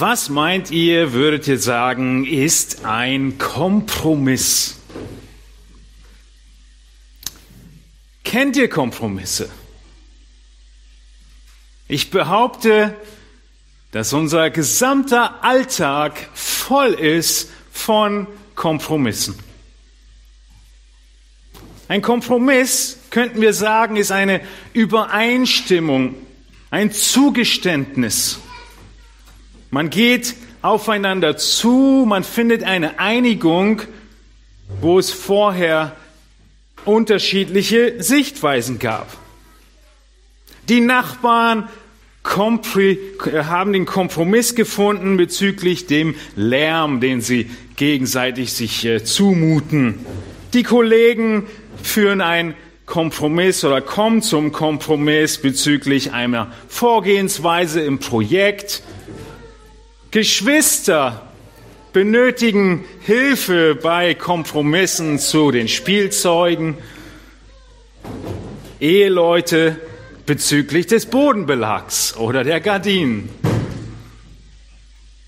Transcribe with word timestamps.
Was 0.00 0.30
meint 0.30 0.70
ihr, 0.70 1.12
würdet 1.12 1.46
ihr 1.46 1.58
sagen, 1.58 2.24
ist 2.24 2.86
ein 2.86 3.36
Kompromiss? 3.36 4.78
Kennt 8.24 8.56
ihr 8.56 8.70
Kompromisse? 8.70 9.50
Ich 11.86 12.08
behaupte, 12.08 12.96
dass 13.90 14.14
unser 14.14 14.48
gesamter 14.48 15.44
Alltag 15.44 16.30
voll 16.32 16.94
ist 16.94 17.50
von 17.70 18.26
Kompromissen. 18.54 19.38
Ein 21.88 22.00
Kompromiss, 22.00 22.96
könnten 23.10 23.42
wir 23.42 23.52
sagen, 23.52 23.96
ist 23.96 24.12
eine 24.12 24.40
Übereinstimmung, 24.72 26.14
ein 26.70 26.90
Zugeständnis. 26.90 28.38
Man 29.70 29.90
geht 29.90 30.34
aufeinander 30.62 31.36
zu, 31.36 32.04
man 32.06 32.24
findet 32.24 32.64
eine 32.64 32.98
Einigung, 32.98 33.82
wo 34.80 34.98
es 34.98 35.10
vorher 35.10 35.96
unterschiedliche 36.84 38.02
Sichtweisen 38.02 38.78
gab. 38.78 39.16
Die 40.68 40.80
Nachbarn 40.80 41.68
haben 42.24 43.72
den 43.72 43.86
Kompromiss 43.86 44.54
gefunden 44.54 45.16
bezüglich 45.16 45.86
dem 45.86 46.14
Lärm, 46.36 47.00
den 47.00 47.20
sie 47.20 47.50
gegenseitig 47.76 48.52
sich 48.52 48.84
äh, 48.84 49.02
zumuten. 49.02 50.04
Die 50.52 50.62
Kollegen 50.62 51.46
führen 51.82 52.20
einen 52.20 52.54
Kompromiss 52.86 53.64
oder 53.64 53.80
kommen 53.80 54.20
zum 54.20 54.52
Kompromiss 54.52 55.38
bezüglich 55.38 56.12
einer 56.12 56.52
Vorgehensweise 56.68 57.80
im 57.80 58.00
Projekt. 58.00 58.82
Geschwister 60.10 61.28
benötigen 61.92 62.84
Hilfe 63.02 63.76
bei 63.80 64.14
Kompromissen 64.14 65.20
zu 65.20 65.52
den 65.52 65.68
Spielzeugen. 65.68 66.76
Eheleute 68.80 69.80
bezüglich 70.26 70.88
des 70.88 71.06
Bodenbelags 71.06 72.16
oder 72.16 72.42
der 72.42 72.60
Gardinen. 72.60 73.28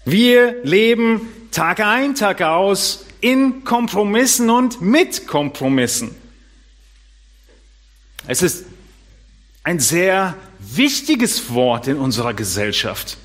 Wir 0.04 0.56
leben 0.64 1.28
Tag 1.52 1.78
ein, 1.78 2.16
Tag 2.16 2.42
aus 2.42 3.06
in 3.20 3.62
Kompromissen 3.62 4.50
und 4.50 4.80
mit 4.80 5.28
Kompromissen. 5.28 6.10
Es 8.26 8.42
ist 8.42 8.64
ein 9.62 9.78
sehr 9.78 10.36
wichtiges 10.58 11.52
Wort 11.52 11.86
in 11.86 11.98
unserer 11.98 12.34
Gesellschaft. 12.34 13.16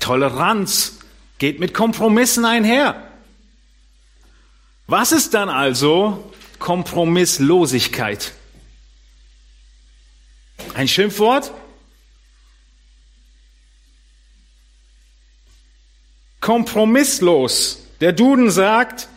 Toleranz 0.00 0.98
geht 1.38 1.60
mit 1.60 1.74
Kompromissen 1.74 2.44
einher. 2.44 3.10
Was 4.86 5.12
ist 5.12 5.34
dann 5.34 5.48
also 5.48 6.32
Kompromisslosigkeit? 6.58 8.32
Ein 10.74 10.88
Schimpfwort? 10.88 11.52
Kompromisslos. 16.40 17.84
Der 18.00 18.12
Duden 18.12 18.50
sagt, 18.50 19.08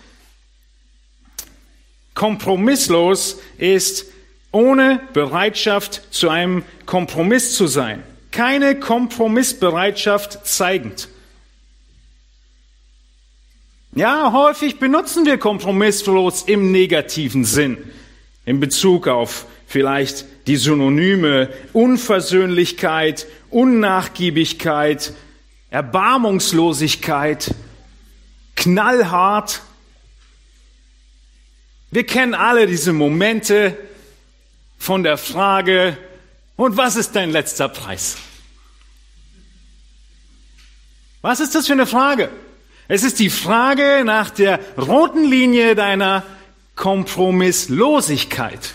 kompromisslos 2.14 3.40
ist 3.58 4.06
ohne 4.52 5.02
Bereitschaft 5.14 6.04
zu 6.12 6.30
einem 6.30 6.64
Kompromiss 6.86 7.56
zu 7.56 7.66
sein. 7.68 8.04
Keine 8.34 8.80
Kompromissbereitschaft 8.80 10.48
zeigend. 10.48 11.08
Ja, 13.94 14.34
häufig 14.34 14.80
benutzen 14.80 15.28
wir 15.28 15.38
kompromisslos 15.38 16.42
im 16.48 16.72
negativen 16.72 17.46
Sinn 17.46 17.78
in 18.44 18.60
Bezug 18.60 19.08
auf 19.08 19.46
vielleicht 19.68 20.26
die 20.48 20.58
Synonyme 20.58 21.50
Unversöhnlichkeit, 21.74 23.28
Unnachgiebigkeit, 23.52 25.14
Erbarmungslosigkeit, 25.70 27.54
knallhart. 28.56 29.62
Wir 31.92 32.04
kennen 32.08 32.34
alle 32.34 32.66
diese 32.66 32.94
Momente 32.94 33.78
von 34.80 35.04
der 35.04 35.20
Frage, 35.20 36.00
und 36.56 36.78
was 36.78 36.96
ist 36.96 37.16
dein 37.16 37.32
letzter 37.32 37.68
Preis? 37.68 38.18
Was 41.24 41.40
ist 41.40 41.56
das 41.56 41.66
für 41.68 41.74
eine 41.74 41.88
Frage? 41.88 42.30
Es 42.90 43.04
ist 43.04 43.18
die 43.20 43.30
Frage 43.30 44.04
nach 44.04 44.30
der 44.30 44.60
roten 44.78 45.24
Linie 45.24 45.74
deiner 45.74 46.24
Kompromisslosigkeit. 46.76 48.74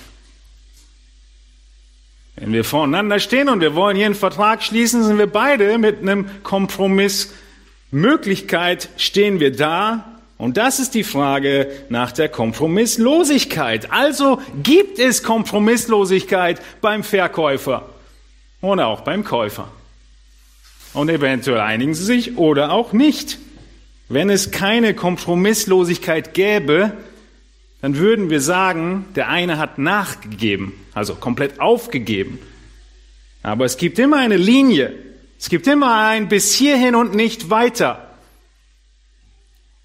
Wenn 2.36 2.54
wir 2.54 2.64
voreinander 2.64 3.20
stehen 3.20 3.50
und 3.50 3.60
wir 3.60 3.74
wollen 3.74 3.98
hier 3.98 4.06
einen 4.06 4.14
Vertrag 4.14 4.62
schließen, 4.62 5.04
sind 5.04 5.18
wir 5.18 5.26
beide 5.26 5.76
mit 5.76 6.00
einem 6.00 6.42
Kompromiss 6.42 7.34
Möglichkeit 7.90 8.88
stehen 8.96 9.40
wir 9.40 9.54
da. 9.54 10.06
Und 10.38 10.56
das 10.56 10.78
ist 10.78 10.94
die 10.94 11.04
Frage 11.04 11.70
nach 11.90 12.12
der 12.12 12.30
Kompromisslosigkeit. 12.30 13.92
Also 13.92 14.40
gibt 14.62 14.98
es 14.98 15.22
Kompromisslosigkeit 15.22 16.62
beim 16.80 17.04
Verkäufer 17.04 17.90
oder 18.62 18.86
auch 18.86 19.02
beim 19.02 19.22
Käufer. 19.22 19.70
Und 20.98 21.10
eventuell 21.10 21.60
einigen 21.60 21.94
sie 21.94 22.02
sich 22.02 22.38
oder 22.38 22.72
auch 22.72 22.92
nicht. 22.92 23.38
Wenn 24.08 24.30
es 24.30 24.50
keine 24.50 24.94
Kompromisslosigkeit 24.94 26.34
gäbe, 26.34 26.92
dann 27.80 27.98
würden 27.98 28.30
wir 28.30 28.40
sagen, 28.40 29.04
der 29.14 29.28
eine 29.28 29.58
hat 29.58 29.78
nachgegeben, 29.78 30.72
also 30.94 31.14
komplett 31.14 31.60
aufgegeben. 31.60 32.40
Aber 33.44 33.64
es 33.64 33.76
gibt 33.76 34.00
immer 34.00 34.16
eine 34.16 34.36
Linie. 34.36 34.92
Es 35.38 35.48
gibt 35.48 35.68
immer 35.68 36.04
ein 36.04 36.28
bis 36.28 36.52
hierhin 36.52 36.96
und 36.96 37.14
nicht 37.14 37.48
weiter. 37.48 38.08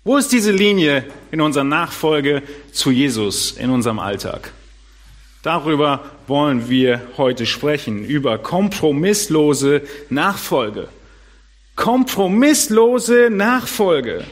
Wo 0.04 0.18
ist 0.18 0.32
diese 0.32 0.52
Linie 0.52 1.06
in 1.32 1.42
unserer 1.42 1.64
Nachfolge 1.64 2.42
zu 2.72 2.90
Jesus 2.90 3.52
in 3.52 3.70
unserem 3.70 4.00
Alltag? 4.00 4.52
Darüber 5.44 6.10
wollen 6.26 6.70
wir 6.70 7.02
heute 7.18 7.46
sprechen, 7.46 8.04
über 8.04 8.40
kompromisslose 8.40 9.84
Nachfolge. 10.10 10.88
Kompromisslose 11.76 13.30
Nachfolge. 13.32 14.26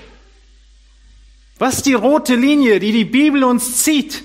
Was 1.57 1.77
ist 1.77 1.85
die 1.85 1.93
rote 1.93 2.35
Linie, 2.35 2.79
die 2.79 2.91
die 2.91 3.05
Bibel 3.05 3.43
uns 3.43 3.83
zieht? 3.83 4.23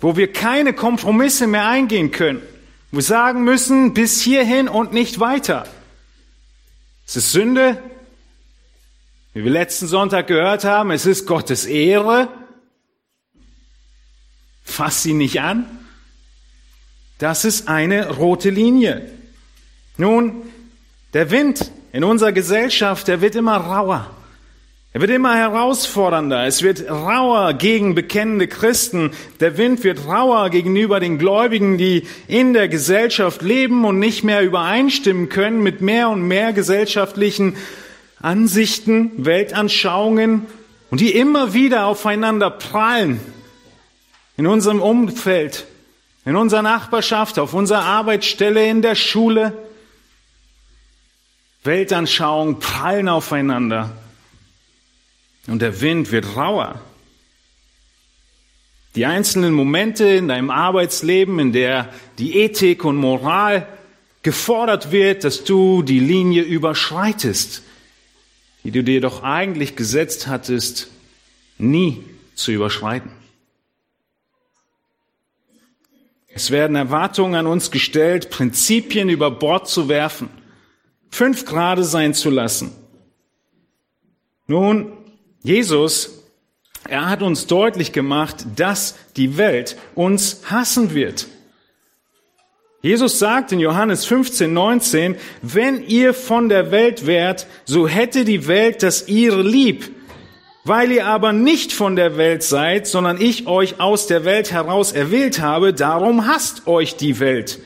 Wo 0.00 0.16
wir 0.16 0.32
keine 0.32 0.72
Kompromisse 0.72 1.46
mehr 1.46 1.66
eingehen 1.66 2.10
können. 2.10 2.42
Wo 2.90 2.98
wir 2.98 3.02
sagen 3.02 3.44
müssen, 3.44 3.92
bis 3.92 4.20
hierhin 4.20 4.68
und 4.68 4.92
nicht 4.92 5.20
weiter. 5.20 5.66
Es 7.06 7.16
ist 7.16 7.32
Sünde. 7.32 7.82
Wie 9.34 9.44
wir 9.44 9.50
letzten 9.50 9.88
Sonntag 9.88 10.26
gehört 10.26 10.64
haben, 10.64 10.90
es 10.90 11.06
ist 11.06 11.26
Gottes 11.26 11.64
Ehre. 11.66 12.28
Fass 14.64 15.02
sie 15.02 15.14
nicht 15.14 15.40
an. 15.40 15.66
Das 17.18 17.44
ist 17.44 17.68
eine 17.68 18.10
rote 18.10 18.50
Linie. 18.50 19.10
Nun, 19.96 20.42
der 21.14 21.30
Wind 21.30 21.70
in 21.92 22.04
unserer 22.04 22.32
Gesellschaft, 22.32 23.08
der 23.08 23.20
wird 23.20 23.34
immer 23.34 23.56
rauer. 23.56 24.10
Er 24.94 25.02
wird 25.02 25.10
immer 25.10 25.36
herausfordernder. 25.36 26.46
Es 26.46 26.62
wird 26.62 26.90
rauer 26.90 27.52
gegen 27.52 27.94
bekennende 27.94 28.48
Christen. 28.48 29.12
Der 29.38 29.58
Wind 29.58 29.84
wird 29.84 30.06
rauer 30.06 30.48
gegenüber 30.48 30.98
den 30.98 31.18
Gläubigen, 31.18 31.76
die 31.76 32.04
in 32.26 32.54
der 32.54 32.68
Gesellschaft 32.68 33.42
leben 33.42 33.84
und 33.84 33.98
nicht 33.98 34.24
mehr 34.24 34.42
übereinstimmen 34.42 35.28
können 35.28 35.62
mit 35.62 35.82
mehr 35.82 36.08
und 36.08 36.22
mehr 36.22 36.52
gesellschaftlichen 36.52 37.56
Ansichten, 38.20 39.12
Weltanschauungen 39.24 40.46
und 40.90 41.00
die 41.00 41.12
immer 41.12 41.52
wieder 41.52 41.86
aufeinander 41.86 42.50
prallen. 42.50 43.20
In 44.38 44.46
unserem 44.46 44.80
Umfeld, 44.80 45.66
in 46.24 46.34
unserer 46.34 46.62
Nachbarschaft, 46.62 47.38
auf 47.38 47.52
unserer 47.52 47.84
Arbeitsstelle, 47.84 48.66
in 48.66 48.82
der 48.82 48.94
Schule. 48.94 49.67
Weltanschauungen 51.68 52.58
prallen 52.58 53.08
aufeinander 53.08 53.90
und 55.46 55.60
der 55.60 55.80
Wind 55.82 56.10
wird 56.10 56.34
rauer. 56.34 56.80
Die 58.94 59.04
einzelnen 59.04 59.52
Momente 59.52 60.04
in 60.04 60.28
deinem 60.28 60.50
Arbeitsleben, 60.50 61.38
in 61.38 61.52
der 61.52 61.92
die 62.18 62.38
Ethik 62.38 62.84
und 62.84 62.96
Moral 62.96 63.68
gefordert 64.22 64.90
wird, 64.92 65.24
dass 65.24 65.44
du 65.44 65.82
die 65.82 66.00
Linie 66.00 66.42
überschreitest, 66.42 67.62
die 68.64 68.70
du 68.70 68.82
dir 68.82 69.00
doch 69.00 69.22
eigentlich 69.22 69.76
gesetzt 69.76 70.26
hattest, 70.26 70.88
nie 71.58 72.02
zu 72.34 72.50
überschreiten. 72.50 73.10
Es 76.28 76.50
werden 76.50 76.76
Erwartungen 76.76 77.34
an 77.34 77.46
uns 77.46 77.70
gestellt, 77.70 78.30
Prinzipien 78.30 79.10
über 79.10 79.30
Bord 79.30 79.68
zu 79.68 79.88
werfen, 79.88 80.30
fünf 81.10 81.44
Grade 81.44 81.84
sein 81.84 82.14
zu 82.14 82.30
lassen. 82.30 82.72
Nun, 84.46 84.92
Jesus, 85.42 86.24
er 86.88 87.08
hat 87.08 87.22
uns 87.22 87.46
deutlich 87.46 87.92
gemacht, 87.92 88.46
dass 88.56 88.96
die 89.16 89.36
Welt 89.36 89.76
uns 89.94 90.42
hassen 90.46 90.94
wird. 90.94 91.26
Jesus 92.80 93.18
sagt 93.18 93.50
in 93.50 93.58
Johannes 93.58 94.04
15, 94.04 94.52
19, 94.52 95.16
wenn 95.42 95.84
ihr 95.86 96.14
von 96.14 96.48
der 96.48 96.70
Welt 96.70 97.06
wärt, 97.06 97.46
so 97.64 97.88
hätte 97.88 98.24
die 98.24 98.46
Welt 98.46 98.82
das 98.82 99.08
ihre 99.08 99.42
lieb. 99.42 99.90
Weil 100.64 100.92
ihr 100.92 101.06
aber 101.06 101.32
nicht 101.32 101.72
von 101.72 101.96
der 101.96 102.16
Welt 102.16 102.42
seid, 102.42 102.86
sondern 102.86 103.20
ich 103.20 103.46
euch 103.46 103.80
aus 103.80 104.06
der 104.06 104.24
Welt 104.24 104.52
heraus 104.52 104.92
erwählt 104.92 105.40
habe, 105.40 105.72
darum 105.72 106.26
hasst 106.26 106.66
euch 106.66 106.96
die 106.96 107.18
Welt. 107.20 107.58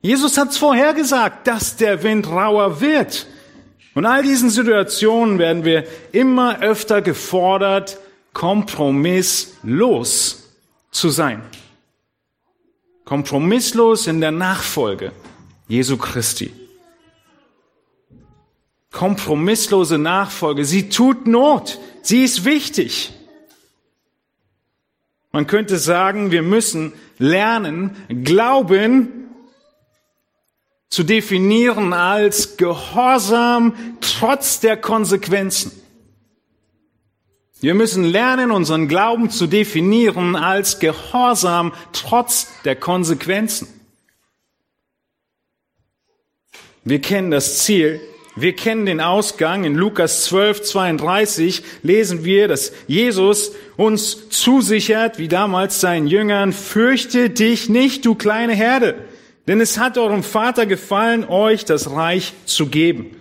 Jesus 0.00 0.38
hat's 0.38 0.58
vorhergesagt, 0.58 1.46
dass 1.46 1.76
der 1.76 2.02
Wind 2.02 2.26
rauer 2.28 2.80
wird. 2.80 3.26
Und 3.94 4.06
all 4.06 4.22
diesen 4.22 4.50
Situationen 4.50 5.38
werden 5.38 5.64
wir 5.64 5.86
immer 6.12 6.60
öfter 6.60 7.02
gefordert, 7.02 7.98
kompromisslos 8.32 10.50
zu 10.90 11.08
sein. 11.08 11.42
Kompromisslos 13.04 14.06
in 14.06 14.20
der 14.20 14.32
Nachfolge 14.32 15.12
Jesu 15.68 15.96
Christi. 15.96 16.52
Kompromisslose 18.92 19.98
Nachfolge, 19.98 20.64
sie 20.64 20.88
tut 20.88 21.26
Not, 21.26 21.78
sie 22.02 22.24
ist 22.24 22.44
wichtig. 22.44 23.12
Man 25.32 25.46
könnte 25.46 25.76
sagen, 25.76 26.30
wir 26.30 26.42
müssen 26.42 26.94
lernen, 27.18 27.96
Glauben 28.24 29.25
zu 30.88 31.02
definieren 31.02 31.92
als 31.92 32.56
Gehorsam 32.56 33.74
trotz 34.00 34.60
der 34.60 34.76
Konsequenzen. 34.76 35.72
Wir 37.60 37.74
müssen 37.74 38.04
lernen, 38.04 38.50
unseren 38.50 38.86
Glauben 38.86 39.30
zu 39.30 39.46
definieren 39.46 40.36
als 40.36 40.78
Gehorsam 40.78 41.72
trotz 41.92 42.48
der 42.64 42.76
Konsequenzen. 42.76 43.68
Wir 46.84 47.00
kennen 47.00 47.30
das 47.30 47.60
Ziel, 47.60 48.00
wir 48.36 48.54
kennen 48.54 48.84
den 48.84 49.00
Ausgang. 49.00 49.64
In 49.64 49.74
Lukas 49.74 50.24
12, 50.24 50.62
32 50.62 51.62
lesen 51.82 52.24
wir, 52.24 52.46
dass 52.46 52.72
Jesus 52.86 53.52
uns 53.78 54.28
zusichert, 54.28 55.18
wie 55.18 55.28
damals 55.28 55.80
seinen 55.80 56.06
Jüngern, 56.06 56.52
fürchte 56.52 57.30
dich 57.30 57.70
nicht, 57.70 58.04
du 58.04 58.14
kleine 58.14 58.54
Herde, 58.54 59.05
denn 59.46 59.60
es 59.60 59.78
hat 59.78 59.96
eurem 59.98 60.22
Vater 60.22 60.66
gefallen, 60.66 61.24
euch 61.24 61.64
das 61.64 61.90
Reich 61.90 62.32
zu 62.46 62.66
geben. 62.66 63.16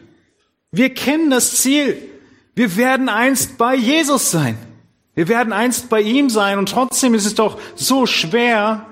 Wir 0.72 0.94
kennen 0.94 1.30
das 1.30 1.56
Ziel. 1.56 1.98
Wir 2.56 2.76
werden 2.78 3.10
einst 3.10 3.58
bei 3.58 3.76
Jesus 3.76 4.32
sein. 4.32 4.58
Wir 5.14 5.28
werden 5.28 5.54
einst 5.54 5.90
bei 5.90 6.02
ihm 6.02 6.30
sein 6.30 6.60
und 6.60 6.70
trotzdem 6.70 7.14
ist 7.14 7.26
es 7.26 7.36
doch 7.36 7.60
so 7.76 8.06
schwer, 8.06 8.88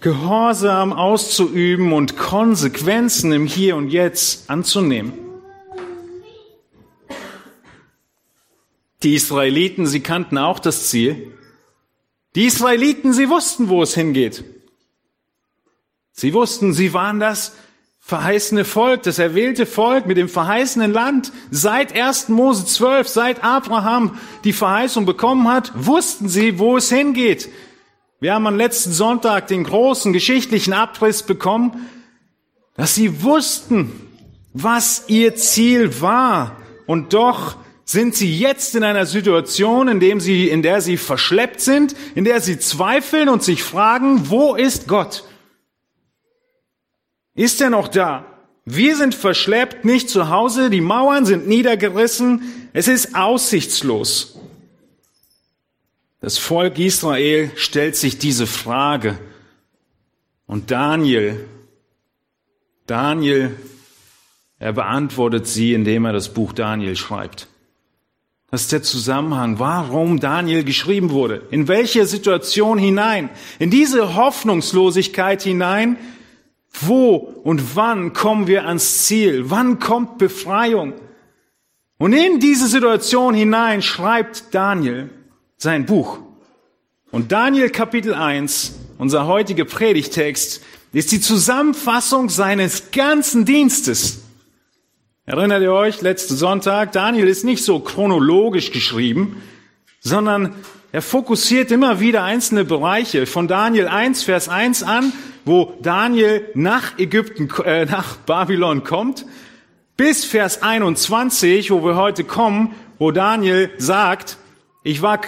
Gehorsam 0.00 0.94
auszuüben 0.94 1.92
und 1.92 2.16
Konsequenzen 2.16 3.32
im 3.32 3.46
Hier 3.46 3.76
und 3.76 3.90
Jetzt 3.90 4.48
anzunehmen. 4.48 5.12
Die 9.02 9.14
Israeliten, 9.14 9.86
sie 9.86 10.00
kannten 10.00 10.38
auch 10.38 10.58
das 10.58 10.88
Ziel. 10.88 11.32
Die 12.34 12.46
Israeliten, 12.46 13.12
sie 13.12 13.28
wussten, 13.28 13.68
wo 13.68 13.82
es 13.82 13.94
hingeht. 13.94 14.44
Sie 16.20 16.34
wussten, 16.34 16.74
sie 16.74 16.92
waren 16.92 17.18
das 17.18 17.52
verheißene 17.98 18.66
Volk, 18.66 19.04
das 19.04 19.18
erwählte 19.18 19.64
Volk 19.64 20.04
mit 20.04 20.18
dem 20.18 20.28
verheißenen 20.28 20.92
Land. 20.92 21.32
Seit 21.50 21.98
1. 21.98 22.28
Mose 22.28 22.66
12, 22.66 23.08
seit 23.08 23.42
Abraham 23.42 24.18
die 24.44 24.52
Verheißung 24.52 25.06
bekommen 25.06 25.48
hat, 25.48 25.72
wussten 25.74 26.28
sie, 26.28 26.58
wo 26.58 26.76
es 26.76 26.90
hingeht. 26.90 27.48
Wir 28.20 28.34
haben 28.34 28.46
am 28.46 28.58
letzten 28.58 28.92
Sonntag 28.92 29.46
den 29.46 29.64
großen 29.64 30.12
geschichtlichen 30.12 30.74
Abriss 30.74 31.22
bekommen, 31.22 31.88
dass 32.76 32.94
sie 32.94 33.22
wussten, 33.22 33.90
was 34.52 35.04
ihr 35.06 35.36
Ziel 35.36 36.02
war. 36.02 36.58
Und 36.84 37.14
doch 37.14 37.56
sind 37.86 38.14
sie 38.14 38.38
jetzt 38.38 38.74
in 38.74 38.84
einer 38.84 39.06
Situation, 39.06 39.88
in, 39.88 40.00
dem 40.00 40.20
sie, 40.20 40.50
in 40.50 40.60
der 40.60 40.82
sie 40.82 40.98
verschleppt 40.98 41.62
sind, 41.62 41.96
in 42.14 42.24
der 42.24 42.42
sie 42.42 42.58
zweifeln 42.58 43.30
und 43.30 43.42
sich 43.42 43.62
fragen, 43.62 44.28
wo 44.28 44.54
ist 44.54 44.86
Gott? 44.86 45.24
Ist 47.40 47.62
er 47.62 47.70
noch 47.70 47.88
da? 47.88 48.26
Wir 48.66 48.98
sind 48.98 49.14
verschleppt, 49.14 49.86
nicht 49.86 50.10
zu 50.10 50.28
Hause, 50.28 50.68
die 50.68 50.82
Mauern 50.82 51.24
sind 51.24 51.48
niedergerissen, 51.48 52.42
es 52.74 52.86
ist 52.86 53.14
aussichtslos. 53.14 54.38
Das 56.20 56.36
Volk 56.36 56.78
Israel 56.78 57.50
stellt 57.56 57.96
sich 57.96 58.18
diese 58.18 58.46
Frage 58.46 59.18
und 60.46 60.70
Daniel, 60.70 61.46
Daniel, 62.86 63.56
er 64.58 64.74
beantwortet 64.74 65.46
sie, 65.46 65.72
indem 65.72 66.04
er 66.04 66.12
das 66.12 66.34
Buch 66.34 66.52
Daniel 66.52 66.94
schreibt. 66.94 67.48
Das 68.50 68.60
ist 68.60 68.72
der 68.72 68.82
Zusammenhang, 68.82 69.58
warum 69.58 70.20
Daniel 70.20 70.62
geschrieben 70.62 71.08
wurde. 71.08 71.40
In 71.50 71.68
welche 71.68 72.04
Situation 72.04 72.76
hinein? 72.76 73.30
In 73.58 73.70
diese 73.70 74.14
Hoffnungslosigkeit 74.14 75.40
hinein, 75.40 75.96
wo 76.72 77.16
und 77.16 77.76
wann 77.76 78.12
kommen 78.12 78.46
wir 78.46 78.66
ans 78.66 79.06
Ziel? 79.06 79.50
Wann 79.50 79.78
kommt 79.78 80.18
Befreiung? 80.18 80.94
Und 81.98 82.12
in 82.12 82.40
diese 82.40 82.66
Situation 82.66 83.34
hinein 83.34 83.82
schreibt 83.82 84.54
Daniel 84.54 85.10
sein 85.56 85.84
Buch. 85.84 86.20
Und 87.10 87.32
Daniel 87.32 87.70
Kapitel 87.70 88.14
1, 88.14 88.78
unser 88.98 89.26
heutiger 89.26 89.64
Predigtext, 89.64 90.62
ist 90.92 91.12
die 91.12 91.20
Zusammenfassung 91.20 92.28
seines 92.28 92.90
ganzen 92.90 93.44
Dienstes. 93.44 94.22
Erinnert 95.26 95.62
ihr 95.62 95.72
euch, 95.72 96.00
letzten 96.00 96.36
Sonntag, 96.36 96.92
Daniel 96.92 97.28
ist 97.28 97.44
nicht 97.44 97.64
so 97.64 97.80
chronologisch 97.80 98.72
geschrieben, 98.72 99.42
sondern 100.00 100.54
er 100.92 101.02
fokussiert 101.02 101.70
immer 101.70 102.00
wieder 102.00 102.24
einzelne 102.24 102.64
Bereiche 102.64 103.26
von 103.26 103.46
Daniel 103.46 103.86
1, 103.86 104.24
Vers 104.24 104.48
1 104.48 104.82
an 104.82 105.12
wo 105.44 105.74
Daniel 105.82 106.48
nach 106.54 106.98
Ägypten, 106.98 107.48
äh, 107.64 107.84
nach 107.84 108.16
Babylon 108.16 108.84
kommt, 108.84 109.26
bis 109.96 110.24
Vers 110.24 110.62
21, 110.62 111.70
wo 111.70 111.84
wir 111.84 111.96
heute 111.96 112.24
kommen, 112.24 112.74
wo 112.98 113.10
Daniel 113.10 113.70
sagt, 113.78 114.38
ich 114.82 115.02
war 115.02 115.20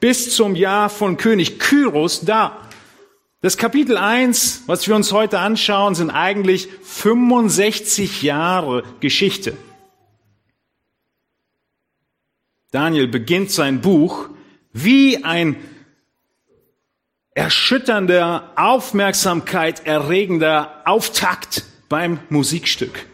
bis 0.00 0.34
zum 0.34 0.56
Jahr 0.56 0.88
von 0.88 1.16
König 1.16 1.58
Kyros 1.58 2.22
da. 2.22 2.60
Das 3.42 3.56
Kapitel 3.56 3.96
1, 3.96 4.64
was 4.66 4.88
wir 4.88 4.96
uns 4.96 5.12
heute 5.12 5.38
anschauen, 5.38 5.94
sind 5.94 6.10
eigentlich 6.10 6.68
65 6.82 8.22
Jahre 8.22 8.82
Geschichte. 9.00 9.56
Daniel 12.72 13.06
beginnt 13.06 13.50
sein 13.50 13.80
Buch 13.80 14.28
wie 14.72 15.24
ein 15.24 15.56
erschütternder, 17.36 18.50
Aufmerksamkeit 18.56 19.86
erregender 19.86 20.82
Auftakt 20.86 21.64
beim 21.88 22.18
Musikstück. 22.30 23.06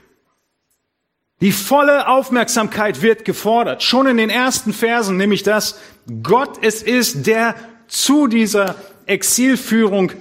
Die 1.40 1.50
volle 1.50 2.06
Aufmerksamkeit 2.06 3.02
wird 3.02 3.24
gefordert, 3.24 3.82
schon 3.82 4.06
in 4.06 4.16
den 4.16 4.30
ersten 4.30 4.72
Versen, 4.72 5.16
nämlich 5.16 5.42
dass 5.42 5.80
Gott 6.22 6.64
es 6.64 6.84
ist, 6.84 7.26
der 7.26 7.56
zu 7.88 8.28
dieser 8.28 8.76
Exilführung 9.06 10.12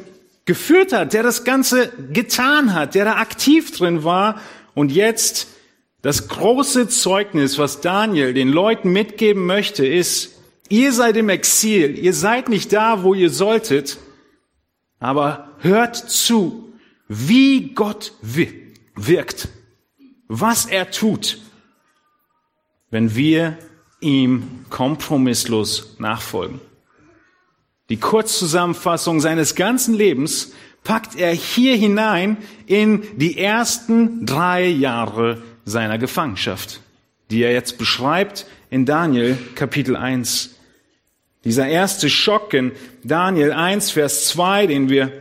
geführt 0.45 0.93
hat, 0.93 1.13
der 1.13 1.21
das 1.21 1.43
Ganze 1.43 1.91
getan 2.11 2.73
hat, 2.73 2.95
der 2.95 3.05
da 3.05 3.17
aktiv 3.17 3.77
drin 3.77 4.03
war 4.03 4.41
und 4.73 4.91
jetzt 4.91 5.47
das 6.01 6.27
große 6.27 6.89
Zeugnis, 6.89 7.59
was 7.59 7.81
Daniel 7.81 8.33
den 8.33 8.49
Leuten 8.49 8.91
mitgeben 8.91 9.45
möchte, 9.45 9.85
ist, 9.85 10.40
Ihr 10.71 10.93
seid 10.93 11.17
im 11.17 11.27
Exil, 11.27 11.99
ihr 11.99 12.13
seid 12.13 12.47
nicht 12.47 12.71
da, 12.71 13.03
wo 13.03 13.13
ihr 13.13 13.29
solltet, 13.29 13.97
aber 15.01 15.49
hört 15.59 15.97
zu, 15.97 16.71
wie 17.09 17.73
Gott 17.73 18.13
wirkt, 18.21 19.49
was 20.29 20.65
er 20.67 20.89
tut, 20.89 21.39
wenn 22.89 23.15
wir 23.15 23.57
ihm 23.99 24.63
kompromisslos 24.69 25.97
nachfolgen. 25.99 26.61
Die 27.89 27.99
Kurzzusammenfassung 27.99 29.19
seines 29.19 29.55
ganzen 29.55 29.93
Lebens 29.93 30.53
packt 30.85 31.19
er 31.19 31.33
hier 31.33 31.75
hinein 31.75 32.37
in 32.65 33.03
die 33.17 33.37
ersten 33.37 34.25
drei 34.25 34.67
Jahre 34.67 35.43
seiner 35.65 35.97
Gefangenschaft, 35.97 36.79
die 37.29 37.43
er 37.43 37.51
jetzt 37.51 37.77
beschreibt 37.77 38.45
in 38.69 38.85
Daniel 38.85 39.37
Kapitel 39.55 39.97
1. 39.97 40.59
Dieser 41.43 41.67
erste 41.67 42.09
Schock 42.09 42.53
in 42.53 42.71
Daniel 43.03 43.51
1, 43.51 43.91
Vers 43.91 44.27
2, 44.27 44.67
den 44.67 44.89
wir 44.89 45.11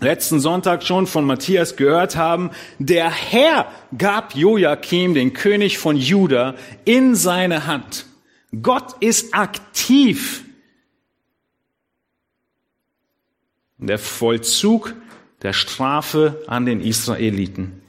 letzten 0.00 0.38
Sonntag 0.38 0.82
schon 0.82 1.06
von 1.06 1.24
Matthias 1.24 1.76
gehört 1.76 2.16
haben, 2.16 2.50
der 2.78 3.10
Herr 3.10 3.72
gab 3.96 4.34
Joachim, 4.34 5.14
den 5.14 5.32
König 5.32 5.78
von 5.78 5.96
Juda, 5.96 6.54
in 6.84 7.14
seine 7.14 7.66
Hand. 7.66 8.06
Gott 8.62 8.96
ist 9.00 9.34
aktiv. 9.34 10.44
Der 13.78 13.98
Vollzug 13.98 14.94
der 15.42 15.52
Strafe 15.52 16.42
an 16.46 16.66
den 16.66 16.80
Israeliten. 16.80 17.82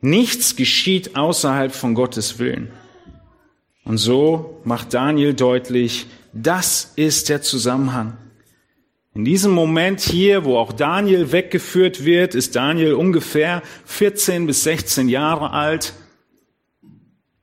Nichts 0.00 0.54
geschieht 0.54 1.16
außerhalb 1.16 1.74
von 1.74 1.94
Gottes 1.94 2.38
Willen. 2.38 2.70
Und 3.84 3.98
so 3.98 4.60
macht 4.64 4.94
Daniel 4.94 5.34
deutlich, 5.34 6.06
das 6.32 6.92
ist 6.96 7.28
der 7.28 7.42
Zusammenhang. 7.42 8.16
In 9.14 9.24
diesem 9.24 9.52
Moment 9.52 10.00
hier, 10.00 10.44
wo 10.44 10.58
auch 10.58 10.72
Daniel 10.72 11.32
weggeführt 11.32 12.04
wird, 12.04 12.34
ist 12.34 12.54
Daniel 12.54 12.94
ungefähr 12.94 13.62
14 13.86 14.46
bis 14.46 14.62
16 14.62 15.08
Jahre 15.08 15.50
alt. 15.50 15.94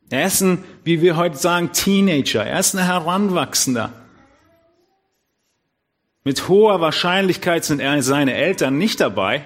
Er 0.09 0.27
ist 0.27 0.41
ein, 0.41 0.63
wie 0.83 1.01
wir 1.01 1.17
heute 1.17 1.35
sagen, 1.35 1.71
Teenager. 1.73 2.45
Er 2.45 2.59
ist 2.59 2.75
ein 2.75 2.85
Heranwachsender. 2.85 3.91
Mit 6.23 6.47
hoher 6.47 6.79
Wahrscheinlichkeit 6.79 7.65
sind 7.65 7.79
er 7.79 8.01
seine 8.01 8.35
Eltern 8.35 8.77
nicht 8.77 8.99
dabei, 8.99 9.43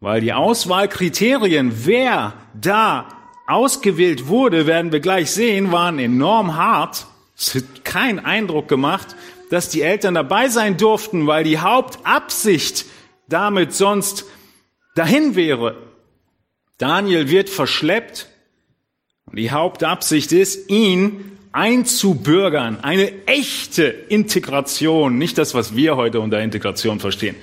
weil 0.00 0.20
die 0.20 0.32
Auswahlkriterien, 0.32 1.86
wer 1.86 2.34
da 2.54 3.08
ausgewählt 3.46 4.28
wurde, 4.28 4.66
werden 4.66 4.92
wir 4.92 5.00
gleich 5.00 5.30
sehen, 5.30 5.72
waren 5.72 5.98
enorm 5.98 6.56
hart. 6.56 7.06
Es 7.36 7.54
hat 7.54 7.84
keinen 7.84 8.18
Eindruck 8.18 8.68
gemacht, 8.68 9.14
dass 9.50 9.68
die 9.68 9.82
Eltern 9.82 10.14
dabei 10.14 10.48
sein 10.48 10.76
durften, 10.76 11.26
weil 11.26 11.44
die 11.44 11.58
Hauptabsicht 11.58 12.86
damit 13.28 13.72
sonst 13.72 14.24
dahin 14.94 15.36
wäre. 15.36 15.76
Daniel 16.78 17.28
wird 17.28 17.48
verschleppt 17.48 18.28
und 19.26 19.38
die 19.38 19.50
Hauptabsicht 19.50 20.32
ist, 20.32 20.70
ihn 20.70 21.36
einzubürgern. 21.52 22.80
Eine 22.82 23.26
echte 23.26 23.84
Integration, 23.84 25.16
nicht 25.18 25.38
das, 25.38 25.54
was 25.54 25.74
wir 25.74 25.96
heute 25.96 26.20
unter 26.20 26.40
Integration 26.40 27.00
verstehen. 27.00 27.36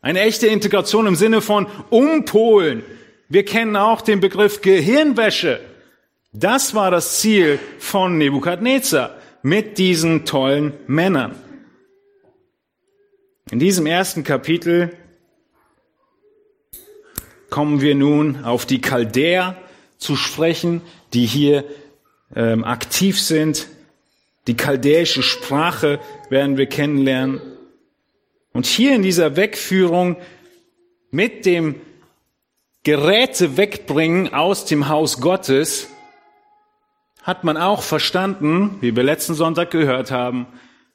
Eine 0.00 0.20
echte 0.20 0.46
Integration 0.46 1.06
im 1.06 1.16
Sinne 1.16 1.40
von 1.40 1.66
umpolen. 1.90 2.82
Wir 3.28 3.44
kennen 3.44 3.76
auch 3.76 4.00
den 4.00 4.20
Begriff 4.20 4.60
Gehirnwäsche. 4.60 5.60
Das 6.32 6.74
war 6.74 6.90
das 6.90 7.20
Ziel 7.20 7.58
von 7.78 8.18
Nebukadnezar 8.18 9.16
mit 9.42 9.78
diesen 9.78 10.26
tollen 10.26 10.74
Männern. 10.86 11.34
In 13.50 13.58
diesem 13.58 13.86
ersten 13.86 14.24
Kapitel 14.24 14.94
kommen 17.48 17.80
wir 17.80 17.94
nun 17.94 18.44
auf 18.44 18.66
die 18.66 18.82
Chaldäer 18.82 19.56
zu 19.96 20.16
sprechen, 20.16 20.82
die 21.14 21.24
hier 21.24 21.64
ähm, 22.36 22.62
aktiv 22.62 23.18
sind. 23.18 23.68
Die 24.46 24.56
chaldäische 24.56 25.22
Sprache 25.22 25.98
werden 26.28 26.58
wir 26.58 26.66
kennenlernen. 26.66 27.40
Und 28.52 28.66
hier 28.66 28.94
in 28.94 29.02
dieser 29.02 29.36
Wegführung 29.36 30.16
mit 31.10 31.46
dem 31.46 31.80
Geräte 32.82 33.56
wegbringen 33.56 34.34
aus 34.34 34.66
dem 34.66 34.88
Haus 34.88 35.22
Gottes 35.22 35.88
hat 37.28 37.44
man 37.44 37.58
auch 37.58 37.82
verstanden, 37.82 38.78
wie 38.80 38.96
wir 38.96 39.02
letzten 39.02 39.34
Sonntag 39.34 39.70
gehört 39.70 40.10
haben, 40.10 40.46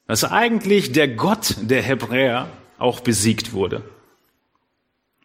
dass 0.08 0.24
eigentlich 0.24 0.92
der 0.92 1.08
Gott 1.08 1.58
der 1.62 1.84
Hebräer 1.84 2.50
auch 2.80 3.02
besiegt 3.02 3.54
wurde. 3.54 3.84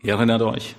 Ihr 0.03 0.13
erinnert 0.13 0.43
euch. 0.43 0.77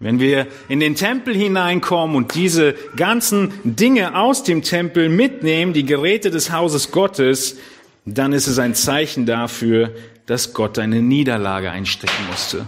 Wenn 0.00 0.18
wir 0.18 0.48
in 0.68 0.80
den 0.80 0.96
Tempel 0.96 1.32
hineinkommen 1.32 2.16
und 2.16 2.34
diese 2.34 2.74
ganzen 2.96 3.52
Dinge 3.62 4.18
aus 4.18 4.42
dem 4.42 4.62
Tempel 4.62 5.08
mitnehmen, 5.08 5.72
die 5.72 5.86
Geräte 5.86 6.32
des 6.32 6.50
Hauses 6.50 6.90
Gottes, 6.90 7.56
dann 8.04 8.32
ist 8.32 8.48
es 8.48 8.58
ein 8.58 8.74
Zeichen 8.74 9.26
dafür, 9.26 9.94
dass 10.26 10.54
Gott 10.54 10.80
eine 10.80 11.02
Niederlage 11.02 11.70
einstecken 11.70 12.26
musste. 12.28 12.66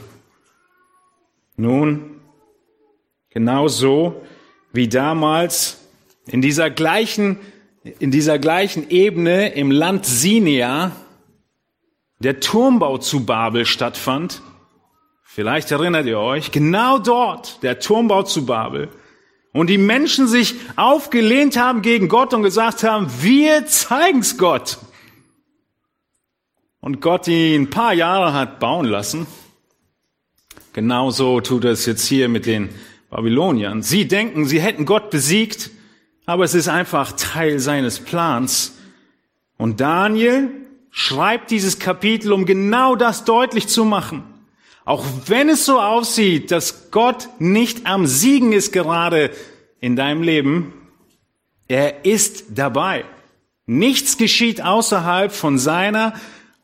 Nun, 1.56 2.20
genauso 3.30 4.22
wie 4.72 4.86
damals 4.86 5.79
in 6.26 6.40
dieser 6.42 6.70
gleichen, 6.70 7.38
in 7.98 8.10
dieser 8.10 8.38
gleichen 8.38 8.90
Ebene 8.90 9.52
im 9.54 9.70
Land 9.70 10.06
Sinia 10.06 10.92
der 12.20 12.40
Turmbau 12.40 12.98
zu 12.98 13.24
Babel 13.24 13.64
stattfand. 13.64 14.42
Vielleicht 15.22 15.70
erinnert 15.70 16.06
ihr 16.06 16.18
euch, 16.18 16.52
genau 16.52 16.98
dort 16.98 17.62
der 17.62 17.80
Turmbau 17.80 18.24
zu 18.24 18.46
Babel. 18.46 18.88
Und 19.52 19.68
die 19.68 19.78
Menschen 19.78 20.28
sich 20.28 20.54
aufgelehnt 20.76 21.56
haben 21.56 21.82
gegen 21.82 22.08
Gott 22.08 22.34
und 22.34 22.42
gesagt 22.42 22.84
haben, 22.84 23.08
wir 23.20 23.66
zeigen's 23.66 24.38
Gott. 24.38 24.78
Und 26.80 27.00
Gott 27.00 27.26
ihn 27.26 27.62
ein 27.62 27.70
paar 27.70 27.92
Jahre 27.92 28.32
hat 28.32 28.60
bauen 28.60 28.86
lassen. 28.86 29.26
Genauso 30.72 31.40
tut 31.40 31.64
es 31.64 31.84
jetzt 31.86 32.06
hier 32.06 32.28
mit 32.28 32.46
den 32.46 32.68
Babyloniern. 33.10 33.82
Sie 33.82 34.06
denken, 34.06 34.46
sie 34.46 34.60
hätten 34.60 34.86
Gott 34.86 35.10
besiegt, 35.10 35.70
aber 36.30 36.44
es 36.44 36.54
ist 36.54 36.68
einfach 36.68 37.10
Teil 37.10 37.58
seines 37.58 37.98
Plans. 37.98 38.74
Und 39.56 39.80
Daniel 39.80 40.48
schreibt 40.92 41.50
dieses 41.50 41.80
Kapitel, 41.80 42.32
um 42.32 42.46
genau 42.46 42.94
das 42.94 43.24
deutlich 43.24 43.66
zu 43.66 43.84
machen. 43.84 44.22
Auch 44.84 45.04
wenn 45.26 45.48
es 45.48 45.66
so 45.66 45.80
aussieht, 45.80 46.52
dass 46.52 46.92
Gott 46.92 47.28
nicht 47.40 47.84
am 47.86 48.06
Siegen 48.06 48.52
ist 48.52 48.72
gerade 48.72 49.32
in 49.80 49.96
deinem 49.96 50.22
Leben, 50.22 50.72
er 51.66 52.04
ist 52.04 52.44
dabei. 52.50 53.04
Nichts 53.66 54.16
geschieht 54.16 54.62
außerhalb 54.62 55.32
von 55.32 55.58
seiner 55.58 56.14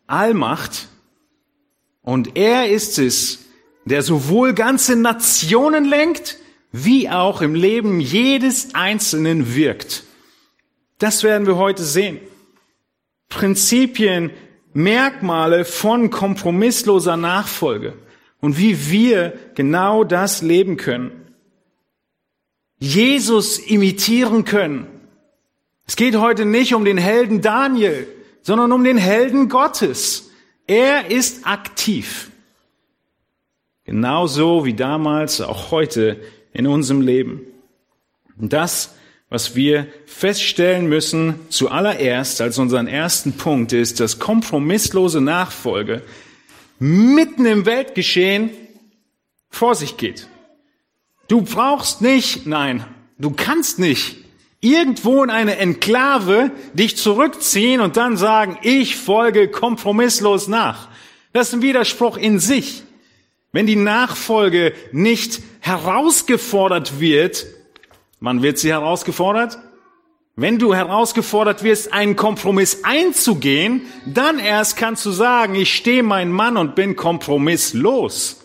Allmacht. 0.06 0.86
Und 2.02 2.36
er 2.36 2.70
ist 2.70 3.00
es, 3.00 3.40
der 3.84 4.02
sowohl 4.02 4.54
ganze 4.54 4.94
Nationen 4.94 5.86
lenkt, 5.86 6.36
wie 6.84 7.08
auch 7.08 7.40
im 7.40 7.54
Leben 7.54 8.00
jedes 8.00 8.74
Einzelnen 8.74 9.54
wirkt. 9.54 10.04
Das 10.98 11.22
werden 11.22 11.46
wir 11.46 11.56
heute 11.56 11.82
sehen. 11.82 12.20
Prinzipien, 13.28 14.30
Merkmale 14.72 15.64
von 15.64 16.10
kompromissloser 16.10 17.16
Nachfolge 17.16 17.94
und 18.40 18.58
wie 18.58 18.90
wir 18.90 19.32
genau 19.54 20.04
das 20.04 20.42
leben 20.42 20.76
können. 20.76 21.12
Jesus 22.78 23.58
imitieren 23.58 24.44
können. 24.44 24.86
Es 25.86 25.96
geht 25.96 26.16
heute 26.16 26.44
nicht 26.44 26.74
um 26.74 26.84
den 26.84 26.98
Helden 26.98 27.40
Daniel, 27.40 28.06
sondern 28.42 28.72
um 28.72 28.84
den 28.84 28.98
Helden 28.98 29.48
Gottes. 29.48 30.30
Er 30.66 31.10
ist 31.10 31.46
aktiv. 31.46 32.30
Genauso 33.84 34.64
wie 34.64 34.74
damals, 34.74 35.40
auch 35.40 35.70
heute 35.70 36.20
in 36.56 36.66
unserem 36.66 37.02
Leben. 37.02 37.42
Und 38.38 38.52
das, 38.52 38.94
was 39.28 39.54
wir 39.56 39.86
feststellen 40.06 40.88
müssen 40.88 41.34
zuallererst 41.50 42.40
als 42.40 42.58
unseren 42.58 42.88
ersten 42.88 43.34
Punkt 43.34 43.72
ist, 43.72 44.00
dass 44.00 44.18
kompromisslose 44.18 45.20
Nachfolge 45.20 46.02
mitten 46.78 47.44
im 47.44 47.66
Weltgeschehen 47.66 48.50
vor 49.50 49.74
sich 49.74 49.96
geht. 49.96 50.28
Du 51.28 51.42
brauchst 51.42 52.00
nicht, 52.00 52.46
nein, 52.46 52.84
du 53.18 53.30
kannst 53.30 53.78
nicht 53.78 54.16
irgendwo 54.60 55.22
in 55.22 55.30
eine 55.30 55.58
Enklave 55.58 56.50
dich 56.72 56.96
zurückziehen 56.96 57.80
und 57.80 57.96
dann 57.98 58.16
sagen, 58.16 58.58
ich 58.62 58.96
folge 58.96 59.48
kompromisslos 59.48 60.48
nach. 60.48 60.88
Das 61.34 61.48
ist 61.48 61.54
ein 61.54 61.62
Widerspruch 61.62 62.16
in 62.16 62.38
sich. 62.38 62.82
Wenn 63.56 63.66
die 63.66 63.74
Nachfolge 63.74 64.74
nicht 64.92 65.40
herausgefordert 65.60 67.00
wird, 67.00 67.46
wann 68.20 68.42
wird 68.42 68.58
sie 68.58 68.68
herausgefordert? 68.68 69.58
Wenn 70.34 70.58
du 70.58 70.74
herausgefordert 70.74 71.62
wirst, 71.62 71.90
einen 71.90 72.16
Kompromiss 72.16 72.84
einzugehen, 72.84 73.80
dann 74.04 74.38
erst 74.38 74.76
kannst 74.76 75.06
du 75.06 75.10
sagen, 75.10 75.54
ich 75.54 75.74
stehe 75.74 76.02
mein 76.02 76.30
Mann 76.32 76.58
und 76.58 76.74
bin 76.74 76.96
kompromisslos. 76.96 78.44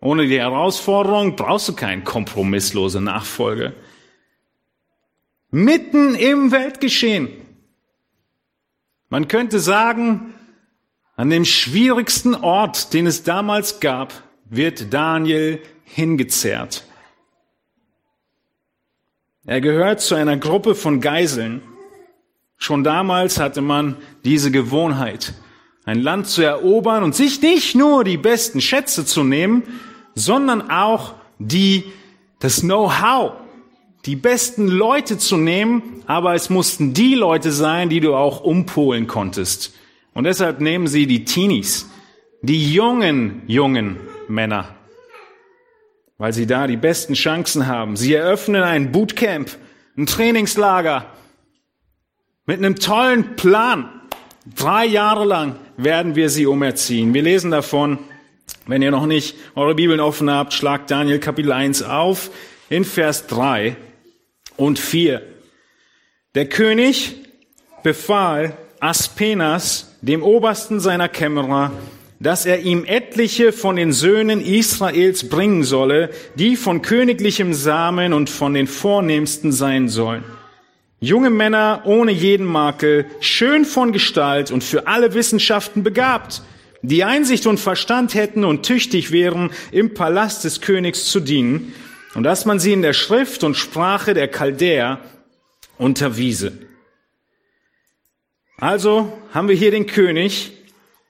Ohne 0.00 0.26
die 0.26 0.38
Herausforderung 0.38 1.36
brauchst 1.36 1.68
du 1.68 1.74
keine 1.74 2.02
kompromisslose 2.02 3.02
Nachfolge. 3.02 3.74
Mitten 5.50 6.14
im 6.14 6.50
Weltgeschehen. 6.50 7.28
Man 9.10 9.28
könnte 9.28 9.60
sagen, 9.60 10.32
an 11.18 11.30
dem 11.30 11.44
schwierigsten 11.44 12.36
Ort, 12.36 12.94
den 12.94 13.08
es 13.08 13.24
damals 13.24 13.80
gab, 13.80 14.22
wird 14.48 14.94
Daniel 14.94 15.60
hingezerrt. 15.82 16.84
Er 19.44 19.60
gehört 19.60 20.00
zu 20.00 20.14
einer 20.14 20.36
Gruppe 20.36 20.76
von 20.76 21.00
Geiseln. 21.00 21.60
Schon 22.56 22.84
damals 22.84 23.40
hatte 23.40 23.62
man 23.62 23.96
diese 24.24 24.52
Gewohnheit. 24.52 25.34
ein 25.84 26.00
Land 26.00 26.28
zu 26.28 26.42
erobern 26.42 27.02
und 27.02 27.16
sich 27.16 27.42
nicht 27.42 27.74
nur 27.74 28.04
die 28.04 28.18
besten 28.18 28.60
Schätze 28.60 29.04
zu 29.04 29.24
nehmen, 29.24 29.64
sondern 30.14 30.70
auch 30.70 31.14
die, 31.40 31.82
das 32.38 32.60
Know-how, 32.60 33.32
die 34.04 34.14
besten 34.14 34.68
Leute 34.68 35.18
zu 35.18 35.36
nehmen, 35.36 36.04
aber 36.06 36.34
es 36.34 36.48
mussten 36.48 36.94
die 36.94 37.16
Leute 37.16 37.50
sein, 37.50 37.88
die 37.88 38.00
du 38.00 38.14
auch 38.14 38.40
umpolen 38.42 39.08
konntest. 39.08 39.72
Und 40.18 40.24
deshalb 40.24 40.60
nehmen 40.60 40.88
sie 40.88 41.06
die 41.06 41.24
Teenies, 41.24 41.88
die 42.42 42.72
jungen, 42.72 43.42
jungen 43.46 44.00
Männer, 44.26 44.74
weil 46.16 46.32
sie 46.32 46.44
da 46.44 46.66
die 46.66 46.76
besten 46.76 47.14
Chancen 47.14 47.68
haben. 47.68 47.94
Sie 47.94 48.14
eröffnen 48.14 48.64
ein 48.64 48.90
Bootcamp, 48.90 49.48
ein 49.96 50.06
Trainingslager 50.06 51.06
mit 52.46 52.58
einem 52.58 52.74
tollen 52.80 53.36
Plan. 53.36 53.90
Drei 54.56 54.86
Jahre 54.86 55.24
lang 55.24 55.54
werden 55.76 56.16
wir 56.16 56.30
sie 56.30 56.46
umerziehen. 56.46 57.14
Wir 57.14 57.22
lesen 57.22 57.52
davon, 57.52 58.00
wenn 58.66 58.82
ihr 58.82 58.90
noch 58.90 59.06
nicht 59.06 59.36
eure 59.54 59.76
Bibeln 59.76 60.00
offen 60.00 60.28
habt, 60.32 60.52
schlagt 60.52 60.90
Daniel 60.90 61.20
Kapitel 61.20 61.52
1 61.52 61.84
auf 61.84 62.32
in 62.68 62.84
Vers 62.84 63.28
3 63.28 63.76
und 64.56 64.80
4. 64.80 65.22
Der 66.34 66.48
König 66.48 67.14
befahl 67.84 68.58
Aspenas, 68.80 69.96
dem 70.00 70.22
Obersten 70.22 70.80
seiner 70.80 71.08
Kämmerer, 71.08 71.72
dass 72.20 72.46
er 72.46 72.60
ihm 72.60 72.84
etliche 72.84 73.52
von 73.52 73.76
den 73.76 73.92
Söhnen 73.92 74.40
Israels 74.40 75.28
bringen 75.28 75.62
solle, 75.62 76.10
die 76.34 76.56
von 76.56 76.82
königlichem 76.82 77.54
Samen 77.54 78.12
und 78.12 78.28
von 78.28 78.54
den 78.54 78.66
vornehmsten 78.66 79.52
sein 79.52 79.88
sollen. 79.88 80.24
Junge 81.00 81.30
Männer 81.30 81.82
ohne 81.84 82.10
jeden 82.10 82.46
Makel, 82.46 83.06
schön 83.20 83.64
von 83.64 83.92
Gestalt 83.92 84.50
und 84.50 84.64
für 84.64 84.88
alle 84.88 85.14
Wissenschaften 85.14 85.84
begabt, 85.84 86.42
die 86.82 87.04
Einsicht 87.04 87.46
und 87.46 87.60
Verstand 87.60 88.14
hätten 88.14 88.44
und 88.44 88.64
tüchtig 88.64 89.12
wären, 89.12 89.50
im 89.70 89.94
Palast 89.94 90.44
des 90.44 90.60
Königs 90.60 91.06
zu 91.06 91.20
dienen, 91.20 91.72
und 92.14 92.24
dass 92.24 92.46
man 92.46 92.58
sie 92.58 92.72
in 92.72 92.82
der 92.82 92.94
Schrift 92.94 93.44
und 93.44 93.56
Sprache 93.56 94.14
der 94.14 94.28
Chaldäer 94.28 94.98
unterwiese. 95.76 96.67
Also 98.58 99.12
haben 99.32 99.48
wir 99.48 99.56
hier 99.56 99.70
den 99.70 99.86
König 99.86 100.52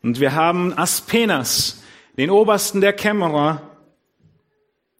und 0.02 0.20
wir 0.20 0.34
haben 0.34 0.76
Aspenas, 0.76 1.82
den 2.16 2.30
Obersten 2.30 2.80
der 2.80 2.92
Kämmerer, 2.92 3.68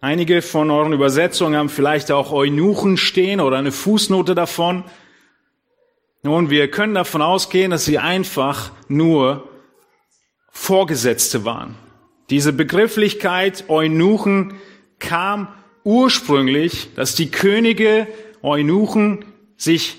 Einige 0.00 0.43
von 0.43 0.71
euren 0.71 0.93
Übersetzungen 0.93 1.57
haben 1.57 1.69
vielleicht 1.69 2.12
auch 2.12 2.31
Eunuchen 2.31 2.97
stehen 2.97 3.40
oder 3.40 3.57
eine 3.59 3.73
Fußnote 3.73 4.37
davon. 4.37 4.85
Nun, 6.23 6.50
wir 6.50 6.71
können 6.71 6.95
davon 6.95 7.21
ausgehen, 7.21 7.73
dass 7.73 7.85
sie 7.85 7.99
einfach 7.99 8.71
nur 8.87 9.49
Vorgesetzte 10.52 11.45
waren. 11.45 11.75
Diese 12.31 12.52
Begrifflichkeit 12.52 13.64
Eunuchen 13.69 14.55
kam 15.00 15.49
ursprünglich, 15.83 16.95
dass 16.95 17.17
die 17.17 17.33
Könige 17.33 18.07
Eunuchen 18.40 19.25
sich 19.57 19.97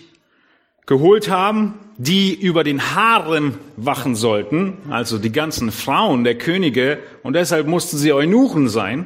geholt 0.89 1.29
haben, 1.29 1.75
die 1.97 2.33
über 2.33 2.63
den 2.63 2.95
Harem 2.95 3.53
wachen 3.77 4.15
sollten, 4.15 4.73
also 4.89 5.19
die 5.19 5.31
ganzen 5.31 5.71
Frauen 5.71 6.23
der 6.23 6.35
Könige, 6.35 6.97
und 7.21 7.33
deshalb 7.33 7.67
mussten 7.67 7.97
sie 7.97 8.11
Eunuchen 8.11 8.67
sein. 8.69 9.05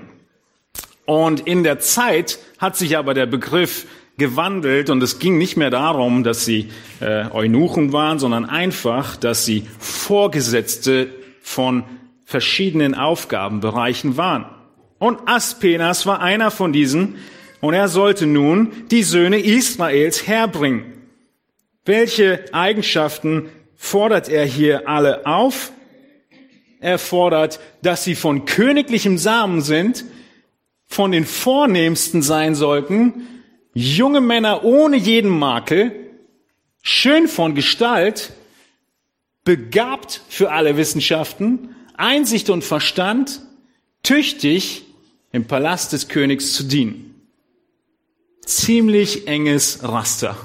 Und 1.06 1.42
in 1.42 1.64
der 1.64 1.80
Zeit 1.80 2.40
hat 2.58 2.78
sich 2.78 2.98
aber 2.98 3.14
der 3.14 3.26
Begriff 3.26 3.86
gewandelt 4.18 4.90
und 4.90 5.04
es 5.04 5.20
ging 5.20 5.38
nicht 5.38 5.58
mehr 5.58 5.72
darum, 5.72 6.24
dass 6.24 6.46
sie 6.46 6.70
äh, 7.02 7.26
Eunuchen 7.32 7.92
waren, 7.92 8.18
sondern 8.18 8.46
einfach, 8.46 9.18
dass 9.18 9.44
sie 9.44 9.66
Vorgesetzte 9.78 11.10
von 11.42 11.84
verschiedenen 12.24 12.96
Aufgabenbereichen 12.96 14.16
waren. 14.16 14.46
Und 15.00 15.20
Aspenas 15.28 16.06
war 16.06 16.22
einer 16.22 16.50
von 16.50 16.72
diesen 16.72 17.16
und 17.60 17.74
er 17.74 17.90
sollte 17.90 18.26
nun 18.26 18.72
die 18.90 19.04
Söhne 19.04 19.40
Israels 19.40 20.26
herbringen. 20.28 21.03
Welche 21.86 22.46
Eigenschaften 22.54 23.50
fordert 23.76 24.30
er 24.30 24.46
hier 24.46 24.88
alle 24.88 25.26
auf? 25.26 25.72
Er 26.80 26.98
fordert, 26.98 27.60
dass 27.82 28.04
sie 28.04 28.16
von 28.16 28.46
königlichem 28.46 29.18
Samen 29.18 29.62
sind, 29.62 30.06
von 30.86 31.12
den 31.12 31.26
Vornehmsten 31.26 32.22
sein 32.22 32.56
sollten, 32.56 33.28
junge 33.74 34.22
Männer 34.22 34.64
ohne 34.64 34.98
jeden 34.98 35.32
Makel, 35.32 35.92
schön 36.82 37.28
von 37.28 37.56
Gestalt, 37.56 38.34
begabt 39.44 40.22
für 40.30 40.52
alle 40.52 40.78
Wissenschaften, 40.78 41.76
Einsicht 41.96 42.50
und 42.50 42.64
Verstand, 42.64 43.42
tüchtig 44.04 44.84
im 45.32 45.46
Palast 45.46 45.94
des 45.94 46.08
Königs 46.08 46.54
zu 46.54 46.64
dienen. 46.64 47.28
Ziemlich 48.46 49.28
enges 49.28 49.84
Raster. 49.84 50.38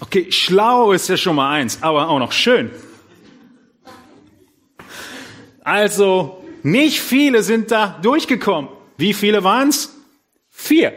Okay, 0.00 0.30
schlau 0.30 0.92
ist 0.92 1.08
ja 1.08 1.16
schon 1.16 1.36
mal 1.36 1.50
eins, 1.52 1.82
aber 1.82 2.08
auch 2.08 2.18
noch 2.18 2.32
schön. 2.32 2.70
Also 5.64 6.44
nicht 6.62 7.00
viele 7.00 7.42
sind 7.42 7.70
da 7.70 7.98
durchgekommen. 8.02 8.70
Wie 8.98 9.14
viele 9.14 9.42
waren's? 9.42 9.94
Vier. 10.48 10.92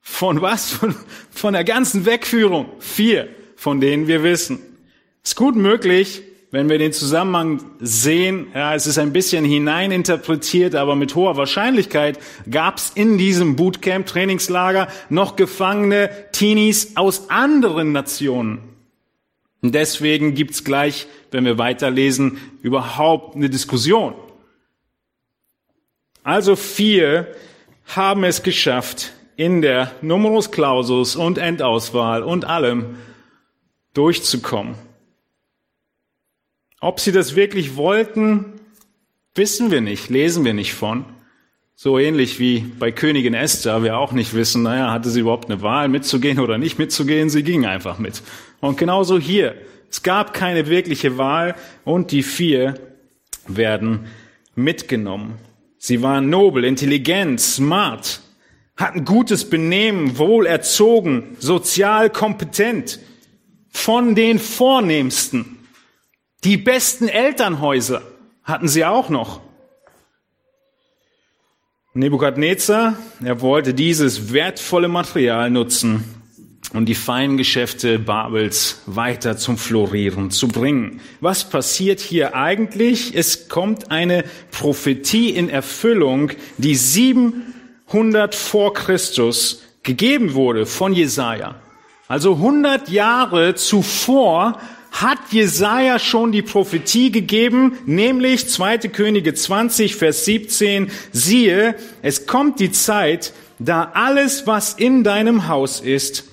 Von 0.00 0.40
was? 0.40 0.72
Von, 0.72 0.94
von 1.30 1.52
der 1.52 1.64
ganzen 1.64 2.04
Wegführung. 2.06 2.70
Vier, 2.80 3.28
von 3.56 3.80
denen 3.80 4.06
wir 4.06 4.22
wissen. 4.22 4.60
Ist 5.22 5.36
gut 5.36 5.54
möglich, 5.54 6.22
wenn 6.52 6.68
wir 6.68 6.78
den 6.78 6.92
Zusammenhang 6.92 7.60
sehen, 7.80 8.46
ja, 8.54 8.74
es 8.76 8.86
ist 8.86 8.98
ein 8.98 9.12
bisschen 9.12 9.44
hineininterpretiert, 9.44 10.76
aber 10.76 10.94
mit 10.94 11.16
hoher 11.16 11.36
Wahrscheinlichkeit 11.36 12.20
gab 12.48 12.76
es 12.76 12.90
in 12.94 13.18
diesem 13.18 13.56
Bootcamp, 13.56 14.06
Trainingslager, 14.06 14.86
noch 15.08 15.34
gefangene 15.34 16.10
Teenies 16.30 16.96
aus 16.96 17.28
anderen 17.30 17.90
Nationen. 17.90 18.60
Und 19.62 19.74
deswegen 19.74 20.34
gibt's 20.34 20.62
gleich 20.62 21.08
wenn 21.32 21.44
wir 21.44 21.58
weiterlesen, 21.58 22.38
überhaupt 22.62 23.34
eine 23.34 23.50
Diskussion. 23.50 24.14
Also 26.22 26.54
vier 26.54 27.34
haben 27.86 28.22
es 28.22 28.42
geschafft, 28.42 29.12
in 29.36 29.62
der 29.62 29.90
Numerus 30.02 30.52
Clausus 30.52 31.16
und 31.16 31.38
Endauswahl 31.38 32.22
und 32.22 32.44
allem 32.44 32.98
durchzukommen. 33.94 34.76
Ob 36.82 36.98
sie 36.98 37.12
das 37.12 37.36
wirklich 37.36 37.76
wollten, 37.76 38.54
wissen 39.36 39.70
wir 39.70 39.80
nicht, 39.80 40.10
lesen 40.10 40.44
wir 40.44 40.52
nicht 40.52 40.74
von. 40.74 41.04
So 41.76 41.96
ähnlich 41.96 42.40
wie 42.40 42.58
bei 42.58 42.90
Königin 42.90 43.34
Esther, 43.34 43.84
wir 43.84 43.96
auch 43.96 44.10
nicht 44.10 44.34
wissen, 44.34 44.64
naja, 44.64 44.90
hatte 44.90 45.08
sie 45.08 45.20
überhaupt 45.20 45.48
eine 45.48 45.62
Wahl 45.62 45.86
mitzugehen 45.88 46.40
oder 46.40 46.58
nicht 46.58 46.80
mitzugehen, 46.80 47.30
sie 47.30 47.44
ging 47.44 47.66
einfach 47.66 48.00
mit. 48.00 48.20
Und 48.60 48.78
genauso 48.78 49.20
hier. 49.20 49.54
Es 49.92 50.02
gab 50.02 50.34
keine 50.34 50.66
wirkliche 50.66 51.18
Wahl 51.18 51.54
und 51.84 52.10
die 52.10 52.24
vier 52.24 52.74
werden 53.46 54.06
mitgenommen. 54.56 55.34
Sie 55.78 56.02
waren 56.02 56.30
nobel, 56.30 56.64
intelligent, 56.64 57.40
smart, 57.40 58.22
hatten 58.76 59.04
gutes 59.04 59.48
Benehmen, 59.48 60.18
wohlerzogen, 60.18 61.36
sozial 61.38 62.10
kompetent, 62.10 62.98
von 63.68 64.16
den 64.16 64.40
Vornehmsten. 64.40 65.61
Die 66.44 66.56
besten 66.56 67.08
Elternhäuser 67.08 68.02
hatten 68.42 68.68
sie 68.68 68.84
auch 68.84 69.08
noch. 69.08 69.40
Nebukadnezar, 71.94 72.96
er 73.22 73.40
wollte 73.40 73.74
dieses 73.74 74.32
wertvolle 74.32 74.88
Material 74.88 75.50
nutzen, 75.50 76.22
und 76.72 76.86
die 76.86 76.94
feinen 76.94 77.36
Geschäfte 77.36 77.98
Babels 77.98 78.80
weiter 78.86 79.36
zum 79.36 79.58
Florieren 79.58 80.30
zu 80.30 80.48
bringen. 80.48 81.00
Was 81.20 81.48
passiert 81.48 82.00
hier 82.00 82.34
eigentlich? 82.34 83.14
Es 83.14 83.48
kommt 83.48 83.90
eine 83.90 84.24
Prophetie 84.50 85.30
in 85.30 85.48
Erfüllung, 85.48 86.30
die 86.56 86.74
700 86.74 88.34
vor 88.34 88.72
Christus 88.72 89.62
gegeben 89.82 90.34
wurde 90.34 90.64
von 90.64 90.92
Jesaja. 90.92 91.56
Also 92.08 92.34
100 92.34 92.88
Jahre 92.88 93.54
zuvor 93.54 94.58
hat 94.92 95.18
Jesaja 95.30 95.98
schon 95.98 96.32
die 96.32 96.42
Prophetie 96.42 97.10
gegeben, 97.10 97.78
nämlich 97.86 98.48
2. 98.48 98.78
Könige 98.78 99.34
20, 99.34 99.96
Vers 99.96 100.24
17, 100.26 100.90
siehe, 101.10 101.74
es 102.02 102.26
kommt 102.26 102.60
die 102.60 102.70
Zeit, 102.70 103.32
da 103.58 103.90
alles, 103.94 104.46
was 104.46 104.74
in 104.74 105.02
deinem 105.02 105.48
Haus 105.48 105.80
ist, 105.80 106.24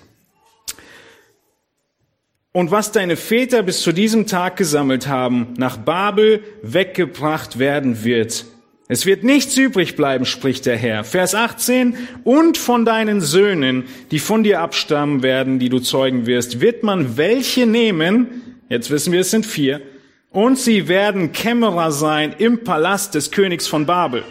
und 2.52 2.72
was 2.72 2.92
deine 2.92 3.16
Väter 3.16 3.64
bis 3.64 3.82
zu 3.82 3.92
diesem 3.92 4.28
Tag 4.28 4.58
gesammelt 4.58 5.08
haben, 5.08 5.54
nach 5.58 5.78
Babel 5.78 6.44
weggebracht 6.62 7.60
werden 7.60 8.04
wird. 8.04 8.46
Es 8.88 9.06
wird 9.06 9.24
nichts 9.24 9.56
übrig 9.56 9.96
bleiben, 9.96 10.26
spricht 10.26 10.66
der 10.66 10.76
Herr. 10.76 11.04
Vers 11.04 11.36
18. 11.36 11.96
Und 12.24 12.58
von 12.58 12.86
deinen 12.86 13.22
Söhnen, 13.22 13.84
die 14.10 14.18
von 14.18 14.44
dir 14.44 14.62
abstammen 14.62 15.22
werden, 15.22 15.60
die 15.60 15.70
du 15.70 15.80
zeugen 15.80 16.26
wirst, 16.26 16.60
wird 16.60 16.82
man 16.82 17.16
welche 17.16 17.68
nehmen, 17.68 18.49
Jetzt 18.70 18.92
wissen 18.92 19.12
wir, 19.12 19.22
es 19.22 19.32
sind 19.32 19.46
vier. 19.46 19.82
Und 20.30 20.60
sie 20.60 20.88
werden 20.88 21.32
Kämmerer 21.32 21.92
sein 21.92 22.36
im 22.38 22.64
Palast 22.64 23.16
des 23.16 23.32
Königs 23.32 23.68
von 23.68 23.88
Babel. 23.88 24.24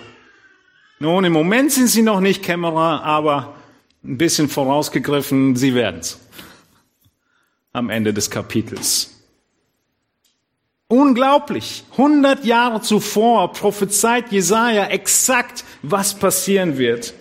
Nun, 1.00 1.24
im 1.24 1.32
Moment 1.32 1.72
sind 1.72 1.88
sie 1.88 2.02
noch 2.02 2.20
nicht 2.20 2.42
Kämmerer, 2.42 3.02
aber 3.02 3.56
ein 4.04 4.16
bisschen 4.16 4.48
vorausgegriffen, 4.48 5.56
sie 5.56 5.74
werden's. 5.74 6.20
Am 7.72 7.90
Ende 7.90 8.14
des 8.14 8.30
Kapitels. 8.30 9.14
Unglaublich. 10.86 11.84
100 11.92 12.44
Jahre 12.44 12.80
zuvor 12.80 13.52
prophezeit 13.52 14.32
Jesaja 14.32 14.86
exakt, 14.86 15.64
was 15.82 16.14
passieren 16.14 16.78
wird. 16.78 17.12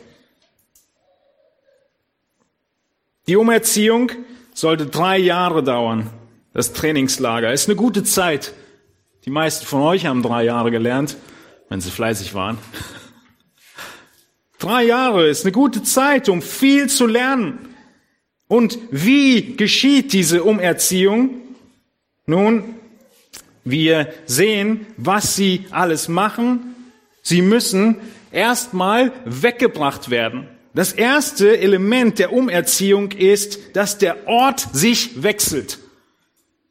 Die 3.27 3.35
Umerziehung 3.35 4.11
sollte 4.53 4.85
drei 4.85 5.17
Jahre 5.17 5.63
dauern. 5.63 6.09
Das 6.57 6.73
Trainingslager 6.73 7.53
ist 7.53 7.69
eine 7.69 7.75
gute 7.75 8.03
Zeit. 8.03 8.51
Die 9.25 9.29
meisten 9.29 9.63
von 9.67 9.83
euch 9.83 10.07
haben 10.07 10.23
drei 10.23 10.43
Jahre 10.43 10.71
gelernt, 10.71 11.15
wenn 11.69 11.81
sie 11.81 11.91
fleißig 11.91 12.33
waren. 12.33 12.57
Drei 14.57 14.83
Jahre 14.83 15.27
ist 15.27 15.45
eine 15.45 15.51
gute 15.51 15.83
Zeit, 15.83 16.29
um 16.29 16.41
viel 16.41 16.89
zu 16.89 17.05
lernen. 17.05 17.59
Und 18.47 18.79
wie 18.89 19.55
geschieht 19.55 20.13
diese 20.13 20.43
Umerziehung? 20.43 21.29
Nun, 22.25 22.63
wir 23.63 24.11
sehen, 24.25 24.87
was 24.97 25.35
sie 25.35 25.67
alles 25.69 26.07
machen. 26.07 26.73
Sie 27.21 27.43
müssen 27.43 27.97
erstmal 28.31 29.11
weggebracht 29.25 30.09
werden. 30.09 30.47
Das 30.73 30.91
erste 30.91 31.59
Element 31.59 32.17
der 32.17 32.33
Umerziehung 32.33 33.11
ist, 33.11 33.75
dass 33.75 33.99
der 33.99 34.27
Ort 34.27 34.67
sich 34.73 35.21
wechselt. 35.21 35.81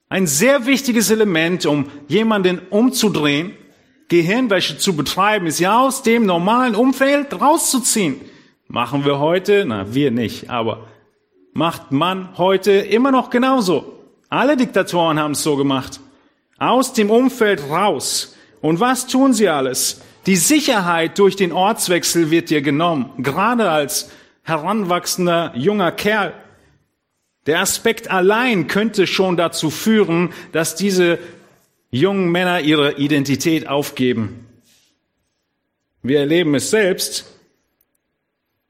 Ein 0.08 0.28
sehr 0.28 0.66
wichtiges 0.66 1.10
Element, 1.10 1.66
um 1.66 1.90
jemanden 2.06 2.60
umzudrehen, 2.70 3.54
Gehirnwäsche 4.08 4.78
zu 4.78 4.94
betreiben, 4.94 5.46
ist 5.46 5.58
ja 5.58 5.80
aus 5.80 6.04
dem 6.04 6.26
normalen 6.26 6.76
Umfeld 6.76 7.40
rauszuziehen. 7.40 8.20
Machen 8.68 9.04
wir 9.04 9.18
heute, 9.18 9.64
na, 9.66 9.94
wir 9.94 10.12
nicht, 10.12 10.48
aber 10.48 10.86
macht 11.54 11.90
man 11.90 12.38
heute 12.38 12.70
immer 12.70 13.10
noch 13.10 13.30
genauso. 13.30 14.00
Alle 14.28 14.56
Diktatoren 14.56 15.18
haben 15.18 15.32
es 15.32 15.42
so 15.42 15.56
gemacht. 15.56 15.98
Aus 16.58 16.92
dem 16.92 17.10
Umfeld 17.10 17.68
raus. 17.68 18.36
Und 18.60 18.78
was 18.78 19.08
tun 19.08 19.32
sie 19.32 19.48
alles? 19.48 20.02
Die 20.26 20.36
Sicherheit 20.36 21.18
durch 21.18 21.34
den 21.34 21.52
Ortswechsel 21.52 22.30
wird 22.30 22.50
dir 22.50 22.62
genommen, 22.62 23.10
gerade 23.18 23.70
als 23.70 24.10
heranwachsender 24.42 25.52
junger 25.56 25.90
Kerl. 25.90 26.32
Der 27.46 27.60
Aspekt 27.60 28.10
allein 28.10 28.66
könnte 28.66 29.06
schon 29.06 29.36
dazu 29.36 29.70
führen, 29.70 30.32
dass 30.52 30.74
diese 30.74 31.18
jungen 31.90 32.30
Männer 32.30 32.60
ihre 32.60 32.94
Identität 32.94 33.68
aufgeben. 33.68 34.46
Wir 36.02 36.20
erleben 36.20 36.54
es 36.54 36.70
selbst, 36.70 37.26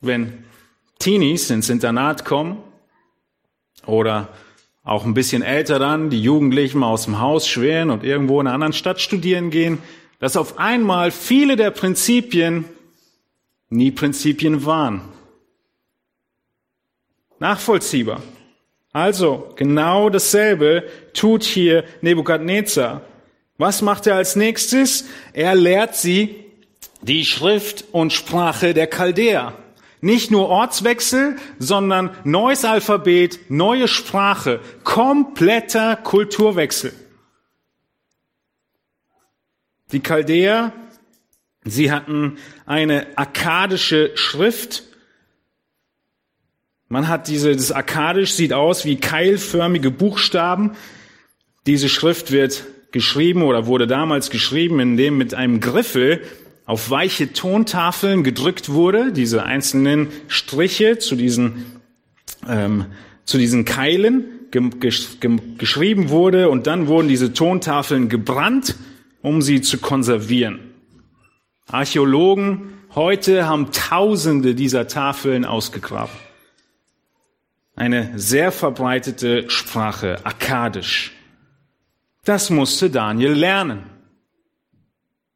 wenn 0.01 0.45
Teenies 0.99 1.51
ins 1.51 1.69
Internat 1.69 2.25
kommen 2.25 2.59
oder 3.87 4.29
auch 4.85 5.05
ein 5.05 5.15
bisschen 5.15 5.43
älter 5.43 5.79
dann, 5.79 6.11
die 6.11 6.23
Jugendlichen 6.23 6.83
aus 6.83 7.05
dem 7.05 7.19
Haus 7.19 7.49
schweren 7.49 7.91
und 7.91 8.05
irgendwo 8.05 8.41
in 8.41 8.47
einer 8.47 8.55
anderen 8.55 8.73
Stadt 8.73 9.01
studieren 9.01 9.51
gehen, 9.51 9.79
dass 10.21 10.37
auf 10.37 10.59
einmal 10.59 11.11
viele 11.11 11.57
der 11.57 11.71
Prinzipien 11.71 12.65
nie 13.69 13.91
Prinzipien 13.91 14.65
waren. 14.65 15.03
Nachvollziehbar. 17.39 18.23
Also, 18.97 19.53
genau 19.57 20.09
dasselbe 20.09 20.89
tut 21.13 21.45
hier 21.45 21.85
Nebukadnezar. 22.01 23.03
Was 23.59 23.83
macht 23.83 24.07
er 24.07 24.15
als 24.15 24.37
nächstes? 24.37 25.05
Er 25.35 25.55
lehrt 25.55 25.95
sie 25.95 26.47
die 27.03 27.27
Schrift 27.27 27.85
und 27.93 28.15
Sprache 28.15 28.73
der 28.73 28.87
Chaldäer. 28.87 29.53
Nicht 30.01 30.31
nur 30.31 30.49
Ortswechsel, 30.49 31.37
sondern 31.59 32.17
neues 32.25 32.65
Alphabet, 32.65 33.39
neue 33.51 33.87
Sprache, 33.87 34.61
kompletter 34.83 35.97
Kulturwechsel. 35.97 36.95
Die 39.93 40.01
Chaldäer, 40.01 40.73
sie 41.65 41.93
hatten 41.93 42.39
eine 42.65 43.09
akkadische 43.17 44.13
Schrift. 44.17 44.85
Man 46.89 47.09
hat 47.09 47.29
diese, 47.29 47.55
das 47.55 47.73
akkadisch 47.73 48.33
sieht 48.33 48.53
aus 48.53 48.85
wie 48.85 48.97
keilförmige 48.97 49.91
Buchstaben. 49.91 50.73
Diese 51.67 51.89
Schrift 51.89 52.31
wird 52.31 52.65
geschrieben 52.93 53.43
oder 53.43 53.67
wurde 53.67 53.87
damals 53.87 54.31
geschrieben, 54.31 54.79
indem 54.81 55.19
mit 55.19 55.35
einem 55.35 55.61
Griffel 55.61 56.23
auf 56.65 56.91
weiche 56.91 57.33
Tontafeln 57.33 58.25
gedrückt 58.25 58.69
wurde, 58.69 59.13
diese 59.13 59.45
einzelnen 59.45 60.09
Striche 60.29 60.99
zu 60.99 61.17
diesen, 61.17 61.67
ähm, 62.49 62.87
zu 63.25 63.39
diesen 63.39 63.65
Keilen 63.65 64.25
geschrieben 65.59 66.09
wurde 66.09 66.49
und 66.49 66.67
dann 66.67 66.87
wurden 66.87 67.09
diese 67.09 67.33
Tontafeln 67.33 68.09
gebrannt 68.09 68.77
um 69.27 69.43
sie 69.43 69.61
zu 69.61 69.79
konservieren. 69.79 70.61
Archäologen 71.67 72.75
heute 72.95 73.49
haben 73.49 73.73
Tausende 73.73 74.55
dieser 74.55 74.87
Tafeln 74.87 75.45
ausgegraben. 75.45 76.15
Eine 77.77 78.19
sehr 78.19 78.53
verbreitete 78.53 79.51
Sprache, 79.51 80.19
Akkadisch. 80.25 81.13
Das 82.25 82.49
musste 82.49 82.89
Daniel 82.89 83.33
lernen. 83.33 83.85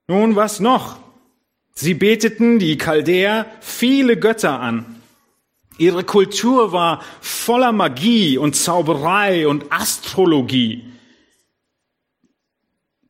Nun, 0.09 0.37
was 0.37 0.59
noch? 0.59 0.99
Sie 1.75 1.93
beteten, 1.93 2.59
die 2.59 2.79
Chaldäer, 2.79 3.45
viele 3.61 4.17
Götter 4.17 4.59
an. 4.59 4.97
Ihre 5.77 6.03
Kultur 6.03 6.73
war 6.73 7.03
voller 7.21 7.73
Magie 7.73 8.39
und 8.39 8.57
Zauberei 8.57 9.47
und 9.47 9.71
Astrologie. 9.71 10.85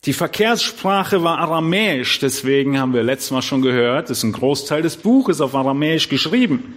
Die 0.07 0.13
Verkehrssprache 0.13 1.23
war 1.23 1.39
aramäisch, 1.39 2.19
deswegen 2.19 2.79
haben 2.81 2.95
wir 2.95 3.05
letztes 3.05 3.31
Mal 3.31 3.43
schon 3.43 3.63
gehört, 3.63 4.11
ist 4.11 4.25
ein 4.25 4.33
Großteil 4.33 4.83
des 4.83 4.97
Buches 4.97 5.41
auf 5.41 5.55
aramäisch 5.55 6.09
geschrieben. 6.09 6.75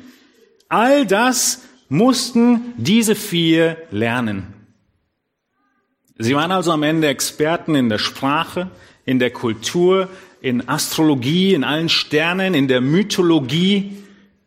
All 0.70 1.06
das 1.08 1.64
mussten 1.90 2.74
diese 2.78 3.16
vier 3.16 3.78
lernen. 3.92 4.54
Sie 6.18 6.36
waren 6.36 6.52
also 6.52 6.72
am 6.72 6.84
Ende 6.84 7.08
Experten 7.08 7.76
in 7.76 7.90
der 7.90 7.98
Sprache, 7.98 8.70
in 9.06 9.20
der 9.20 9.32
Kultur, 9.32 10.10
in 10.42 10.68
Astrologie, 10.68 11.54
in 11.54 11.64
allen 11.64 11.90
Sternen, 11.90 12.54
in 12.54 12.68
der 12.68 12.82
Mythologie 12.82 13.98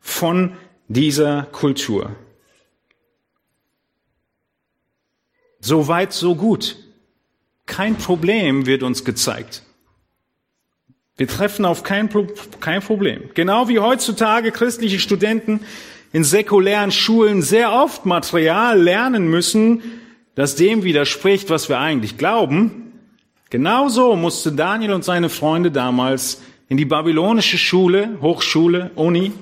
von 0.01 0.53
dieser 0.89 1.43
Kultur. 1.53 2.15
So 5.61 5.89
weit, 5.89 6.13
so 6.13 6.37
gut. 6.37 6.77
Kein 7.67 7.97
Problem 7.97 8.67
wird 8.67 8.85
uns 8.85 9.05
gezeigt. 9.05 9.63
Wir 11.17 11.27
treffen 11.27 11.65
auf 11.65 11.83
kein, 11.83 12.09
kein 12.61 12.83
Problem. 12.83 13.31
Genau 13.35 13.69
wie 13.69 13.79
heutzutage 13.79 14.53
christliche 14.53 15.01
Studenten 15.01 15.61
in 16.17 16.25
säkulären 16.25 16.93
Schulen 16.93 17.43
sehr 17.43 17.75
oft 17.75 18.07
Material 18.07 18.81
lernen 18.81 19.29
müssen, 19.29 19.83
das 20.35 20.57
dem 20.57 20.83
widerspricht, 20.83 21.51
was 21.51 21.69
wir 21.69 21.79
eigentlich 21.79 22.17
glauben. 22.17 22.95
Genauso 23.51 24.17
musste 24.17 24.53
Daniel 24.53 24.95
und 24.95 25.05
seine 25.05 25.29
Freunde 25.29 25.71
damals 25.71 26.41
in 26.71 26.79
die 26.79 26.87
babylonische 26.87 27.59
Schule, 27.59 28.17
Hochschule, 28.23 28.93
Uni 28.95 29.35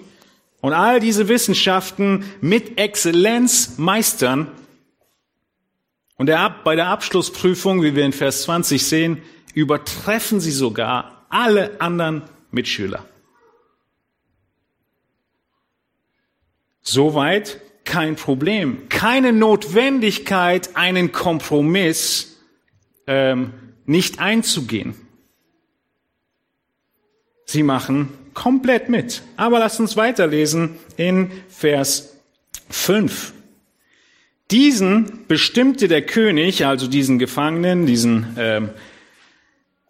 und 0.63 0.73
all 0.73 0.99
diese 0.99 1.29
Wissenschaften 1.29 2.25
mit 2.41 2.77
Exzellenz 2.77 3.79
meistern, 3.79 4.49
und 6.17 6.27
bei 6.65 6.75
der 6.75 6.89
Abschlussprüfung, 6.89 7.85
wie 7.85 7.95
wir 7.95 8.05
in 8.05 8.13
Vers 8.13 8.43
20 8.43 8.85
sehen, 8.85 9.23
übertreffen 9.55 10.41
sie 10.41 10.51
sogar 10.51 11.25
alle 11.29 11.81
anderen 11.81 12.23
Mitschüler. 12.51 13.05
Soweit 16.85 17.61
kein 17.85 18.15
Problem, 18.15 18.89
keine 18.89 19.33
Notwendigkeit, 19.33 20.77
einen 20.77 21.13
Kompromiss 21.13 22.37
ähm, 23.07 23.53
nicht 23.87 24.21
einzugehen. 24.21 24.95
Sie 27.47 27.63
machen 27.63 28.11
komplett 28.35 28.89
mit. 28.89 29.23
Aber 29.37 29.59
lasst 29.59 29.81
uns 29.81 29.97
weiterlesen 29.97 30.77
in 30.97 31.31
Vers 31.49 32.17
5. 32.69 33.33
Diesen 34.51 35.27
bestimmte 35.27 35.89
der 35.89 36.03
König, 36.03 36.67
also 36.67 36.87
diesen 36.87 37.19
Gefangenen, 37.19 37.87
diesen 37.87 38.37
ähm, 38.39 38.71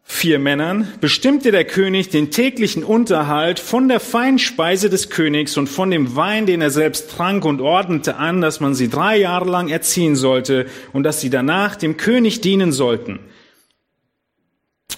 vier 0.07 0.39
Männern 0.39 0.87
bestimmte 1.01 1.51
der 1.51 1.65
König 1.65 2.11
den 2.11 2.31
täglichen 2.31 2.85
Unterhalt 2.85 3.59
von 3.59 3.89
der 3.89 4.01
Feinspeise 4.01 4.91
des 4.91 5.09
Königs 5.09 5.57
und 5.57 5.67
von 5.67 5.91
dem 5.91 6.15
Wein, 6.15 6.47
den 6.47 6.61
er 6.61 6.71
selbst 6.71 7.11
trank 7.11 7.45
und 7.45 7.61
ordnete 7.61 8.17
an, 8.17 8.41
dass 8.41 8.61
man 8.61 8.75
sie 8.75 8.89
drei 8.89 9.17
Jahre 9.17 9.51
lang 9.51 9.69
erziehen 9.69 10.15
sollte 10.15 10.67
und 10.93 11.03
dass 11.03 11.21
sie 11.21 11.31
danach 11.31 11.77
dem 11.77 11.97
König 11.97 12.43
dienen 12.43 12.71
sollten. 12.71 13.19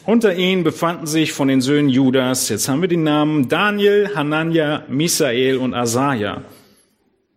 Unter 0.04 0.34
ihnen 0.34 0.64
befanden 0.64 1.06
sich 1.06 1.32
von 1.32 1.48
den 1.48 1.60
Söhnen 1.60 1.88
Judas, 1.88 2.48
jetzt 2.48 2.68
haben 2.68 2.80
wir 2.80 2.88
die 2.88 2.96
Namen 2.96 3.48
Daniel, 3.48 4.10
Hanania, 4.14 4.84
Misael 4.88 5.56
und 5.56 5.74
Asaja. 5.74 6.42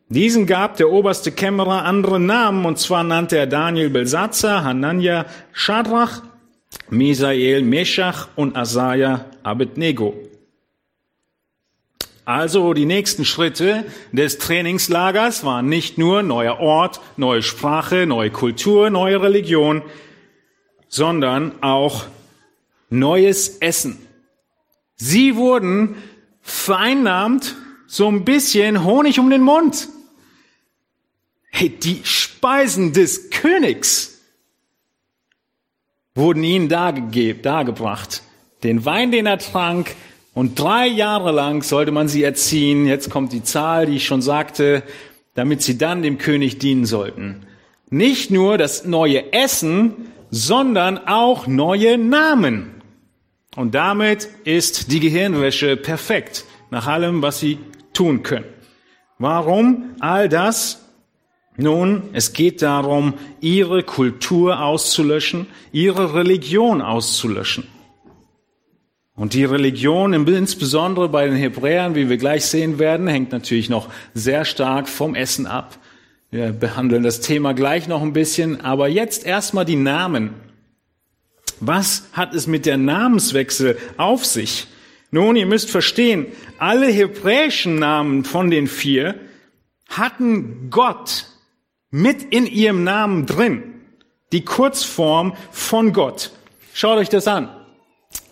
Diesen 0.10 0.47
gab 0.47 0.77
der 0.77 0.91
oberste 0.91 1.32
Kämmerer 1.32 1.86
andere 1.86 2.19
Namen, 2.19 2.65
und 2.65 2.79
zwar 2.79 3.03
nannte 3.03 3.38
er 3.38 3.47
Daniel 3.47 3.91
Belsatzer, 3.91 4.63
Hanania 4.63 5.27
Shadrach, 5.51 6.23
Misael 6.89 7.62
Meshach 7.62 8.27
und 8.36 8.55
Asaja 8.55 9.25
Abednego. 9.43 10.15
Also 12.25 12.73
die 12.73 12.86
nächsten 12.86 13.25
Schritte 13.25 13.86
des 14.12 14.38
Trainingslagers 14.38 15.43
waren 15.43 15.67
nicht 15.67 15.97
nur 15.97 16.21
neuer 16.21 16.60
Ort, 16.60 17.01
neue 17.17 17.41
Sprache, 17.41 18.05
neue 18.05 18.29
Kultur, 18.29 18.91
neue 18.91 19.21
Religion, 19.21 19.82
sondern 20.88 21.63
auch 21.63 22.05
neues 22.89 23.58
Essen. 23.58 23.97
Sie 24.95 25.36
wurden 25.36 25.95
vereinnahmt, 26.41 27.55
so 27.88 28.08
ein 28.08 28.25
bisschen 28.25 28.84
Honig 28.84 29.19
um 29.19 29.29
den 29.29 29.41
Mund. 29.41 29.89
Hey, 31.49 31.69
die 31.69 32.01
Speisen 32.03 32.93
des 32.93 33.32
Königs 33.32 34.08
wurden 36.19 36.43
ihnen 36.43 36.69
dargebracht. 36.69 38.21
Den 38.63 38.86
Wein, 38.86 39.12
den 39.12 39.25
er 39.25 39.39
trank, 39.39 39.95
und 40.34 40.60
drei 40.60 40.88
Jahre 40.88 41.32
lang 41.32 41.63
sollte 41.63 41.91
man 41.91 42.08
sie 42.08 42.23
erziehen. 42.23 42.86
Jetzt 42.86 43.10
kommt 43.10 43.34
die 43.34 43.43
Zahl, 43.43 43.88
die 43.88 43.97
ich 43.97 44.05
schon 44.05 44.21
sagte, 44.21 44.84
damit 45.34 45.62
sie 45.62 45.77
dann 45.77 46.01
dem 46.01 46.17
König 46.17 46.60
dienen 46.60 46.86
sollten. 46.86 47.47
Nicht 47.89 48.29
nur 48.32 48.58
das 48.58 48.86
neue 48.86 49.34
Essen, 49.34 50.12
sondern 50.29 50.97
auch 51.08 51.47
neue 51.47 51.97
Namen. 51.97 52.82
Und 53.55 53.73
damit 53.73 54.29
ist 54.43 54.91
die 54.91 54.99
Gehirnwäsche 54.99 55.75
perfekt 55.75 56.45
nach 56.69 56.88
allem, 56.88 57.21
was 57.21 57.39
sie 57.39 57.58
tun 57.93 58.21
können. 58.23 58.45
Warum 59.17 59.95
all 59.99 60.29
das? 60.29 60.88
Nun, 61.59 62.03
es 62.13 62.33
geht 62.33 62.61
darum, 62.61 63.15
ihre 63.41 63.83
Kultur 63.83 64.61
auszulöschen, 64.61 65.47
ihre 65.71 66.13
Religion 66.13 66.81
auszulöschen. 66.81 67.67
Und 69.15 69.33
die 69.33 69.43
Religion, 69.43 70.13
insbesondere 70.13 71.09
bei 71.09 71.27
den 71.27 71.35
Hebräern, 71.35 71.95
wie 71.95 72.07
wir 72.07 72.15
gleich 72.15 72.45
sehen 72.45 72.79
werden, 72.79 73.07
hängt 73.07 73.33
natürlich 73.33 73.69
noch 73.69 73.89
sehr 74.13 74.45
stark 74.45 74.87
vom 74.87 75.13
Essen 75.13 75.45
ab. 75.45 75.77
Wir 76.31 76.53
behandeln 76.53 77.03
das 77.03 77.19
Thema 77.19 77.53
gleich 77.53 77.89
noch 77.89 78.01
ein 78.01 78.13
bisschen, 78.13 78.61
aber 78.61 78.87
jetzt 78.87 79.25
erstmal 79.25 79.65
die 79.65 79.75
Namen. 79.75 80.35
Was 81.59 82.07
hat 82.13 82.33
es 82.33 82.47
mit 82.47 82.65
der 82.65 82.77
Namenswechsel 82.77 83.77
auf 83.97 84.25
sich? 84.25 84.67
Nun, 85.11 85.35
ihr 85.35 85.47
müsst 85.47 85.69
verstehen, 85.69 86.27
alle 86.57 86.87
hebräischen 86.87 87.75
Namen 87.75 88.23
von 88.23 88.49
den 88.49 88.67
vier 88.67 89.15
hatten 89.89 90.69
Gott 90.69 91.25
mit 91.91 92.23
in 92.23 92.45
ihrem 92.45 92.84
Namen 92.84 93.25
drin. 93.25 93.63
Die 94.32 94.45
Kurzform 94.45 95.34
von 95.52 95.93
Gott. 95.93 96.32
Schaut 96.73 96.97
euch 96.97 97.10
das 97.10 97.28
an. 97.28 97.49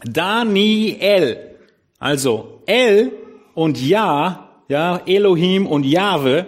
Daniel. 0.04 1.56
Also 2.00 2.62
El 2.65 3.12
und 3.56 3.82
Ja, 3.82 4.50
ja, 4.67 5.02
Elohim 5.06 5.65
und 5.65 5.86
Jahwe 5.86 6.46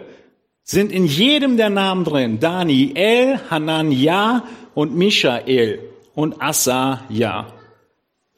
sind 0.63 0.91
in 0.91 1.06
jedem 1.06 1.58
der 1.58 1.69
Namen 1.69 2.04
drin. 2.04 2.39
Daniel, 2.39 3.39
Hanania 3.50 4.43
und 4.76 4.95
Michael 4.95 5.80
und 6.13 6.41
Asaja. 6.41 7.48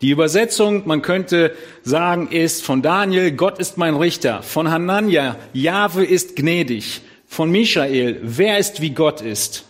Die 0.02 0.10
Übersetzung, 0.10 0.84
man 0.86 1.02
könnte 1.02 1.56
sagen, 1.84 2.28
ist 2.30 2.64
von 2.64 2.82
Daniel, 2.82 3.32
Gott 3.32 3.60
ist 3.60 3.78
mein 3.78 3.96
Richter. 3.96 4.42
Von 4.42 4.72
Hanania, 4.72 5.36
Jahwe 5.54 6.06
ist 6.06 6.36
gnädig. 6.36 7.02
Von 7.32 7.50
Michael, 7.50 8.20
wer 8.24 8.58
ist 8.58 8.82
wie 8.82 8.90
Gott 8.90 9.22
ist. 9.22 9.64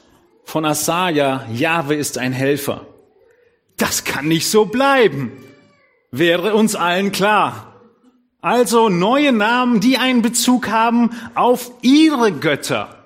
Von 0.45 0.65
Asaja, 0.65 1.45
Jahwe 1.53 1.93
ist 1.93 2.17
ein 2.17 2.33
Helfer. 2.33 2.87
Das 3.77 4.03
kann 4.03 4.27
nicht 4.27 4.49
so 4.49 4.65
bleiben. 4.65 5.31
Wäre 6.09 6.55
uns 6.55 6.75
allen 6.75 7.11
klar. 7.11 7.75
Also 8.41 8.89
neue 8.89 9.31
Namen, 9.31 9.79
die 9.79 9.99
einen 9.99 10.23
Bezug 10.23 10.69
haben 10.69 11.11
auf 11.35 11.71
ihre 11.83 12.31
Götter. 12.31 13.05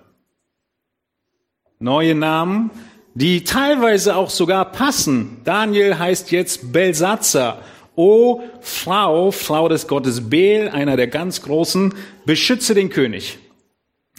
Neue 1.80 2.16
Namen, 2.16 2.72
die 3.14 3.44
teilweise 3.44 4.16
auch 4.16 4.30
sogar 4.30 4.72
passen. 4.72 5.42
Daniel 5.44 6.00
heißt 6.00 6.32
jetzt 6.32 6.72
Belsatzer. 6.72 7.62
O 7.98 8.42
Frau, 8.62 9.32
Frau 9.32 9.68
des 9.68 9.90
Gottes 9.90 10.30
Bel, 10.30 10.70
einer 10.70 10.96
der 10.96 11.08
ganz 11.08 11.42
großen, 11.42 11.94
beschütze 12.26 12.74
den 12.74 12.90
König. 12.90 13.40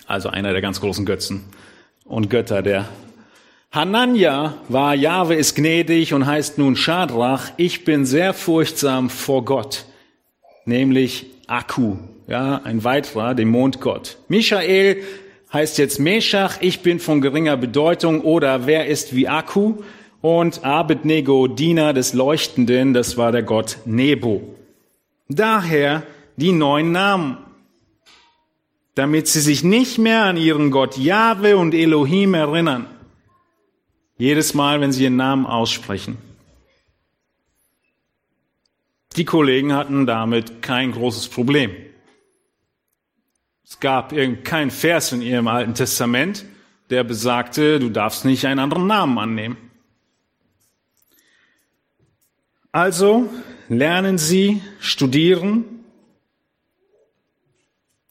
Also 0.07 0.29
einer 0.29 0.53
der 0.53 0.63
ganz 0.63 0.81
großen 0.81 1.05
Götzen 1.05 1.45
und 2.05 2.31
Götter 2.31 2.63
der. 2.63 2.87
Hanania 3.73 4.55
war, 4.69 4.95
Jahwe 4.95 5.35
ist 5.35 5.57
gnädig 5.57 6.15
und 6.15 6.27
heißt 6.27 6.59
nun 6.59 6.77
Schadrach, 6.77 7.51
ich 7.57 7.85
bin 7.85 8.07
sehr 8.07 8.33
furchtsam 8.33 9.11
vor 9.11 9.45
Gott. 9.45 9.85
Nämlich 10.65 11.27
Akku, 11.47 11.97
ja, 12.27 12.61
ein 12.65 12.85
weiterer, 12.85 13.35
dem 13.35 13.49
Mondgott. 13.49 14.19
Michael 14.29 15.03
heißt 15.53 15.79
jetzt 15.79 15.99
Meshach, 15.99 16.59
ich 16.61 16.81
bin 16.81 17.01
von 17.01 17.21
geringer 17.21 17.57
Bedeutung 17.57 18.23
oder 18.23 18.67
wer 18.67 18.87
ist 18.87 19.15
wie 19.15 19.29
Akku? 19.29 19.83
Und 20.23 20.65
Abednego, 20.65 21.47
Diener 21.47 21.93
des 21.93 22.15
Leuchtenden, 22.15 22.95
das 22.95 23.17
war 23.17 23.31
der 23.31 23.43
Gott 23.43 23.79
Nebo. 23.85 24.55
Daher 25.29 26.03
die 26.37 26.53
neuen 26.53 26.93
Namen, 26.93 27.39
damit 28.97 29.29
sie 29.29 29.41
sich 29.41 29.63
nicht 29.63 29.99
mehr 29.99 30.25
an 30.25 30.39
ihren 30.39 30.71
Gott 30.71 30.97
Jahwe 30.97 31.59
und 31.59 31.75
Elohim 31.75 32.33
erinnern. 32.33 32.87
Jedes 34.17 34.55
Mal, 34.55 34.81
wenn 34.81 34.91
sie 34.91 35.05
ihren 35.05 35.17
Namen 35.17 35.45
aussprechen. 35.45 36.17
Die 39.17 39.27
Kollegen 39.27 39.75
hatten 39.75 40.07
damit 40.07 40.63
kein 40.63 40.93
großes 40.93 41.29
Problem. 41.29 41.73
Es 43.65 43.81
gab 43.81 44.15
keinen 44.45 44.71
Vers 44.71 45.13
in 45.13 45.21
ihrem 45.21 45.49
Alten 45.49 45.75
Testament, 45.75 46.47
der 46.89 47.05
besagte, 47.05 47.79
du 47.79 47.91
darfst 47.91 48.25
nicht 48.25 48.47
einen 48.47 48.61
anderen 48.61 48.87
Namen 48.87 49.19
annehmen. 49.19 49.57
Also 52.73 53.29
lernen 53.69 54.17
Sie, 54.17 54.63
studieren 54.81 55.76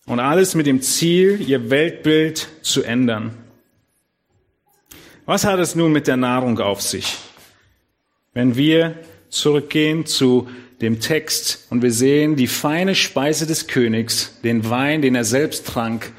und 0.05 0.19
alles 0.19 0.55
mit 0.55 0.67
dem 0.67 0.81
Ziel, 0.81 1.41
Ihr 1.41 1.69
Weltbild 1.69 2.47
zu 2.61 2.83
ändern. 2.83 3.35
Was 5.25 5.45
hat 5.45 5.59
es 5.59 5.75
nun 5.75 5.91
mit 5.91 6.07
der 6.07 6.17
Nahrung 6.17 6.59
auf 6.59 6.81
sich? 6.81 7.17
Wenn 8.33 8.55
wir 8.55 8.99
zurückgehen 9.29 10.05
zu 10.05 10.47
dem 10.81 10.99
Text 10.99 11.65
und 11.69 11.81
wir 11.81 11.91
sehen 11.91 12.35
die 12.35 12.47
feine 12.47 12.95
Speise 12.95 13.47
des 13.47 13.67
Königs, 13.67 14.39
den 14.43 14.69
Wein, 14.69 15.01
den 15.01 15.15
er 15.15 15.23
selbst 15.23 15.65
trank, 15.65 16.11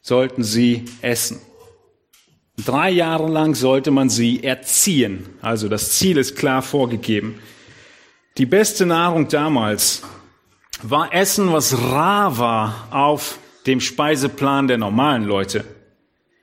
sollten 0.00 0.44
sie 0.44 0.84
essen. 1.02 1.40
Drei 2.64 2.90
Jahre 2.90 3.28
lang 3.28 3.54
sollte 3.54 3.90
man 3.90 4.08
sie 4.08 4.44
erziehen. 4.44 5.26
Also 5.42 5.68
das 5.68 5.90
Ziel 5.92 6.16
ist 6.16 6.36
klar 6.36 6.62
vorgegeben. 6.62 7.40
Die 8.38 8.46
beste 8.46 8.86
Nahrung 8.86 9.28
damals 9.28 10.02
war 10.90 11.14
Essen, 11.14 11.52
was 11.52 11.80
rar 11.80 12.38
war 12.38 12.88
auf 12.90 13.38
dem 13.66 13.80
Speiseplan 13.80 14.68
der 14.68 14.78
normalen 14.78 15.24
Leute. 15.24 15.64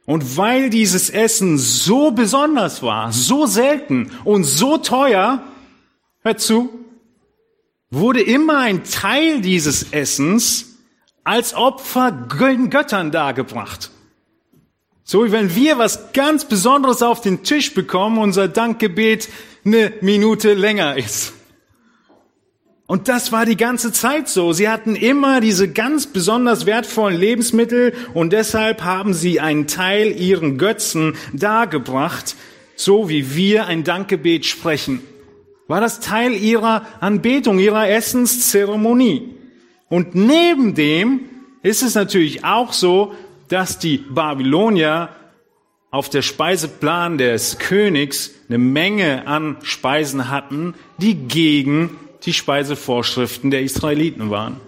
Und 0.06 0.38
weil 0.38 0.69
dieses 0.69 1.10
Essen 1.10 1.58
so 1.58 2.12
besonders 2.12 2.82
war, 2.82 3.12
so 3.12 3.45
selten 3.45 4.12
und 4.23 4.43
so 4.43 4.77
teuer, 4.77 5.43
hört 6.23 6.41
zu, 6.41 6.69
wurde 7.91 8.21
immer 8.21 8.60
ein 8.60 8.84
Teil 8.84 9.41
dieses 9.41 9.93
Essens 9.93 10.77
als 11.23 11.54
Opfer 11.54 12.12
Göttern 12.12 13.12
dargebracht. 13.12 13.91
So 15.04 15.25
wie 15.25 15.32
wenn 15.32 15.56
wir 15.56 15.77
was 15.77 16.13
ganz 16.13 16.45
Besonderes 16.45 17.04
auf 17.04 17.21
den 17.21 17.43
Tisch 17.43 17.73
bekommen, 17.73 18.17
unser 18.17 18.47
Dankgebet 18.47 19.30
eine 19.65 19.93
Minute 20.01 20.54
länger 20.54 20.97
ist. 20.97 21.34
Und 22.91 23.08
das 23.08 23.32
war 23.32 23.45
die 23.45 23.56
ganze 23.56 23.93
Zeit 23.93 24.27
so. 24.27 24.51
Sie 24.51 24.67
hatten 24.67 24.97
immer 24.97 25.39
diese 25.39 25.71
ganz 25.71 26.08
besonders 26.08 26.65
wertvollen 26.65 27.17
Lebensmittel 27.17 27.93
und 28.13 28.34
deshalb 28.34 28.84
haben 28.84 29.13
sie 29.13 29.39
einen 29.39 29.67
Teil 29.67 30.12
ihren 30.12 30.58
Götzen 30.58 31.15
dargebracht, 31.32 32.36
so 32.75 33.08
wie 33.08 33.34
wir 33.34 33.67
ein 33.67 33.86
Dankgebet 33.86 34.45
sprechen 34.45 35.01
war 35.71 35.80
das 35.80 36.01
Teil 36.01 36.34
ihrer 36.34 36.86
Anbetung, 36.99 37.58
ihrer 37.58 37.88
Essenszeremonie. 37.88 39.30
Und 39.88 40.15
neben 40.15 40.75
dem 40.75 41.21
ist 41.63 41.82
es 41.82 41.95
natürlich 41.95 42.43
auch 42.43 42.73
so, 42.73 43.15
dass 43.47 43.80
die 43.80 43.97
Babylonier 43.97 45.10
auf 45.89 46.10
der 46.10 46.23
Speiseplan 46.23 47.17
des 47.17 47.58
Königs 47.58 48.32
eine 48.49 48.58
Menge 48.58 49.27
an 49.27 49.56
Speisen 49.63 50.30
hatten, 50.30 50.73
die 50.97 51.15
gegen 51.15 51.97
die 52.25 52.34
Speisevorschriften 52.34 53.51
der 53.51 53.62
Israeliten 53.62 54.29
waren. 54.29 54.60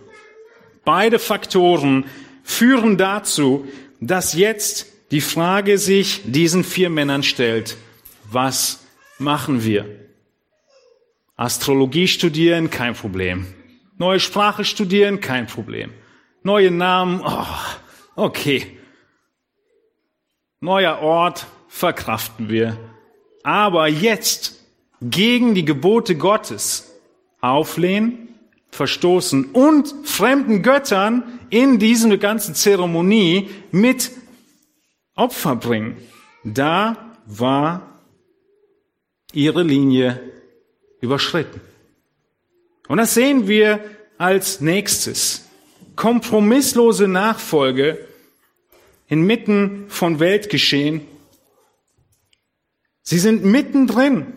Beide 0.85 1.19
Faktoren 1.19 2.05
führen 2.43 2.97
dazu, 2.97 3.67
dass 3.99 4.33
jetzt 4.33 4.87
die 5.11 5.21
Frage 5.21 5.77
sich 5.77 6.21
diesen 6.25 6.63
vier 6.63 6.89
Männern 6.89 7.23
stellt, 7.23 7.77
was 8.31 8.83
machen 9.19 9.63
wir? 9.63 9.85
Astrologie 11.35 12.07
studieren, 12.07 12.69
kein 12.69 12.93
Problem. 12.95 13.47
Neue 13.97 14.19
Sprache 14.19 14.65
studieren, 14.65 15.19
kein 15.19 15.47
Problem. 15.47 15.93
Neue 16.41 16.71
Namen, 16.71 17.21
oh, 17.23 17.45
okay. 18.15 18.77
Neuer 20.59 20.99
Ort, 20.99 21.45
verkraften 21.67 22.49
wir. 22.49 22.77
Aber 23.43 23.87
jetzt 23.87 24.59
gegen 25.01 25.55
die 25.55 25.65
Gebote 25.65 26.15
Gottes 26.15 26.92
auflehnen, 27.43 28.29
verstoßen 28.71 29.51
und 29.51 29.93
fremden 30.05 30.63
Göttern 30.63 31.39
in 31.49 31.77
diese 31.77 32.17
ganzen 32.17 32.55
Zeremonie 32.55 33.49
mit 33.71 34.11
Opfer 35.15 35.55
bringen. 35.57 35.97
Da 36.43 37.17
war 37.25 37.99
ihre 39.33 39.61
Linie 39.63 40.19
überschritten. 41.01 41.61
Und 42.87 42.97
das 42.97 43.13
sehen 43.13 43.47
wir 43.47 43.83
als 44.17 44.61
nächstes. 44.61 45.47
Kompromisslose 45.95 47.07
Nachfolge 47.07 48.07
inmitten 49.07 49.85
von 49.89 50.19
Weltgeschehen. 50.19 51.01
Sie 53.01 53.19
sind 53.19 53.43
mittendrin, 53.43 54.27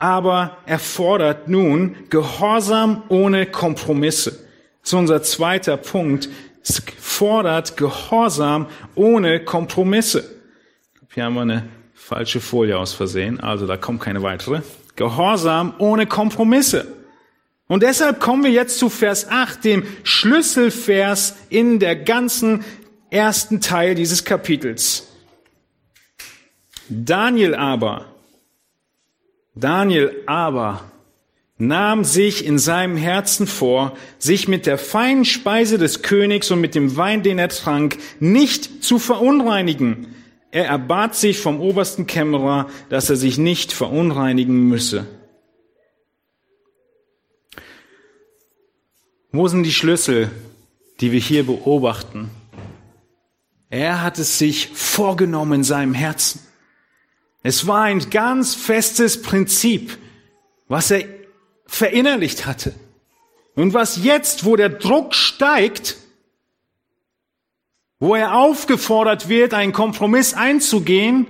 aber 0.00 0.56
erfordert 0.66 1.46
nun 1.46 1.94
Gehorsam 2.08 3.04
ohne 3.08 3.46
Kompromisse. 3.46 4.32
Das 4.80 4.90
ist 4.90 4.94
unser 4.94 5.22
zweiter 5.22 5.76
Punkt. 5.76 6.28
Es 6.62 6.82
fordert 6.98 7.76
Gehorsam 7.76 8.66
ohne 8.96 9.44
Kompromisse. 9.44 10.24
Hier 11.14 11.24
haben 11.24 11.34
wir 11.34 11.42
eine 11.42 11.68
falsche 11.94 12.40
Folie 12.40 12.76
aus 12.76 12.94
Versehen, 12.94 13.40
also 13.40 13.66
da 13.66 13.76
kommt 13.76 14.00
keine 14.00 14.22
weitere. 14.22 14.62
Gehorsam 14.96 15.74
ohne 15.78 16.06
Kompromisse. 16.06 16.86
Und 17.68 17.82
deshalb 17.82 18.20
kommen 18.20 18.42
wir 18.42 18.50
jetzt 18.50 18.78
zu 18.78 18.88
Vers 18.88 19.28
8, 19.28 19.64
dem 19.64 19.84
Schlüsselvers 20.02 21.36
in 21.50 21.78
der 21.78 21.94
ganzen 21.94 22.64
ersten 23.10 23.60
Teil 23.60 23.94
dieses 23.94 24.24
Kapitels. 24.24 25.06
Daniel 26.88 27.54
aber, 27.54 28.09
Daniel 29.54 30.22
aber 30.26 30.90
nahm 31.58 32.04
sich 32.04 32.44
in 32.46 32.58
seinem 32.58 32.96
Herzen 32.96 33.46
vor, 33.46 33.96
sich 34.18 34.48
mit 34.48 34.66
der 34.66 34.78
feinen 34.78 35.24
Speise 35.24 35.76
des 35.76 36.02
Königs 36.02 36.50
und 36.50 36.60
mit 36.60 36.74
dem 36.74 36.96
Wein, 36.96 37.22
den 37.22 37.38
er 37.38 37.50
trank, 37.50 37.98
nicht 38.18 38.82
zu 38.82 38.98
verunreinigen. 38.98 40.14
Er 40.50 40.66
erbat 40.66 41.14
sich 41.14 41.38
vom 41.38 41.60
obersten 41.60 42.06
Kämmerer, 42.06 42.68
dass 42.88 43.10
er 43.10 43.16
sich 43.16 43.38
nicht 43.38 43.72
verunreinigen 43.72 44.68
müsse. 44.68 45.06
Wo 49.32 49.46
sind 49.46 49.62
die 49.62 49.72
Schlüssel, 49.72 50.30
die 51.00 51.12
wir 51.12 51.20
hier 51.20 51.44
beobachten? 51.46 52.30
Er 53.68 54.02
hat 54.02 54.18
es 54.18 54.38
sich 54.38 54.68
vorgenommen 54.68 55.52
in 55.52 55.64
seinem 55.64 55.94
Herzen. 55.94 56.40
Es 57.42 57.66
war 57.66 57.82
ein 57.82 58.10
ganz 58.10 58.54
festes 58.54 59.22
Prinzip, 59.22 59.96
was 60.68 60.90
er 60.90 61.04
verinnerlicht 61.66 62.46
hatte. 62.46 62.74
Und 63.54 63.74
was 63.74 64.02
jetzt, 64.04 64.44
wo 64.44 64.56
der 64.56 64.68
Druck 64.68 65.14
steigt, 65.14 65.96
wo 67.98 68.14
er 68.14 68.34
aufgefordert 68.34 69.28
wird, 69.28 69.54
einen 69.54 69.72
Kompromiss 69.72 70.34
einzugehen, 70.34 71.26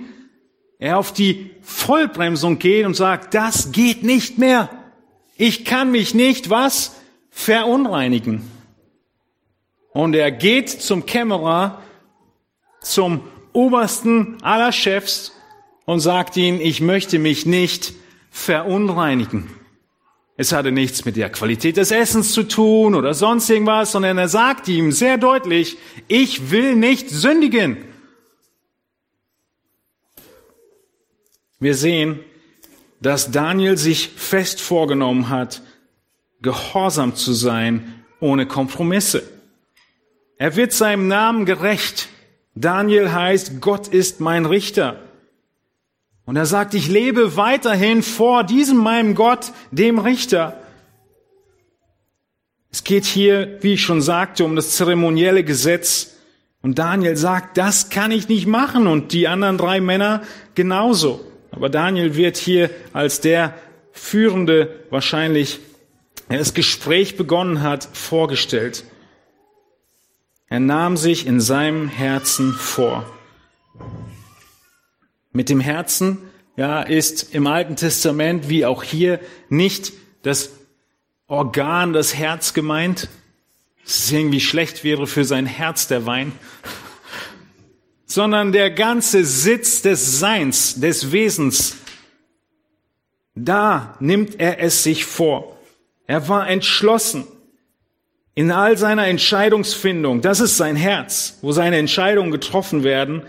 er 0.79 0.97
auf 0.97 1.13
die 1.13 1.51
Vollbremsung 1.61 2.57
geht 2.59 2.85
und 2.85 2.95
sagt, 2.95 3.33
das 3.33 3.71
geht 3.71 4.03
nicht 4.03 4.37
mehr. 4.37 4.69
Ich 5.37 5.63
kann 5.63 5.91
mich 5.91 6.13
nicht 6.13 6.49
was 6.49 6.95
verunreinigen. 7.29 8.49
Und 9.93 10.15
er 10.15 10.31
geht 10.31 10.69
zum 10.69 11.05
Kämmerer, 11.05 11.81
zum 12.81 13.21
obersten 13.53 14.41
aller 14.41 14.71
Chefs 14.71 15.33
und 15.85 15.99
sagt 15.99 16.37
ihnen, 16.37 16.61
ich 16.61 16.81
möchte 16.81 17.19
mich 17.19 17.45
nicht 17.45 17.93
verunreinigen. 18.29 19.49
Es 20.37 20.51
hatte 20.51 20.71
nichts 20.71 21.05
mit 21.05 21.17
der 21.17 21.29
Qualität 21.29 21.77
des 21.77 21.91
Essens 21.91 22.33
zu 22.33 22.43
tun 22.43 22.95
oder 22.95 23.13
sonst 23.13 23.49
irgendwas, 23.49 23.91
sondern 23.91 24.17
er 24.17 24.29
sagt 24.29 24.67
ihm 24.67 24.91
sehr 24.91 25.17
deutlich, 25.17 25.77
ich 26.07 26.49
will 26.49 26.75
nicht 26.75 27.09
sündigen. 27.09 27.77
Wir 31.59 31.75
sehen, 31.75 32.19
dass 33.01 33.29
Daniel 33.31 33.77
sich 33.77 34.09
fest 34.09 34.61
vorgenommen 34.61 35.29
hat, 35.29 35.61
gehorsam 36.41 37.15
zu 37.15 37.33
sein, 37.33 38.03
ohne 38.19 38.47
Kompromisse. 38.47 39.23
Er 40.37 40.55
wird 40.55 40.73
seinem 40.73 41.07
Namen 41.07 41.45
gerecht. 41.45 42.09
Daniel 42.55 43.11
heißt, 43.11 43.61
Gott 43.61 43.87
ist 43.87 44.21
mein 44.21 44.47
Richter. 44.47 44.99
Und 46.25 46.35
er 46.35 46.45
sagt, 46.45 46.73
ich 46.73 46.87
lebe 46.87 47.35
weiterhin 47.35 48.03
vor 48.03 48.43
diesem 48.43 48.77
meinem 48.77 49.15
Gott, 49.15 49.51
dem 49.71 49.99
Richter. 49.99 50.61
Es 52.71 52.83
geht 52.83 53.05
hier, 53.05 53.57
wie 53.61 53.73
ich 53.73 53.81
schon 53.81 54.01
sagte, 54.01 54.45
um 54.45 54.55
das 54.55 54.75
zeremonielle 54.75 55.43
Gesetz. 55.43 56.15
Und 56.61 56.79
Daniel 56.79 57.17
sagt, 57.17 57.57
das 57.57 57.89
kann 57.89 58.11
ich 58.11 58.29
nicht 58.29 58.47
machen. 58.47 58.87
Und 58.87 59.13
die 59.13 59.27
anderen 59.27 59.57
drei 59.57 59.81
Männer 59.81 60.21
genauso. 60.55 61.25
Aber 61.51 61.69
Daniel 61.69 62.15
wird 62.15 62.37
hier 62.37 62.69
als 62.93 63.19
der 63.19 63.53
Führende 63.91 64.85
wahrscheinlich, 64.89 65.59
der 66.29 66.39
das 66.39 66.53
Gespräch 66.53 67.17
begonnen 67.17 67.61
hat, 67.61 67.89
vorgestellt. 67.91 68.85
Er 70.47 70.59
nahm 70.59 70.97
sich 70.97 71.27
in 71.27 71.41
seinem 71.41 71.87
Herzen 71.89 72.53
vor. 72.53 73.05
Mit 75.31 75.49
dem 75.49 75.59
Herzen, 75.59 76.17
ja, 76.57 76.81
ist 76.81 77.33
im 77.33 77.47
Alten 77.47 77.75
Testament 77.75 78.49
wie 78.49 78.65
auch 78.65 78.83
hier 78.83 79.19
nicht 79.49 79.93
das 80.23 80.51
Organ, 81.27 81.93
das 81.93 82.15
Herz 82.15 82.53
gemeint. 82.53 83.07
Es 83.85 84.05
ist 84.05 84.11
irgendwie 84.11 84.41
schlecht 84.41 84.83
wäre 84.83 85.07
für 85.07 85.23
sein 85.23 85.45
Herz 85.45 85.87
der 85.87 86.05
Wein. 86.05 86.33
Sondern 88.05 88.51
der 88.51 88.71
ganze 88.71 89.23
Sitz 89.23 89.81
des 89.81 90.19
Seins, 90.19 90.79
des 90.79 91.13
Wesens. 91.13 91.77
Da 93.33 93.95
nimmt 94.01 94.39
er 94.39 94.59
es 94.59 94.83
sich 94.83 95.05
vor. 95.05 95.57
Er 96.05 96.27
war 96.27 96.49
entschlossen 96.49 97.25
in 98.35 98.51
all 98.51 98.77
seiner 98.77 99.07
Entscheidungsfindung. 99.07 100.21
Das 100.21 100.41
ist 100.41 100.57
sein 100.57 100.75
Herz, 100.75 101.39
wo 101.41 101.53
seine 101.53 101.77
Entscheidungen 101.77 102.31
getroffen 102.31 102.83
werden 102.83 103.23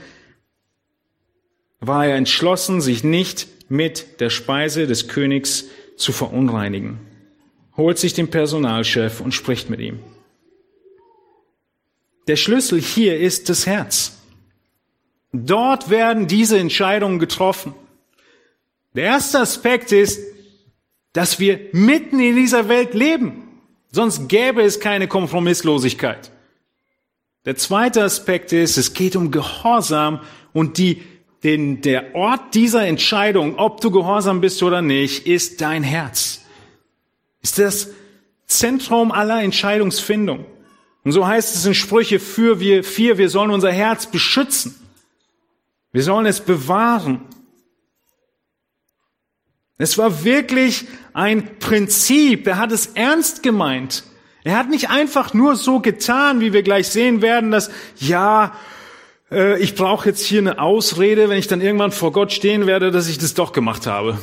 war 1.83 2.07
er 2.07 2.15
entschlossen, 2.15 2.81
sich 2.81 3.03
nicht 3.03 3.49
mit 3.69 4.21
der 4.21 4.31
Speise 4.31 4.87
des 4.87 5.09
Königs 5.09 5.67
zu 5.97 6.13
verunreinigen. 6.13 7.01
Holt 7.77 7.99
sich 7.99 8.15
den 8.15 8.31
Personalchef 8.31 9.21
und 9.21 9.33
spricht 9.33 9.69
mit 9.69 9.81
ihm. 9.81 9.99
Der 12.29 12.37
Schlüssel 12.37 12.81
hier 12.81 13.19
ist 13.19 13.49
das 13.49 13.67
Herz. 13.67 14.19
Dort 15.33 15.91
werden 15.91 16.29
diese 16.29 16.59
Entscheidungen 16.59 17.19
getroffen. 17.19 17.75
Der 18.95 19.05
erste 19.05 19.41
Aspekt 19.41 19.91
ist, 19.91 20.21
dass 21.13 21.41
wir 21.41 21.59
mitten 21.73 22.21
in 22.21 22.37
dieser 22.37 22.69
Welt 22.69 22.95
leben. 22.95 23.61
Sonst 23.91 24.29
gäbe 24.29 24.63
es 24.63 24.79
keine 24.79 25.09
Kompromisslosigkeit. 25.09 26.31
Der 27.45 27.57
zweite 27.57 28.05
Aspekt 28.05 28.53
ist, 28.53 28.77
es 28.77 28.95
geht 28.95 29.17
um 29.17 29.33
Gehorsam 29.33 30.21
und 30.53 30.79
die 30.79 31.03
denn 31.43 31.81
der 31.81 32.15
Ort 32.15 32.55
dieser 32.55 32.87
Entscheidung, 32.87 33.59
ob 33.59 33.81
du 33.81 33.91
gehorsam 33.91 34.41
bist 34.41 34.63
oder 34.63 34.83
nicht, 34.83 35.27
ist 35.27 35.61
dein 35.61 35.83
Herz. 35.83 36.45
Ist 37.41 37.59
das 37.59 37.89
Zentrum 38.47 39.11
aller 39.11 39.43
Entscheidungsfindung. 39.43 40.47
Und 41.05 41.13
so 41.13 41.27
heißt 41.27 41.57
es 41.57 41.67
in 41.67 41.75
Sprüche 41.75 42.21
für 42.21 42.61
wir 42.61 42.85
vier, 42.85 43.19
wir 43.19 43.29
sollen 43.29 43.51
unser 43.51 43.73
Herz 43.73 44.07
beschützen. 44.07 44.77
Wir 45.91 46.03
sollen 46.03 46.27
es 46.27 46.41
bewahren. 46.41 47.23
Es 49.79 49.99
war 49.99 50.25
wirklich 50.25 50.87
ein 51.13 51.59
Prinzip. 51.59 52.47
Er 52.47 52.59
hat 52.59 52.71
es 52.71 52.87
ernst 52.95 53.43
gemeint. 53.43 54.05
Er 54.45 54.57
hat 54.57 54.71
nicht 54.71 54.91
einfach 54.91 55.35
nur 55.35 55.57
so 55.57 55.81
getan, 55.81 56.41
wie 56.41 56.53
wir 56.53 56.63
gleich 56.63 56.89
sehen 56.89 57.21
werden, 57.21 57.51
dass, 57.51 57.71
ja, 57.97 58.55
äh, 59.33 59.59
ich 59.59 59.75
brauche 59.75 60.09
jetzt 60.09 60.25
hier 60.25 60.41
eine 60.41 60.59
Ausrede, 60.59 61.29
wenn 61.29 61.39
ich 61.39 61.49
dann 61.49 61.61
irgendwann 61.61 61.93
vor 61.93 62.13
Gott 62.13 62.33
stehen 62.33 62.67
werde, 62.67 62.91
dass 62.91 63.09
ich 63.09 63.19
das 63.19 63.35
doch 63.35 63.53
gemacht 63.53 63.87
habe. 63.87 64.19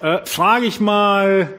Äh, 0.00 0.24
frage 0.24 0.66
ich 0.66 0.80
mal, 0.80 1.52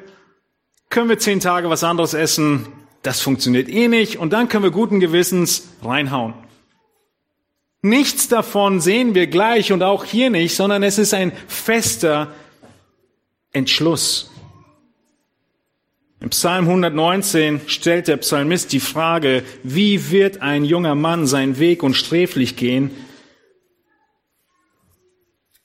können 0.89 1.09
wir 1.09 1.19
zehn 1.19 1.39
Tage 1.39 1.69
was 1.69 1.83
anderes 1.83 2.13
essen? 2.13 2.67
Das 3.01 3.19
funktioniert 3.19 3.69
eh 3.69 3.87
nicht. 3.87 4.17
Und 4.17 4.31
dann 4.31 4.47
können 4.47 4.63
wir 4.63 4.71
guten 4.71 4.99
Gewissens 4.99 5.69
reinhauen. 5.83 6.33
Nichts 7.81 8.29
davon 8.29 8.79
sehen 8.79 9.13
wir 9.13 9.27
gleich 9.27 9.73
und 9.73 9.83
auch 9.83 10.05
hier 10.05 10.29
nicht, 10.29 10.55
sondern 10.55 10.83
es 10.83 10.97
ist 10.97 11.13
ein 11.13 11.33
fester 11.47 12.31
Entschluss. 13.51 14.32
Im 16.23 16.29
Psalm 16.29 16.69
119 16.69 17.67
stellt 17.67 18.07
der 18.07 18.15
Psalmist 18.15 18.71
die 18.71 18.79
Frage, 18.79 19.43
wie 19.61 20.09
wird 20.09 20.41
ein 20.41 20.63
junger 20.63 20.95
Mann 20.95 21.27
seinen 21.27 21.59
Weg 21.59 21.83
unsträflich 21.83 22.55
gehen, 22.55 22.91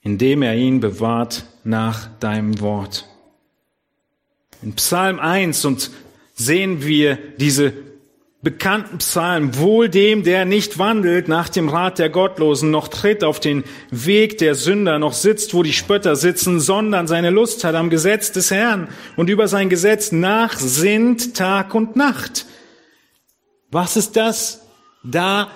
indem 0.01 0.41
er 0.41 0.57
ihn 0.57 0.81
bewahrt 0.81 1.45
nach 1.63 2.09
deinem 2.19 2.59
Wort. 2.59 3.07
In 4.61 4.73
Psalm 4.73 5.21
1 5.21 5.63
und 5.63 5.91
sehen 6.33 6.83
wir 6.85 7.17
diese 7.37 7.71
bekannten 8.41 8.99
Psalm, 8.99 9.57
wohl 9.57 9.89
dem, 9.89 10.23
der 10.23 10.45
nicht 10.45 10.79
wandelt 10.79 11.27
nach 11.27 11.49
dem 11.49 11.67
Rat 11.67 11.99
der 11.99 12.09
Gottlosen, 12.09 12.71
noch 12.71 12.87
tritt 12.87 13.23
auf 13.23 13.39
den 13.39 13.65
Weg 13.91 14.37
der 14.37 14.55
Sünder, 14.55 14.97
noch 14.97 15.13
sitzt, 15.13 15.53
wo 15.53 15.61
die 15.61 15.73
Spötter 15.73 16.15
sitzen, 16.15 16.59
sondern 16.61 17.07
seine 17.07 17.31
Lust 17.31 17.63
hat 17.65 17.75
am 17.75 17.89
Gesetz 17.89 18.31
des 18.31 18.49
Herrn 18.49 18.87
und 19.17 19.29
über 19.29 19.49
sein 19.49 19.67
Gesetz 19.67 20.13
nachsinnt 20.13 21.35
Tag 21.35 21.75
und 21.75 21.97
Nacht. 21.97 22.45
Was 23.71 23.97
ist 23.97 24.15
das? 24.15 24.65
Da 25.03 25.51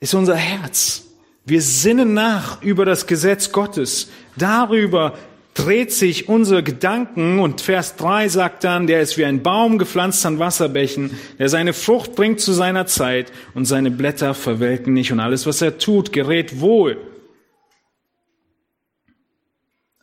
ist 0.00 0.14
unser 0.14 0.36
Herz. 0.36 1.04
Wir 1.44 1.62
sinnen 1.62 2.12
nach 2.12 2.60
über 2.62 2.84
das 2.84 3.06
Gesetz 3.06 3.52
Gottes, 3.52 4.10
darüber, 4.36 5.16
dreht 5.54 5.92
sich 5.92 6.28
unser 6.28 6.62
Gedanken 6.62 7.38
und 7.38 7.60
Vers 7.60 7.96
3 7.96 8.28
sagt 8.28 8.64
dann, 8.64 8.86
der 8.88 9.00
ist 9.00 9.16
wie 9.16 9.24
ein 9.24 9.42
Baum 9.42 9.78
gepflanzt 9.78 10.26
an 10.26 10.40
Wasserbächen, 10.40 11.16
der 11.38 11.48
seine 11.48 11.72
Frucht 11.72 12.16
bringt 12.16 12.40
zu 12.40 12.52
seiner 12.52 12.86
Zeit 12.86 13.32
und 13.54 13.64
seine 13.64 13.92
Blätter 13.92 14.34
verwelken 14.34 14.92
nicht 14.92 15.12
und 15.12 15.20
alles, 15.20 15.46
was 15.46 15.62
er 15.62 15.78
tut, 15.78 16.12
gerät 16.12 16.60
wohl. 16.60 16.98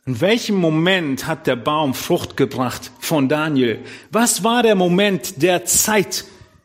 In 0.04 0.20
welchem 0.20 0.56
Moment 0.56 1.26
hat 1.26 1.46
der 1.46 1.54
Baum 1.54 1.94
Frucht 1.94 2.36
gebracht 2.36 2.90
von 2.98 3.28
Daniel? 3.28 3.78
Was 4.10 4.42
war 4.42 4.62
der 4.62 4.74
Moment 4.74 5.42
der 5.42 5.64
Zeit, 5.64 6.24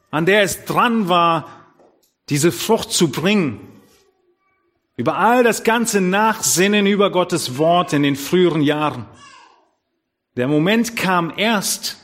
an 0.09 0.25
der 0.25 0.41
es 0.41 0.65
dran 0.65 1.07
war, 1.07 1.67
diese 2.29 2.51
Frucht 2.51 2.91
zu 2.91 3.09
bringen? 3.09 3.66
Über 4.97 5.17
all 5.17 5.43
das 5.43 5.63
ganze 5.63 6.01
Nachsinnen 6.01 6.87
über 6.87 7.11
Gottes 7.11 7.59
Wort 7.59 7.93
in 7.93 8.01
den 8.01 8.15
früheren 8.15 8.61
Jahren. 8.61 9.05
Der 10.35 10.47
Moment 10.47 10.95
kam 10.95 11.31
erst, 11.37 11.97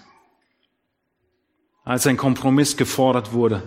als 1.84 2.06
ein 2.06 2.18
Kompromiss 2.18 2.78
gefordert 2.78 3.34
wurde. 3.34 3.64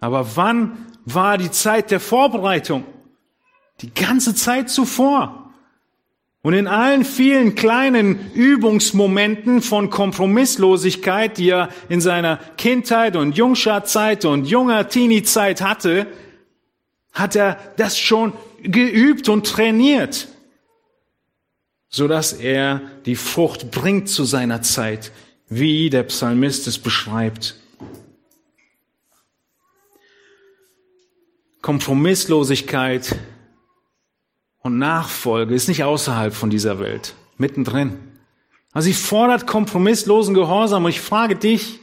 Aber 0.00 0.34
wann 0.36 0.86
war 1.04 1.36
die 1.36 1.50
Zeit 1.50 1.90
der 1.90 2.00
Vorbereitung? 2.00 2.84
Die 3.82 3.92
ganze 3.92 4.34
Zeit 4.34 4.70
zuvor. 4.70 5.52
Und 6.40 6.54
in 6.54 6.66
allen 6.66 7.04
vielen 7.04 7.54
kleinen 7.54 8.32
Übungsmomenten 8.32 9.60
von 9.60 9.90
Kompromisslosigkeit, 9.90 11.36
die 11.36 11.50
er 11.50 11.68
in 11.90 12.00
seiner 12.00 12.38
Kindheit 12.56 13.14
und 13.14 13.36
Jungschatzeit 13.36 14.24
und 14.24 14.46
junger 14.46 14.88
Teenie-Zeit 14.88 15.60
hatte, 15.60 16.08
hat 17.12 17.36
er 17.36 17.58
das 17.76 17.98
schon 17.98 18.32
geübt 18.62 19.28
und 19.28 19.46
trainiert, 19.46 20.28
so 21.88 22.08
dass 22.08 22.32
er 22.32 22.80
die 23.04 23.16
Frucht 23.16 23.70
bringt 23.70 24.08
zu 24.08 24.24
seiner 24.24 24.62
Zeit, 24.62 25.12
wie 25.48 25.90
der 25.90 26.04
Psalmist 26.04 26.66
es 26.66 26.78
beschreibt. 26.78 27.56
Kompromisslosigkeit 31.60 33.14
und 34.62 34.78
Nachfolge 34.78 35.54
ist 35.54 35.68
nicht 35.68 35.84
außerhalb 35.84 36.34
von 36.34 36.50
dieser 36.50 36.80
Welt, 36.80 37.14
mittendrin. 37.36 37.98
Also 38.72 38.86
sie 38.86 38.94
fordert 38.94 39.46
kompromisslosen 39.46 40.34
Gehorsam 40.34 40.84
und 40.84 40.90
ich 40.90 41.00
frage 41.00 41.36
dich, 41.36 41.80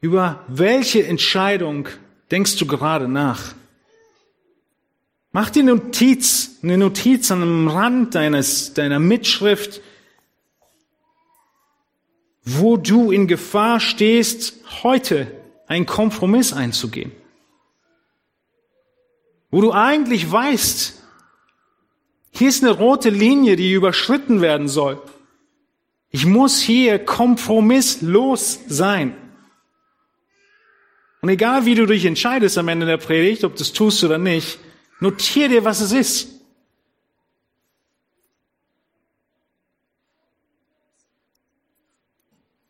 über 0.00 0.44
welche 0.48 1.06
Entscheidung 1.06 1.88
denkst 2.30 2.56
du 2.56 2.66
gerade 2.66 3.08
nach? 3.08 3.54
Mach 5.32 5.50
dir 5.50 5.64
Notiz, 5.64 6.58
eine 6.62 6.78
Notiz 6.78 7.30
an 7.30 7.42
einem 7.42 7.68
Rand 7.68 8.14
deines, 8.14 8.72
deiner 8.72 8.98
Mitschrift, 8.98 9.82
wo 12.42 12.76
du 12.76 13.10
in 13.10 13.26
Gefahr 13.26 13.80
stehst, 13.80 14.54
heute 14.82 15.30
einen 15.66 15.84
Kompromiss 15.84 16.52
einzugehen. 16.52 17.12
Wo 19.50 19.60
du 19.60 19.72
eigentlich 19.72 20.30
weißt, 20.30 21.02
hier 22.30 22.48
ist 22.48 22.62
eine 22.62 22.72
rote 22.72 23.10
Linie, 23.10 23.56
die 23.56 23.72
überschritten 23.72 24.40
werden 24.40 24.68
soll. 24.68 25.02
Ich 26.10 26.24
muss 26.24 26.60
hier 26.60 26.98
kompromisslos 26.98 28.60
sein. 28.68 29.16
Und 31.26 31.30
egal 31.30 31.66
wie 31.66 31.74
du 31.74 31.86
dich 31.86 32.04
entscheidest 32.04 32.56
am 32.56 32.68
Ende 32.68 32.86
der 32.86 32.98
Predigt, 32.98 33.42
ob 33.42 33.56
du 33.56 33.62
es 33.64 33.72
tust 33.72 34.04
oder 34.04 34.16
nicht, 34.16 34.60
notier 35.00 35.48
dir, 35.48 35.64
was 35.64 35.80
es 35.80 35.90
ist. 35.90 36.28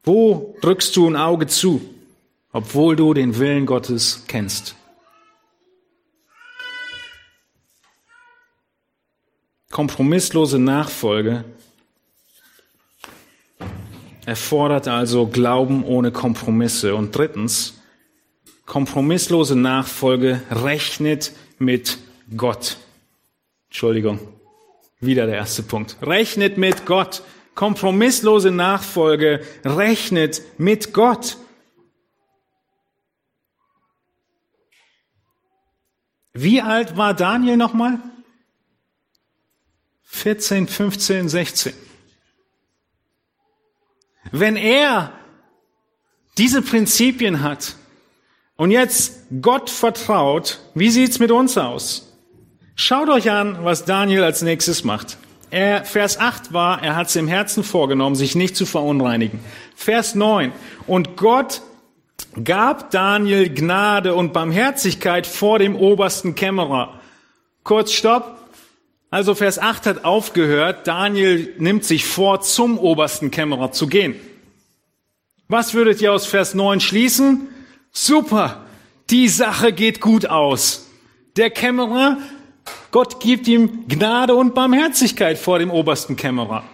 Wo 0.03 0.57
drückst 0.63 0.97
du 0.97 1.07
ein 1.07 1.17
Auge 1.17 1.49
zu, 1.49 1.83
obwohl 2.51 2.97
du 2.97 3.13
den 3.13 3.39
Willen 3.39 3.67
Gottes 3.67 4.25
kennst? 4.27 4.75
Kompromisslose 9.71 10.59
Nachfolge 10.59 11.45
erfordert 14.25 14.89
also 14.89 15.27
Glauben 15.27 15.85
ohne 15.85 16.11
Kompromisse. 16.11 16.95
Und 16.95 17.15
drittens, 17.15 17.76
kompromisslose 18.67 19.57
Nachfolge 19.57 20.43
rechnet 20.51 21.33
mit 21.59 21.99
Gott. 22.37 22.77
Entschuldigung, 23.69 24.19
wieder 25.01 25.27
der 25.27 25.37
erste 25.37 25.63
Punkt. 25.63 25.97
Rechnet 26.03 26.59
mit 26.59 26.85
Gott. 26.85 27.23
Kompromisslose 27.55 28.51
Nachfolge 28.51 29.43
rechnet 29.65 30.43
mit 30.59 30.93
Gott. 30.93 31.39
Wie 36.35 36.61
alt 36.61 36.99
war 36.99 37.15
Daniel 37.15 37.57
nochmal? 37.57 37.99
14, 40.05 40.69
15, 40.69 41.29
16. 41.31 41.73
Wenn 44.33 44.57
er 44.57 45.13
diese 46.37 46.61
Prinzipien 46.61 47.43
hat, 47.43 47.77
und 48.57 48.71
jetzt 48.71 49.21
Gott 49.43 49.71
vertraut, 49.71 50.61
wie 50.75 50.91
sieht's 50.91 51.19
mit 51.19 51.31
uns 51.31 51.59
aus? 51.59 52.13
Schaut 52.75 53.09
euch 53.09 53.31
an, 53.31 53.59
was 53.63 53.85
Daniel 53.85 54.23
als 54.23 54.43
nächstes 54.43 54.85
macht. 54.85 55.19
Er, 55.51 55.85
Vers 55.85 56.19
8 56.19 56.53
war, 56.53 56.83
er 56.83 56.97
hat 56.97 57.09
es 57.09 57.17
im 57.17 57.29
Herzen 57.29 57.65
vorgenommen, 57.65 58.17
sich 58.17 58.35
nicht 58.35 58.57
zu 58.57 58.67
verunreinigen. 58.67 59.41
Vers 59.75 60.15
9. 60.15 60.53
Und 60.87 61.17
Gott 61.17 61.63
gab 62.43 62.91
Daniel 62.91 63.49
Gnade 63.49 64.15
und 64.15 64.33
Barmherzigkeit 64.33 65.27
vor 65.27 65.59
dem 65.59 65.77
obersten 65.77 66.35
Kämmerer. 66.35 67.01
Kurz 67.63 67.93
Stopp. 67.93 68.37
Also 69.11 69.35
Vers 69.35 69.59
8 69.59 69.87
hat 69.87 70.05
aufgehört. 70.05 70.87
Daniel 70.87 71.55
nimmt 71.59 71.85
sich 71.85 72.05
vor, 72.05 72.41
zum 72.41 72.79
obersten 72.79 73.31
Kämmerer 73.31 73.73
zu 73.73 73.87
gehen. 73.87 74.17
Was 75.49 75.75
würdet 75.75 76.03
ihr 76.03 76.13
aus 76.13 76.27
Vers 76.27 76.55
9 76.55 76.81
schließen? 76.81 77.49
Super, 77.99 78.67
die 79.09 79.27
Sache 79.27 79.73
geht 79.73 80.03
gut 80.03 80.27
aus. 80.27 80.91
Der 81.39 81.49
Kämmerer, 81.49 82.19
Gott 82.91 83.21
gibt 83.21 83.49
ihm 83.49 83.89
Gnade 83.89 84.35
und 84.35 84.55
Barmherzigkeit 84.55 85.39
vor 85.39 85.59
dem 85.59 85.71
obersten 85.71 86.15
Kämmerer. 86.15 86.65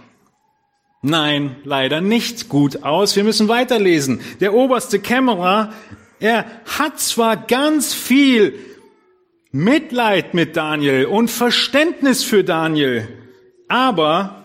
Nein, 1.00 1.54
leider 1.62 2.00
nicht 2.00 2.48
gut 2.48 2.82
aus. 2.82 3.14
Wir 3.14 3.22
müssen 3.22 3.46
weiterlesen. 3.46 4.20
Der 4.40 4.52
oberste 4.52 4.98
Kämmerer, 4.98 5.72
er 6.18 6.44
hat 6.66 6.98
zwar 6.98 7.36
ganz 7.36 7.94
viel 7.94 8.58
Mitleid 9.52 10.34
mit 10.34 10.56
Daniel 10.56 11.04
und 11.04 11.30
Verständnis 11.30 12.24
für 12.24 12.42
Daniel. 12.42 13.06
Aber 13.68 14.41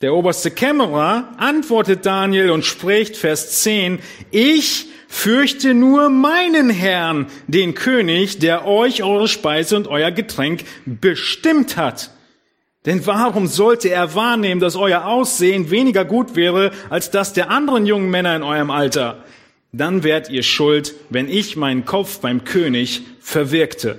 der 0.00 0.14
oberste 0.14 0.50
Kämmerer 0.50 1.32
antwortet 1.38 2.06
Daniel 2.06 2.50
und 2.50 2.64
spricht 2.64 3.16
Vers 3.16 3.62
10, 3.62 3.98
ich 4.30 4.86
fürchte 5.08 5.74
nur 5.74 6.08
meinen 6.08 6.70
Herrn, 6.70 7.26
den 7.48 7.74
König, 7.74 8.38
der 8.38 8.66
euch 8.66 9.02
eure 9.02 9.26
Speise 9.26 9.76
und 9.76 9.88
euer 9.88 10.12
Getränk 10.12 10.64
bestimmt 10.86 11.76
hat. 11.76 12.10
Denn 12.86 13.04
warum 13.06 13.48
sollte 13.48 13.88
er 13.88 14.14
wahrnehmen, 14.14 14.60
dass 14.60 14.76
euer 14.76 15.04
Aussehen 15.04 15.70
weniger 15.70 16.04
gut 16.04 16.36
wäre 16.36 16.70
als 16.90 17.10
das 17.10 17.32
der 17.32 17.50
anderen 17.50 17.84
jungen 17.84 18.10
Männer 18.10 18.36
in 18.36 18.44
eurem 18.44 18.70
Alter? 18.70 19.24
Dann 19.72 20.04
wärt 20.04 20.30
ihr 20.30 20.44
schuld, 20.44 20.94
wenn 21.10 21.28
ich 21.28 21.56
meinen 21.56 21.84
Kopf 21.84 22.20
beim 22.20 22.44
König 22.44 23.02
verwirkte. 23.20 23.98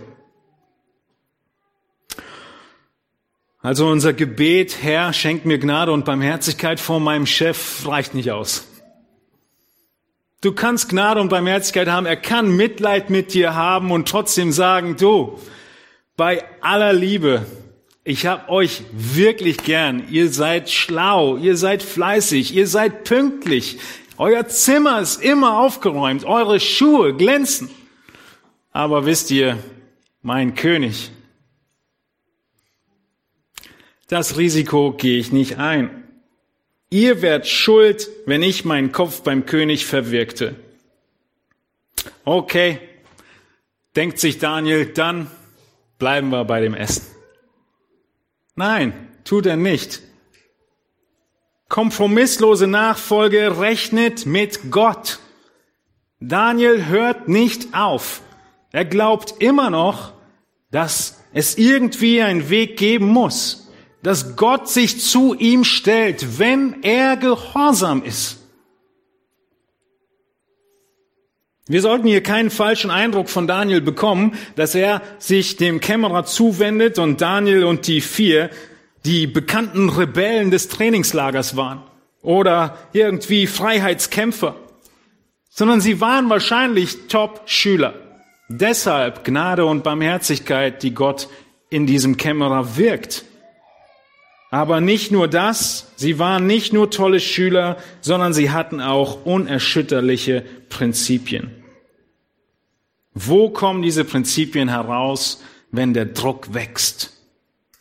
Also 3.62 3.88
unser 3.88 4.14
Gebet, 4.14 4.78
Herr, 4.82 5.12
schenk 5.12 5.46
mir 5.46 5.58
Gnade 5.58 5.92
und 5.92 6.06
Barmherzigkeit 6.06 6.80
vor 6.80 7.02
meinem 7.02 7.26
Chef, 7.26 7.86
reicht 7.86 8.14
nicht 8.14 8.32
aus. 8.32 8.66
Du 10.40 10.54
kannst 10.54 10.88
Gnade 10.88 11.20
und 11.20 11.28
Barmherzigkeit 11.28 11.90
haben, 11.90 12.06
er 12.06 12.16
kann 12.16 12.56
Mitleid 12.56 13.10
mit 13.10 13.34
dir 13.34 13.56
haben 13.56 13.92
und 13.92 14.08
trotzdem 14.08 14.54
sagen, 14.54 14.96
du, 14.96 15.38
bei 16.16 16.42
aller 16.62 16.94
Liebe, 16.94 17.46
ich 18.06 18.26
hab 18.26 18.50
euch 18.50 18.84
wirklich 18.94 19.58
gern, 19.58 20.04
ihr 20.10 20.30
seid 20.30 20.70
schlau, 20.70 21.36
ihr 21.36 21.58
seid 21.58 21.84
fleißig, 21.84 22.56
ihr 22.56 22.68
seid 22.68 23.04
pünktlich, 23.04 23.78
euer 24.18 24.48
Zimmer 24.48 25.02
ist 25.02 25.22
immer 25.22 25.60
aufgeräumt, 25.60 26.24
eure 26.24 26.62
Schuhe 26.62 27.14
glänzen. 27.14 27.70
Aber 28.72 29.06
wisst 29.06 29.32
ihr, 29.32 29.58
mein 30.22 30.56
König, 30.56 31.12
das 34.10 34.38
Risiko 34.38 34.92
gehe 34.92 35.20
ich 35.20 35.32
nicht 35.32 35.58
ein. 35.58 36.04
Ihr 36.90 37.22
werdet 37.22 37.48
schuld, 37.48 38.10
wenn 38.26 38.42
ich 38.42 38.66
meinen 38.66 38.92
Kopf 38.92 39.22
beim 39.22 39.46
König 39.46 39.86
verwirkte. 39.86 40.56
Okay, 42.26 42.80
denkt 43.96 44.20
sich 44.20 44.40
Daniel, 44.40 44.88
dann 44.88 45.30
bleiben 46.00 46.30
wir 46.30 46.44
bei 46.46 46.60
dem 46.60 46.74
Essen. 46.74 47.06
Nein, 48.56 48.94
tut 49.24 49.46
er 49.46 49.58
nicht. 49.58 50.02
Kompromisslose 51.70 52.66
Nachfolge 52.66 53.60
rechnet 53.60 54.26
mit 54.26 54.72
Gott. 54.72 55.20
Daniel 56.20 56.88
hört 56.88 57.28
nicht 57.28 57.76
auf. 57.76 58.22
Er 58.72 58.86
glaubt 58.86 59.36
immer 59.40 59.70
noch, 59.70 60.14
dass 60.72 61.24
es 61.32 61.60
irgendwie 61.60 62.24
einen 62.24 62.50
Weg 62.50 62.78
geben 62.78 63.06
muss 63.06 63.69
dass 64.02 64.36
Gott 64.36 64.70
sich 64.70 65.02
zu 65.02 65.34
ihm 65.34 65.64
stellt, 65.64 66.40
wenn 66.40 66.84
er 66.84 67.18
gehorsam 67.18 68.04
ist. 68.04 68.38
Wir 71.68 71.82
sollten 71.82 72.08
hier 72.08 72.24
keinen 72.24 72.50
falschen 72.50 72.90
Eindruck 72.90 73.30
von 73.30 73.46
Daniel 73.46 73.82
bekommen, 73.82 74.34
dass 74.56 74.74
er 74.74 75.04
sich 75.20 75.56
dem 75.56 75.80
Kämmerer 75.80 76.26
zuwendet 76.26 76.98
und 76.98 77.22
Daniel 77.22 77.64
und 77.64 77.86
die 77.86 78.02
vier 78.02 78.50
die 79.06 79.28
bekannten 79.28 79.90
Rebellen 79.90 80.52
des 80.52 80.68
Trainingslagers 80.68 81.56
waren 81.56 81.84
oder 82.22 82.78
irgendwie 82.92 83.48
Freiheitskämpfer, 83.48 84.56
sondern 85.50 85.80
sie 85.80 86.02
waren 86.02 86.30
wahrscheinlich 86.30 87.08
Top-Schüler. 87.08 87.94
Deshalb 88.50 89.24
Gnade 89.24 89.66
und 89.66 89.84
Barmherzigkeit, 89.84 90.82
die 90.82 90.94
Gott 90.94 91.30
in 91.70 91.86
diesem 91.86 92.18
Kämmerer 92.18 92.78
wirkt. 92.78 93.26
Aber 94.52 94.82
nicht 94.82 95.12
nur 95.12 95.28
das, 95.28 95.92
sie 95.96 96.18
waren 96.18 96.48
nicht 96.48 96.74
nur 96.74 96.90
tolle 96.90 97.20
Schüler, 97.20 97.78
sondern 98.02 98.34
sie 98.34 98.50
hatten 98.50 98.82
auch 98.82 99.26
unerschütterliche 99.26 100.44
Prinzipien. 100.70 101.52
Wo 103.14 103.50
kommen 103.50 103.82
diese 103.82 104.06
Prinzipien 104.06 104.70
heraus, 104.70 105.44
wenn 105.72 105.94
der 105.94 106.06
Druck 106.06 106.54
wächst? 106.54 107.14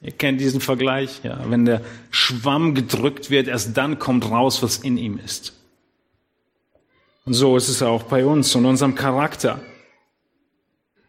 Ihr 0.00 0.12
kennt 0.12 0.40
diesen 0.40 0.60
Vergleich, 0.60 1.20
ja. 1.22 1.40
Wenn 1.48 1.64
der 1.64 1.82
Schwamm 2.10 2.74
gedrückt 2.74 3.30
wird, 3.30 3.48
erst 3.48 3.76
dann 3.76 3.98
kommt 3.98 4.30
raus, 4.30 4.62
was 4.62 4.78
in 4.78 4.96
ihm 4.96 5.18
ist. 5.24 5.54
Und 7.24 7.34
so 7.34 7.56
ist 7.56 7.68
es 7.68 7.82
auch 7.82 8.04
bei 8.04 8.24
uns 8.24 8.54
und 8.54 8.64
unserem 8.64 8.94
Charakter. 8.94 9.60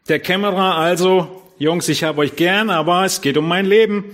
Der 0.08 0.20
Kämmerer 0.20 0.76
also, 0.76 1.44
Jungs, 1.60 1.88
ich 1.88 2.04
habe 2.04 2.20
euch 2.20 2.36
gern, 2.36 2.70
aber 2.70 3.06
es 3.06 3.22
geht 3.22 3.38
um 3.38 3.48
mein 3.48 3.66
Leben. 3.66 4.06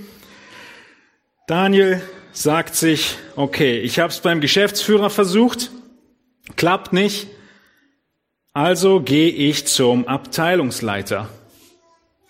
Daniel 1.47 2.01
sagt 2.31 2.73
sich, 2.75 3.17
okay, 3.35 3.77
ich 3.77 3.99
habe 3.99 4.09
es 4.09 4.19
beim 4.19 4.41
Geschäftsführer 4.41 5.11
versucht, 5.11 5.69
klappt 6.55 6.91
nicht, 6.91 7.27
also 8.53 8.99
gehe 8.99 9.29
ich 9.29 9.67
zum 9.67 10.07
Abteilungsleiter. 10.07 11.29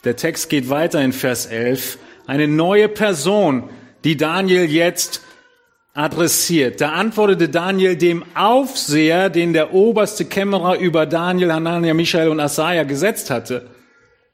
Der 0.04 0.18
Text 0.18 0.50
geht 0.50 0.70
weiter 0.70 1.02
in 1.02 1.14
Vers 1.14 1.46
11. 1.46 1.98
Eine 2.28 2.50
neue 2.50 2.90
Person, 2.90 3.70
die 4.04 4.18
Daniel 4.18 4.66
jetzt 4.66 5.22
adressiert. 5.94 6.82
Da 6.82 6.92
antwortete 6.92 7.48
Daniel 7.48 7.96
dem 7.96 8.26
Aufseher, 8.36 9.30
den 9.30 9.54
der 9.54 9.74
oberste 9.74 10.26
Kämmerer 10.26 10.78
über 10.78 11.06
Daniel, 11.06 11.54
Hanania, 11.54 11.94
Michael 11.94 12.28
und 12.28 12.42
Asaja 12.42 12.84
gesetzt 12.84 13.30
hatte. 13.30 13.70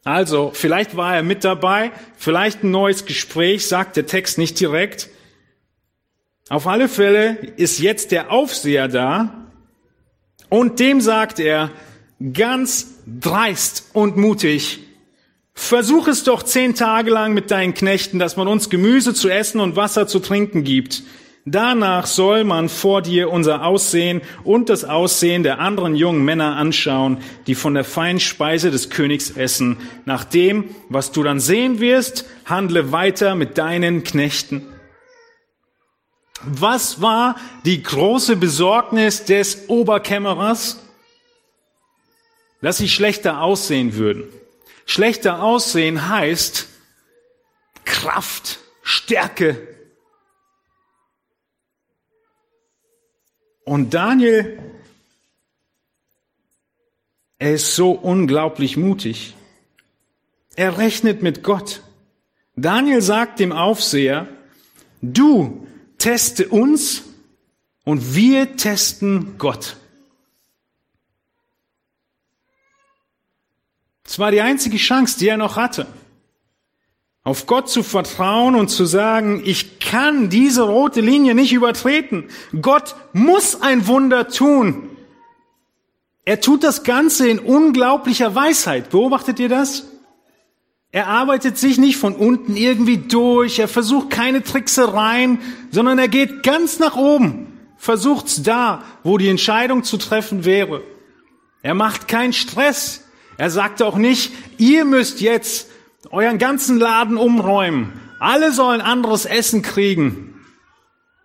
Also, 0.04 0.52
vielleicht 0.54 0.97
war 0.97 1.16
er 1.16 1.24
mit 1.24 1.43
dabei, 1.43 1.91
vielleicht 2.18 2.64
ein 2.64 2.72
neues 2.72 3.06
Gespräch, 3.06 3.68
sagt 3.68 3.97
der 3.97 4.08
Text 4.08 4.38
nicht 4.39 4.60
direkt. 4.60 5.10
Auf 6.49 6.66
alle 6.68 6.89
Fälle 6.89 7.38
ist 7.58 7.80
jetzt 7.80 8.12
der 8.12 8.32
Aufseher 8.32 8.88
da 8.88 9.47
und 10.49 10.80
dem 10.80 10.99
sagt 11.02 11.39
er 11.39 11.72
ganz 12.34 12.95
dreist 13.08 13.91
und 13.93 14.18
mutig, 14.18 14.80
versuch 15.54 16.08
es 16.08 16.24
doch 16.24 16.43
zehn 16.43 16.76
Tage 16.76 17.12
lang 17.12 17.34
mit 17.34 17.52
deinen 17.52 17.74
Knechten, 17.74 18.20
dass 18.20 18.38
man 18.38 18.47
uns 18.47 18.70
Gemüse 18.70 19.14
zu 19.14 19.30
essen 19.30 19.62
und 19.62 19.76
Wasser 19.76 20.08
zu 20.08 20.20
trinken 20.20 20.64
gibt. 20.64 21.04
Danach 21.46 22.06
soll 22.06 22.44
man 22.44 22.70
vor 22.70 23.02
dir 23.02 23.32
unser 23.32 23.66
Aussehen 23.66 24.22
und 24.44 24.70
das 24.70 24.84
Aussehen 24.84 25.42
der 25.42 25.60
anderen 25.60 25.96
jungen 25.96 26.24
Männer 26.24 26.56
anschauen, 26.56 27.18
die 27.48 27.56
von 27.56 27.74
der 27.74 27.84
feinen 27.84 28.20
Speise 28.20 28.70
des 28.70 28.92
Königs 28.92 29.32
essen. 29.32 29.78
Nach 30.06 30.24
dem, 30.24 30.76
was 30.89 31.12
du 31.12 31.24
dann 31.24 31.39
sehen 31.39 31.80
wirst, 31.80 32.26
handle 32.46 32.92
weiter 32.92 33.34
mit 33.34 33.58
deinen 33.58 34.04
Knechten. 34.04 34.68
Was 36.44 37.02
war 37.02 37.36
die 37.66 37.82
große 37.82 38.36
Besorgnis 38.36 39.26
des 39.26 39.68
Oberkämmerers? 39.68 40.80
Dass 42.62 42.78
sie 42.78 42.89
schlechter 42.89 43.42
aussehen 43.42 43.96
würden. 43.96 44.26
Schlechter 44.86 45.42
aussehen 45.42 46.10
heißt 46.10 46.68
Kraft, 47.86 48.60
Stärke, 48.84 49.71
Und 53.72 53.94
Daniel, 53.94 54.60
er 57.40 57.54
ist 57.54 57.74
so 57.74 57.92
unglaublich 57.92 58.76
mutig. 58.76 59.34
Er 60.58 60.78
rechnet 60.78 61.22
mit 61.22 61.42
Gott. 61.42 61.82
Daniel 62.58 63.02
sagt 63.02 63.40
dem 63.40 63.54
Aufseher, 63.54 64.28
du 65.02 65.66
teste 65.98 66.50
uns 66.50 67.04
und 67.86 68.14
wir 68.14 68.58
testen 68.58 69.38
Gott. 69.38 69.78
Es 74.04 74.20
war 74.20 74.32
die 74.32 74.42
einzige 74.42 74.76
Chance, 74.76 75.18
die 75.18 75.30
er 75.30 75.38
noch 75.38 75.56
hatte 75.56 75.88
auf 77.24 77.46
Gott 77.46 77.70
zu 77.70 77.84
vertrauen 77.84 78.56
und 78.56 78.70
zu 78.70 78.86
sagen, 78.86 79.42
ich 79.46 79.80
kann 79.80 80.30
diese 80.30 80.64
rote 80.64 81.02
Linie 81.02 81.36
nicht 81.36 81.54
übertreten. 81.54 82.26
Gott 82.62 82.96
muss 83.14 83.62
ein 83.62 83.88
Wunder 83.88 84.28
tun. 84.28 84.90
Er 86.26 86.42
tut 86.42 86.64
das 86.64 86.84
Ganze 86.84 87.28
in 87.28 87.40
unglaublicher 87.40 88.34
Weisheit. 88.34 88.90
Beobachtet 88.90 89.40
ihr 89.40 89.50
das? 89.50 89.86
Er 90.92 91.08
arbeitet 91.08 91.58
sich 91.58 91.78
nicht 91.78 91.98
von 91.98 92.16
unten 92.16 92.58
irgendwie 92.58 92.98
durch, 92.98 93.60
er 93.60 93.70
versucht 93.70 94.10
keine 94.10 94.44
Tricksereien, 94.44 95.40
sondern 95.72 95.98
er 95.98 96.10
geht 96.10 96.44
ganz 96.44 96.80
nach 96.80 96.98
oben, 96.98 97.48
versucht's 97.78 98.44
da, 98.44 98.84
wo 99.04 99.18
die 99.18 99.30
Entscheidung 99.30 99.86
zu 99.86 99.96
treffen 99.96 100.44
wäre. 100.44 100.84
Er 101.62 101.76
macht 101.76 102.10
keinen 102.10 102.34
Stress. 102.34 103.06
Er 103.38 103.50
sagt 103.50 103.82
auch 103.82 103.96
nicht, 103.96 104.34
ihr 104.58 104.84
müsst 104.84 105.22
jetzt 105.22 105.71
euren 106.10 106.38
ganzen 106.38 106.78
Laden 106.78 107.18
umräumen. 107.18 107.93
Alle 108.20 108.52
sollen 108.52 108.82
anderes 108.82 109.26
Essen 109.26 109.62
kriegen. 109.62 110.36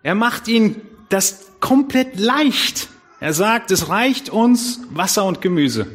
Er 0.03 0.15
macht 0.15 0.47
ihnen 0.47 0.81
das 1.09 1.47
komplett 1.59 2.19
leicht. 2.19 2.89
Er 3.19 3.33
sagt, 3.33 3.71
es 3.71 3.89
reicht 3.89 4.29
uns 4.29 4.81
Wasser 4.91 5.25
und 5.25 5.41
Gemüse. 5.41 5.87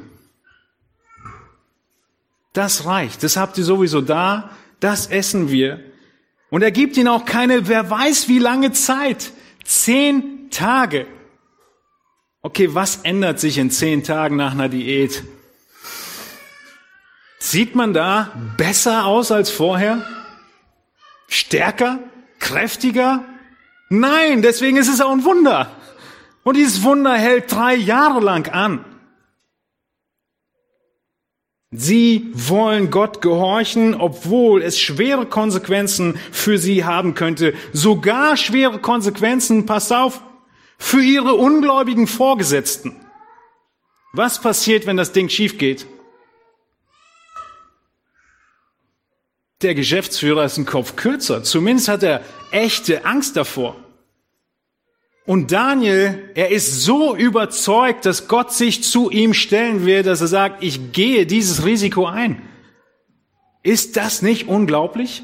Das 2.53 2.85
reicht. 2.85 3.23
Das 3.23 3.37
habt 3.37 3.57
ihr 3.59 3.65
sowieso 3.65 4.01
da. 4.01 4.51
Das 4.81 5.07
essen 5.07 5.51
wir. 5.51 5.81
Und 6.51 6.63
er 6.63 6.71
gibt 6.71 6.97
ihnen 6.97 7.09
auch 7.09 7.25
keine, 7.25 7.69
wer 7.69 7.89
weiß 7.89 8.29
wie 8.29 8.39
lange 8.39 8.73
Zeit. 8.73 9.33
Zehn 9.65 10.51
Tage. 10.51 11.07
Okay, 12.43 12.75
was 12.75 12.97
ändert 13.05 13.39
sich 13.41 13.57
in 13.57 13.71
zehn 13.71 14.03
Tagen 14.03 14.37
nach 14.37 14.53
einer 14.53 14.69
Diät? 14.69 15.23
Sieht 17.43 17.75
man 17.75 17.93
da 17.93 18.31
besser 18.57 19.05
aus 19.05 19.33
als 19.33 19.51
vorher? 19.51 20.07
Stärker? 21.27 21.99
Kräftiger? 22.39 23.25
Nein, 23.89 24.43
deswegen 24.43 24.77
ist 24.77 24.89
es 24.89 25.01
auch 25.01 25.11
ein 25.11 25.25
Wunder. 25.25 25.77
Und 26.45 26.57
dieses 26.57 26.85
Wunder 26.85 27.15
hält 27.15 27.51
drei 27.51 27.75
Jahre 27.75 28.21
lang 28.21 28.49
an. 28.49 28.85
Sie 31.73 32.31
wollen 32.33 32.93
Gott 32.93 33.21
gehorchen, 33.21 33.97
obwohl 33.97 34.63
es 34.63 34.79
schwere 34.79 35.27
Konsequenzen 35.27 36.21
für 36.31 36.59
sie 36.59 36.85
haben 36.85 37.15
könnte. 37.15 37.55
Sogar 37.73 38.37
schwere 38.37 38.79
Konsequenzen, 38.79 39.67
passt 39.67 39.93
auf, 39.93 40.23
für 40.79 41.03
ihre 41.03 41.35
ungläubigen 41.35 42.07
Vorgesetzten. 42.07 42.95
Was 44.13 44.41
passiert, 44.41 44.87
wenn 44.87 44.97
das 44.97 45.11
Ding 45.11 45.29
schief 45.29 45.59
geht? 45.59 45.89
Der 49.63 49.75
Geschäftsführer 49.75 50.45
ist 50.45 50.59
ein 50.59 50.67
Kopf 50.67 50.97
kürzer. 50.97 51.45
Zumindest 51.45 51.89
hat 51.89 52.03
er 52.03 52.23
echte 52.51 53.05
Angst 53.05 53.37
davor. 53.37 53.77
Und 55.25 55.53
Daniel, 55.53 56.31
er 56.35 56.51
ist 56.51 56.81
so 56.81 57.15
überzeugt, 57.15 58.05
dass 58.07 58.27
Gott 58.27 58.53
sich 58.53 58.83
zu 58.83 59.09
ihm 59.09 59.35
stellen 59.35 59.87
will, 59.87 60.03
dass 60.03 60.21
er 60.21 60.27
sagt, 60.27 60.65
ich 60.65 60.91
gehe 60.93 61.27
dieses 61.27 61.65
Risiko 61.65 62.07
ein. 62.07 62.43
Ist 63.63 63.97
das 63.97 64.23
nicht 64.23 64.49
unglaublich? 64.49 65.23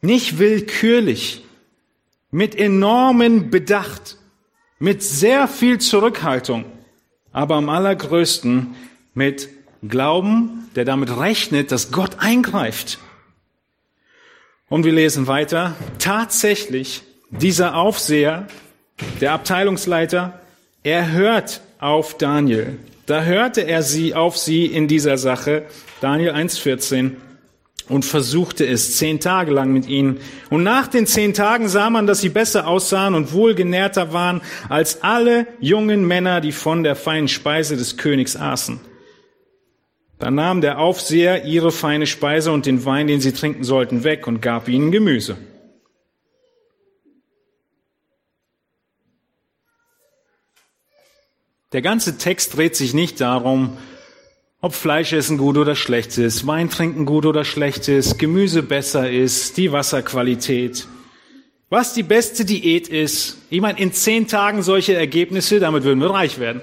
Nicht 0.00 0.38
willkürlich, 0.38 1.44
mit 2.30 2.54
enormen 2.54 3.50
Bedacht, 3.50 4.16
mit 4.78 5.02
sehr 5.02 5.48
viel 5.48 5.78
Zurückhaltung, 5.78 6.64
aber 7.32 7.56
am 7.56 7.68
allergrößten 7.68 8.74
mit 9.12 9.57
Glauben, 9.86 10.68
der 10.74 10.84
damit 10.84 11.16
rechnet, 11.16 11.70
dass 11.70 11.92
Gott 11.92 12.16
eingreift. 12.18 12.98
Und 14.68 14.84
wir 14.84 14.92
lesen 14.92 15.26
weiter. 15.26 15.76
Tatsächlich, 15.98 17.02
dieser 17.30 17.76
Aufseher, 17.76 18.46
der 19.20 19.32
Abteilungsleiter, 19.32 20.40
er 20.82 21.12
hört 21.12 21.60
auf 21.78 22.18
Daniel. 22.18 22.78
Da 23.06 23.22
hörte 23.22 23.62
er 23.62 23.82
sie 23.82 24.14
auf 24.14 24.36
sie 24.36 24.66
in 24.66 24.88
dieser 24.88 25.16
Sache, 25.16 25.64
Daniel 26.00 26.32
1,14, 26.32 27.12
und 27.88 28.04
versuchte 28.04 28.66
es 28.66 28.98
zehn 28.98 29.18
Tage 29.18 29.50
lang 29.50 29.72
mit 29.72 29.88
ihnen. 29.88 30.20
Und 30.50 30.62
nach 30.62 30.88
den 30.88 31.06
zehn 31.06 31.32
Tagen 31.32 31.68
sah 31.68 31.88
man, 31.88 32.06
dass 32.06 32.20
sie 32.20 32.28
besser 32.28 32.66
aussahen 32.66 33.14
und 33.14 33.32
wohlgenährter 33.32 34.12
waren 34.12 34.42
als 34.68 35.02
alle 35.02 35.46
jungen 35.60 36.06
Männer, 36.06 36.42
die 36.42 36.52
von 36.52 36.82
der 36.82 36.96
feinen 36.96 37.28
Speise 37.28 37.76
des 37.76 37.96
Königs 37.96 38.36
aßen. 38.36 38.80
Da 40.18 40.30
nahm 40.30 40.60
der 40.60 40.78
Aufseher 40.78 41.44
ihre 41.44 41.70
feine 41.70 42.06
Speise 42.06 42.50
und 42.50 42.66
den 42.66 42.84
Wein, 42.84 43.06
den 43.06 43.20
sie 43.20 43.32
trinken 43.32 43.62
sollten, 43.62 44.02
weg 44.02 44.26
und 44.26 44.42
gab 44.42 44.68
ihnen 44.68 44.90
Gemüse. 44.90 45.36
Der 51.72 51.82
ganze 51.82 52.18
Text 52.18 52.56
dreht 52.56 52.74
sich 52.74 52.94
nicht 52.94 53.20
darum, 53.20 53.76
ob 54.60 54.74
Fleischessen 54.74 55.38
gut 55.38 55.56
oder 55.56 55.76
schlecht 55.76 56.18
ist, 56.18 56.46
Wein 56.46 56.70
trinken 56.70 57.04
gut 57.04 57.26
oder 57.26 57.44
schlecht 57.44 57.86
ist, 57.86 58.18
Gemüse 58.18 58.62
besser 58.62 59.08
ist, 59.08 59.56
die 59.56 59.70
Wasserqualität, 59.70 60.88
was 61.68 61.92
die 61.92 62.02
beste 62.02 62.44
Diät 62.44 62.88
ist. 62.88 63.36
Ich 63.50 63.60
meine, 63.60 63.78
in 63.78 63.92
zehn 63.92 64.26
Tagen 64.26 64.62
solche 64.62 64.94
Ergebnisse, 64.94 65.60
damit 65.60 65.84
würden 65.84 66.00
wir 66.00 66.10
reich 66.10 66.40
werden. 66.40 66.62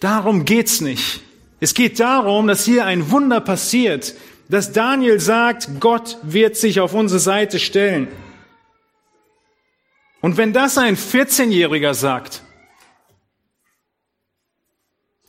Darum 0.00 0.44
geht's 0.44 0.80
nicht. 0.80 1.20
Es 1.60 1.74
geht 1.74 1.98
darum, 1.98 2.46
dass 2.46 2.64
hier 2.64 2.86
ein 2.86 3.10
Wunder 3.10 3.40
passiert, 3.40 4.14
dass 4.48 4.72
Daniel 4.72 5.18
sagt, 5.20 5.80
Gott 5.80 6.18
wird 6.22 6.56
sich 6.56 6.80
auf 6.80 6.94
unsere 6.94 7.20
Seite 7.20 7.58
stellen. 7.58 8.08
Und 10.20 10.36
wenn 10.36 10.52
das 10.52 10.78
ein 10.78 10.96
14-Jähriger 10.96 11.94
sagt, 11.94 12.42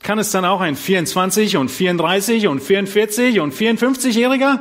kann 0.02 0.18
es 0.18 0.30
dann 0.30 0.44
auch 0.44 0.60
ein 0.60 0.76
24 0.76 1.56
und 1.56 1.70
34 1.70 2.46
und 2.46 2.60
44 2.60 3.40
und 3.40 3.54
54-Jähriger? 3.54 4.60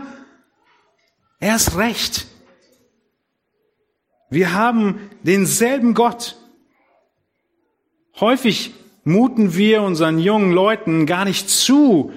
Er 1.40 1.56
ist 1.56 1.78
recht. 1.78 2.28
Wir 4.30 4.54
haben 4.54 5.10
denselben 5.24 5.94
Gott. 5.94 6.36
Häufig 8.20 8.74
muten 9.10 9.56
wir 9.56 9.82
unseren 9.82 10.20
jungen 10.20 10.52
Leuten 10.52 11.06
gar 11.06 11.26
nicht 11.26 11.50
zu, 11.50 12.14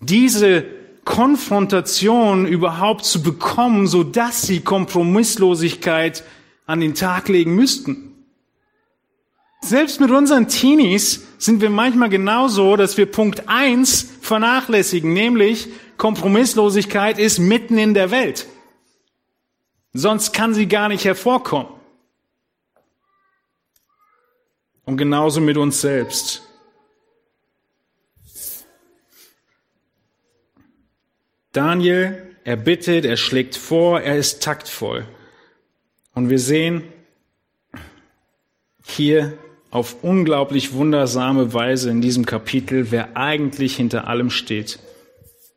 diese 0.00 0.64
Konfrontation 1.04 2.46
überhaupt 2.46 3.04
zu 3.04 3.22
bekommen, 3.22 3.86
so 3.86 4.02
dass 4.02 4.42
sie 4.42 4.60
Kompromisslosigkeit 4.60 6.24
an 6.66 6.80
den 6.80 6.94
Tag 6.94 7.28
legen 7.28 7.54
müssten. 7.54 8.10
Selbst 9.60 10.00
mit 10.00 10.10
unseren 10.10 10.48
Teenies 10.48 11.26
sind 11.38 11.62
wir 11.62 11.70
manchmal 11.70 12.10
genauso, 12.10 12.76
dass 12.76 12.98
wir 12.98 13.06
Punkt 13.06 13.48
eins 13.48 14.06
vernachlässigen, 14.20 15.12
nämlich 15.12 15.68
Kompromisslosigkeit 15.96 17.18
ist 17.18 17.38
mitten 17.38 17.78
in 17.78 17.94
der 17.94 18.10
Welt. 18.10 18.46
Sonst 19.92 20.32
kann 20.32 20.52
sie 20.52 20.66
gar 20.66 20.88
nicht 20.88 21.04
hervorkommen. 21.04 21.68
Und 24.84 24.96
genauso 24.96 25.40
mit 25.40 25.56
uns 25.56 25.80
selbst. 25.80 26.42
Daniel, 31.52 32.36
er 32.44 32.56
bittet, 32.56 33.04
er 33.04 33.16
schlägt 33.16 33.56
vor, 33.56 34.00
er 34.00 34.18
ist 34.18 34.42
taktvoll. 34.42 35.06
Und 36.14 36.28
wir 36.28 36.38
sehen 36.38 36.82
hier 38.84 39.38
auf 39.70 40.02
unglaublich 40.02 40.72
wundersame 40.72 41.52
Weise 41.52 41.90
in 41.90 42.00
diesem 42.00 42.26
Kapitel, 42.26 42.90
wer 42.90 43.16
eigentlich 43.16 43.76
hinter 43.76 44.06
allem 44.06 44.30
steht. 44.30 44.78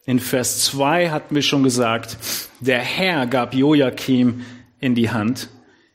In 0.06 0.20
Vers 0.20 0.64
2 0.64 1.10
hatten 1.10 1.36
wir 1.36 1.42
schon 1.42 1.64
gesagt, 1.64 2.18
der 2.60 2.80
Herr 2.80 3.28
gab 3.28 3.54
Joachim 3.54 4.46
in 4.80 4.96
die 4.96 5.12
Hand. 5.12 5.50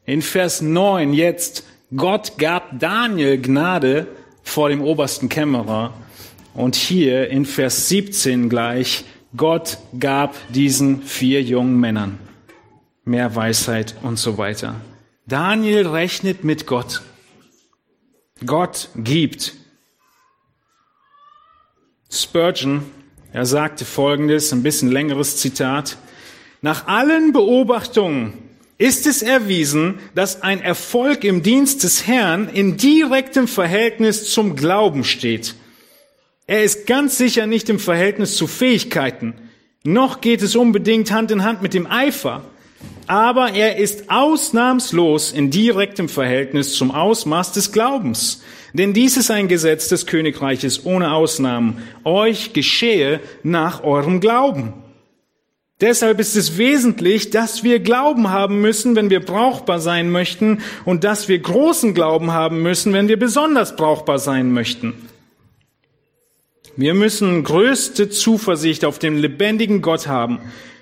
In 0.04 0.20
Vers 0.20 0.60
9 0.60 1.14
jetzt, 1.14 1.64
Gott 1.96 2.38
gab 2.38 2.78
Daniel 2.78 3.40
Gnade 3.40 4.06
vor 4.42 4.68
dem 4.68 4.82
obersten 4.82 5.28
Kämmerer. 5.28 5.92
Und 6.54 6.74
hier 6.74 7.28
in 7.28 7.46
Vers 7.46 7.88
17 7.88 8.48
gleich, 8.48 9.04
Gott 9.36 9.78
gab 9.98 10.34
diesen 10.52 11.02
vier 11.02 11.42
jungen 11.42 11.78
Männern 11.78 12.18
mehr 13.04 13.34
Weisheit 13.34 13.96
und 14.02 14.18
so 14.18 14.38
weiter. 14.38 14.80
Daniel 15.26 15.86
rechnet 15.86 16.44
mit 16.44 16.66
Gott. 16.66 17.02
Gott 18.44 18.88
gibt. 18.96 19.54
Spurgeon, 22.10 22.82
er 23.32 23.46
sagte 23.46 23.84
folgendes, 23.84 24.52
ein 24.52 24.62
bisschen 24.62 24.90
längeres 24.90 25.38
Zitat. 25.38 25.96
Nach 26.60 26.86
allen 26.86 27.32
Beobachtungen 27.32 28.41
ist 28.82 29.06
es 29.06 29.22
erwiesen, 29.22 30.00
dass 30.16 30.42
ein 30.42 30.60
Erfolg 30.60 31.22
im 31.22 31.44
Dienst 31.44 31.84
des 31.84 32.08
Herrn 32.08 32.48
in 32.48 32.76
direktem 32.76 33.46
Verhältnis 33.46 34.32
zum 34.32 34.56
Glauben 34.56 35.04
steht. 35.04 35.54
Er 36.48 36.64
ist 36.64 36.88
ganz 36.88 37.16
sicher 37.16 37.46
nicht 37.46 37.68
im 37.68 37.78
Verhältnis 37.78 38.36
zu 38.36 38.48
Fähigkeiten, 38.48 39.34
noch 39.84 40.20
geht 40.20 40.42
es 40.42 40.56
unbedingt 40.56 41.12
Hand 41.12 41.30
in 41.30 41.44
Hand 41.44 41.62
mit 41.62 41.74
dem 41.74 41.86
Eifer, 41.86 42.42
aber 43.06 43.52
er 43.52 43.76
ist 43.76 44.10
ausnahmslos 44.10 45.30
in 45.30 45.50
direktem 45.50 46.08
Verhältnis 46.08 46.74
zum 46.74 46.90
Ausmaß 46.90 47.52
des 47.52 47.70
Glaubens. 47.70 48.42
Denn 48.72 48.92
dies 48.92 49.16
ist 49.16 49.30
ein 49.30 49.46
Gesetz 49.46 49.88
des 49.90 50.06
Königreiches 50.06 50.84
ohne 50.84 51.12
Ausnahmen. 51.12 51.82
Euch 52.02 52.52
geschehe 52.52 53.20
nach 53.44 53.84
eurem 53.84 54.20
Glauben. 54.20 54.81
Deshalb 55.82 56.20
ist 56.20 56.36
es 56.36 56.58
wesentlich, 56.58 57.30
dass 57.30 57.64
wir 57.64 57.80
Glauben 57.80 58.30
haben 58.30 58.60
müssen, 58.60 58.94
wenn 58.94 59.10
wir 59.10 59.18
brauchbar 59.18 59.80
sein 59.80 60.10
möchten, 60.10 60.60
und 60.84 61.02
dass 61.02 61.28
wir 61.28 61.40
großen 61.40 61.92
Glauben 61.92 62.32
haben 62.32 62.62
müssen, 62.62 62.92
wenn 62.92 63.08
wir 63.08 63.18
besonders 63.18 63.74
brauchbar 63.74 64.20
sein 64.20 64.52
möchten. 64.52 64.94
Wir 66.76 66.94
müssen 66.94 67.42
größte 67.42 68.08
Zuversicht 68.08 68.84
auf 68.84 69.00
den 69.00 69.18
lebendigen 69.18 69.82
Gott 69.82 70.06
haben. 70.06 70.38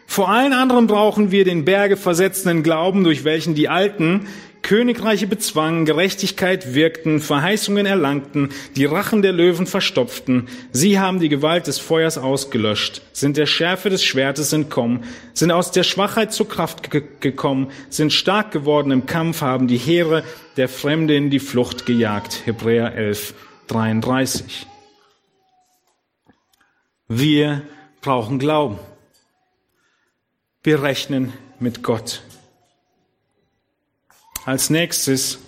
Vor 0.07 0.29
allen 0.29 0.53
anderen 0.53 0.87
brauchen 0.87 1.31
wir 1.31 1.45
den 1.45 1.65
Berge 1.65 1.97
versetzenden 1.97 2.63
Glauben, 2.63 3.03
durch 3.03 3.25
welchen 3.25 3.55
die 3.55 3.69
Alten 3.69 4.27
Königreiche 4.63 5.27
bezwangen, 5.27 5.85
Gerechtigkeit 5.85 6.75
wirkten, 6.75 7.21
Verheißungen 7.21 7.87
erlangten, 7.87 8.51
die 8.77 8.85
Rachen 8.85 9.23
der 9.23 9.33
Löwen 9.33 9.67
verstopften. 9.67 10.49
Sie 10.73 10.99
haben 10.99 11.21
die 11.21 11.29
Gewalt 11.29 11.67
des 11.67 11.79
Feuers 11.79 12.19
ausgelöscht, 12.19 13.03
sind 13.13 13.37
der 13.37 13.47
Schärfe 13.47 13.91
des 13.91 14.05
Schwertes 14.05 14.53
entkommen, 14.53 15.05
sind 15.35 15.51
aus 15.51 15.71
der 15.71 15.83
Schwachheit 15.83 16.33
zur 16.33 16.49
Kraft 16.49 16.91
ge 16.91 17.03
gekommen, 17.21 17.71
sind 17.89 18.13
stark 18.13 18.51
geworden 18.53 18.91
im 18.91 19.07
Kampf, 19.07 19.41
haben 19.41 19.67
die 19.67 19.79
Heere 19.79 20.25
der 20.57 20.69
Fremde 20.69 21.17
in 21.17 21.31
die 21.31 21.41
Flucht 21.41 21.87
gejagt. 21.87 22.43
Hebräer 22.45 22.95
11, 22.95 23.35
33. 23.69 24.67
Wir 27.09 27.63
brauchen 28.01 28.39
Glauben. 28.39 28.79
Wir 30.63 30.83
rechnen 30.83 31.33
mit 31.59 31.83
Gott. 31.83 32.23
Als 34.45 34.71
nächstes 34.71 35.39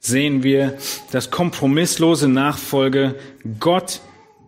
sehen 0.00 0.42
wir, 0.42 0.78
dass 1.12 1.30
kompromisslose 1.30 2.28
Nachfolge 2.28 3.16
Gott 3.60 4.00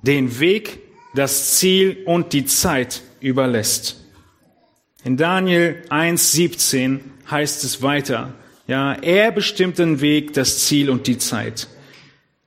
den 0.03 0.41
Weg, 0.41 0.81
das 1.15 1.57
Ziel 1.57 2.03
und 2.07 2.33
die 2.33 2.45
Zeit 2.45 3.03
überlässt. 3.21 4.05
In 5.05 5.17
Daniel 5.17 5.83
1.17 5.91 7.01
heißt 7.31 7.65
es 7.65 7.83
weiter, 7.83 8.35
ja, 8.67 8.93
er 8.93 9.33
bestimmt 9.33 9.79
den 9.79 10.01
Weg, 10.01 10.35
das 10.35 10.59
Ziel 10.67 10.91
und 10.91 11.07
die 11.07 11.19
Zeit. 11.19 11.69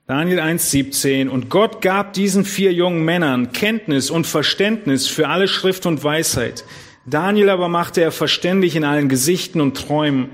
Daniel 0.05 0.39
1.17 0.39 1.29
Und 1.29 1.49
Gott 1.49 1.81
gab 1.81 2.13
diesen 2.13 2.43
vier 2.45 2.73
jungen 2.73 3.05
Männern 3.05 3.53
Kenntnis 3.53 4.11
und 4.11 4.27
Verständnis 4.27 5.07
für 5.07 5.29
alle 5.29 5.47
Schrift 5.47 5.85
und 5.85 6.03
Weisheit. 6.03 6.65
Daniel 7.05 7.49
aber 7.49 7.69
machte 7.69 8.01
er 8.01 8.11
verständig 8.11 8.75
in 8.75 8.83
allen 8.83 9.09
Gesichten 9.09 9.61
und 9.61 9.75
Träumen. 9.75 10.29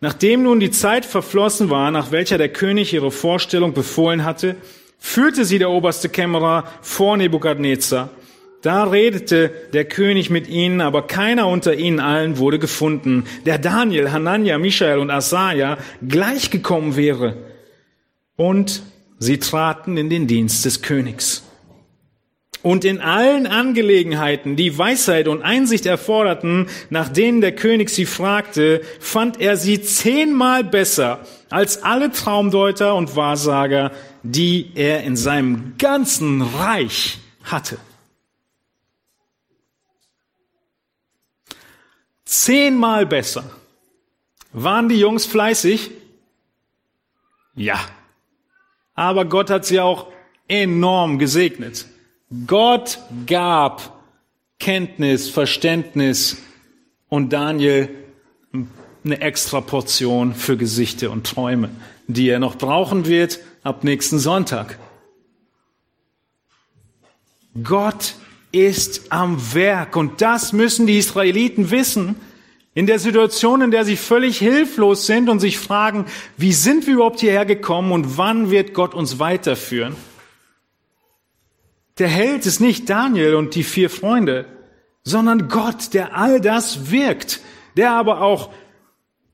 Nachdem 0.00 0.44
nun 0.44 0.60
die 0.60 0.70
Zeit 0.70 1.04
verflossen 1.04 1.70
war, 1.70 1.90
nach 1.90 2.12
welcher 2.12 2.38
der 2.38 2.50
König 2.50 2.92
ihre 2.92 3.10
Vorstellung 3.10 3.72
befohlen 3.72 4.24
hatte, 4.24 4.56
führte 4.98 5.44
sie 5.44 5.58
der 5.58 5.70
oberste 5.70 6.08
Kämmerer 6.08 6.64
vor 6.82 7.16
Nebukadnezar. 7.16 8.10
Da 8.62 8.84
redete 8.84 9.50
der 9.72 9.84
König 9.84 10.30
mit 10.30 10.48
ihnen, 10.48 10.80
aber 10.80 11.06
keiner 11.06 11.46
unter 11.48 11.74
ihnen 11.74 12.00
allen 12.00 12.38
wurde 12.38 12.58
gefunden, 12.58 13.24
der 13.46 13.58
Daniel, 13.58 14.10
Hanania, 14.10 14.58
Michael 14.58 14.98
und 14.98 15.10
Asaja 15.10 15.78
gleichgekommen 16.06 16.96
wäre. 16.96 17.36
Und 18.36 18.82
sie 19.18 19.38
traten 19.38 19.96
in 19.96 20.10
den 20.10 20.26
Dienst 20.26 20.64
des 20.64 20.82
Königs. 20.82 21.47
Und 22.62 22.84
in 22.84 23.00
allen 23.00 23.46
Angelegenheiten, 23.46 24.56
die 24.56 24.76
Weisheit 24.76 25.28
und 25.28 25.42
Einsicht 25.42 25.86
erforderten, 25.86 26.68
nach 26.90 27.08
denen 27.08 27.40
der 27.40 27.54
König 27.54 27.88
sie 27.88 28.06
fragte, 28.06 28.80
fand 28.98 29.40
er 29.40 29.56
sie 29.56 29.80
zehnmal 29.80 30.64
besser 30.64 31.20
als 31.50 31.82
alle 31.82 32.10
Traumdeuter 32.10 32.94
und 32.96 33.14
Wahrsager, 33.14 33.92
die 34.24 34.72
er 34.74 35.04
in 35.04 35.16
seinem 35.16 35.74
ganzen 35.78 36.42
Reich 36.42 37.18
hatte. 37.44 37.78
Zehnmal 42.24 43.06
besser. 43.06 43.50
Waren 44.52 44.88
die 44.88 44.98
Jungs 44.98 45.26
fleißig? 45.26 45.90
Ja. 47.54 47.78
Aber 48.94 49.24
Gott 49.24 49.48
hat 49.48 49.64
sie 49.64 49.78
auch 49.78 50.08
enorm 50.48 51.18
gesegnet. 51.18 51.86
Gott 52.46 52.98
gab 53.26 54.02
Kenntnis, 54.58 55.30
Verständnis 55.30 56.36
und 57.08 57.32
Daniel 57.32 57.88
eine 59.04 59.20
extra 59.20 59.62
Portion 59.62 60.34
für 60.34 60.58
Gesichter 60.58 61.10
und 61.10 61.26
Träume, 61.26 61.70
die 62.06 62.28
er 62.28 62.38
noch 62.38 62.56
brauchen 62.56 63.06
wird 63.06 63.40
ab 63.62 63.82
nächsten 63.82 64.18
Sonntag. 64.18 64.78
Gott 67.62 68.14
ist 68.52 69.10
am 69.10 69.54
Werk 69.54 69.96
und 69.96 70.20
das 70.20 70.52
müssen 70.52 70.86
die 70.86 70.98
Israeliten 70.98 71.70
wissen. 71.70 72.16
In 72.74 72.86
der 72.86 72.98
Situation, 72.98 73.62
in 73.62 73.70
der 73.70 73.84
sie 73.84 73.96
völlig 73.96 74.38
hilflos 74.38 75.06
sind 75.06 75.30
und 75.30 75.40
sich 75.40 75.58
fragen, 75.58 76.04
wie 76.36 76.52
sind 76.52 76.86
wir 76.86 76.94
überhaupt 76.94 77.20
hierher 77.20 77.46
gekommen 77.46 77.90
und 77.90 78.18
wann 78.18 78.50
wird 78.50 78.74
Gott 78.74 78.94
uns 78.94 79.18
weiterführen? 79.18 79.96
Der 81.98 82.08
Held 82.08 82.46
ist 82.46 82.60
nicht 82.60 82.88
Daniel 82.88 83.34
und 83.34 83.54
die 83.54 83.64
vier 83.64 83.90
Freunde, 83.90 84.46
sondern 85.02 85.48
Gott, 85.48 85.94
der 85.94 86.16
all 86.16 86.40
das 86.40 86.90
wirkt, 86.90 87.40
der 87.76 87.92
aber 87.92 88.20
auch 88.20 88.50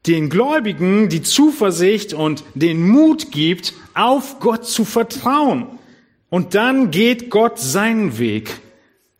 den 0.06 0.28
Gläubigen 0.28 1.08
die 1.08 1.22
Zuversicht 1.22 2.12
und 2.12 2.44
den 2.54 2.86
Mut 2.86 3.32
gibt, 3.32 3.74
auf 3.94 4.38
Gott 4.40 4.66
zu 4.66 4.84
vertrauen. 4.84 5.66
Und 6.28 6.54
dann 6.54 6.90
geht 6.90 7.30
Gott 7.30 7.58
seinen 7.58 8.18
Weg, 8.18 8.60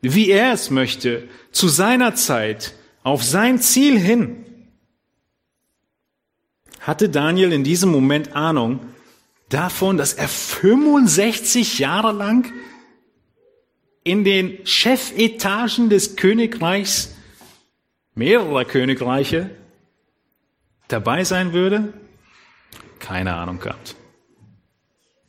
wie 0.01 0.31
er 0.31 0.53
es 0.53 0.71
möchte, 0.71 1.29
zu 1.53 1.69
seiner 1.69 2.15
Zeit, 2.15 2.75
auf 3.03 3.23
sein 3.23 3.61
Ziel 3.61 3.99
hin. 3.99 4.45
Hatte 6.81 7.09
Daniel 7.09 7.53
in 7.53 7.65
diesem 7.65 7.91
Moment 7.91 8.37
Ahnung 8.37 8.81
davon, 9.49 9.97
dass 9.97 10.13
er 10.13 10.29
65 10.29 11.79
Jahre 11.79 12.13
lang 12.13 12.53
in 14.05 14.23
den 14.23 14.59
Chefetagen 14.65 15.89
des 15.89 16.17
Königreichs, 16.17 17.15
mehrerer 18.15 18.65
Königreiche, 18.65 19.51
dabei 20.89 21.25
sein 21.25 21.53
würde? 21.53 21.95
Keine 22.99 23.35
Ahnung 23.35 23.59
gehabt. 23.59 23.97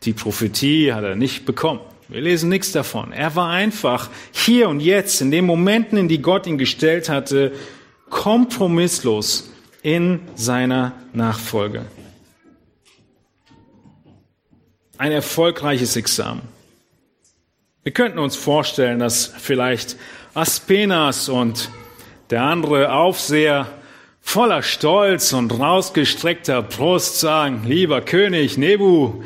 Die 0.03 0.13
Prophetie 0.13 0.93
hat 0.93 1.03
er 1.03 1.15
nicht 1.15 1.45
bekommen. 1.45 1.79
Wir 2.07 2.21
lesen 2.21 2.49
nichts 2.49 2.71
davon. 2.71 3.11
Er 3.11 3.35
war 3.35 3.49
einfach 3.49 4.09
hier 4.31 4.69
und 4.69 4.79
jetzt, 4.79 5.21
in 5.21 5.31
den 5.31 5.45
Momenten, 5.45 5.97
in 5.97 6.07
die 6.07 6.21
Gott 6.21 6.45
ihn 6.45 6.59
gestellt 6.59 7.09
hatte, 7.09 7.53
kompromisslos 8.09 9.49
in 9.81 10.19
seiner 10.35 10.93
Nachfolge. 11.13 11.85
Ein 14.97 15.11
erfolgreiches 15.11 15.95
Examen. 15.95 16.54
Wir 17.85 17.93
könnten 17.93 18.17
uns 18.17 18.35
vorstellen, 18.35 18.97
dass 18.97 19.27
vielleicht 19.27 19.95
Aspenas 20.33 21.29
und 21.29 21.69
der 22.31 22.41
andere 22.41 22.91
Aufseher 22.91 23.67
voller 24.21 24.63
Stolz 24.63 25.33
und 25.33 25.51
rausgestreckter 25.51 26.63
Brust 26.63 27.19
sagen, 27.19 27.61
lieber 27.67 28.01
König 28.01 28.57
Nebu, 28.57 29.21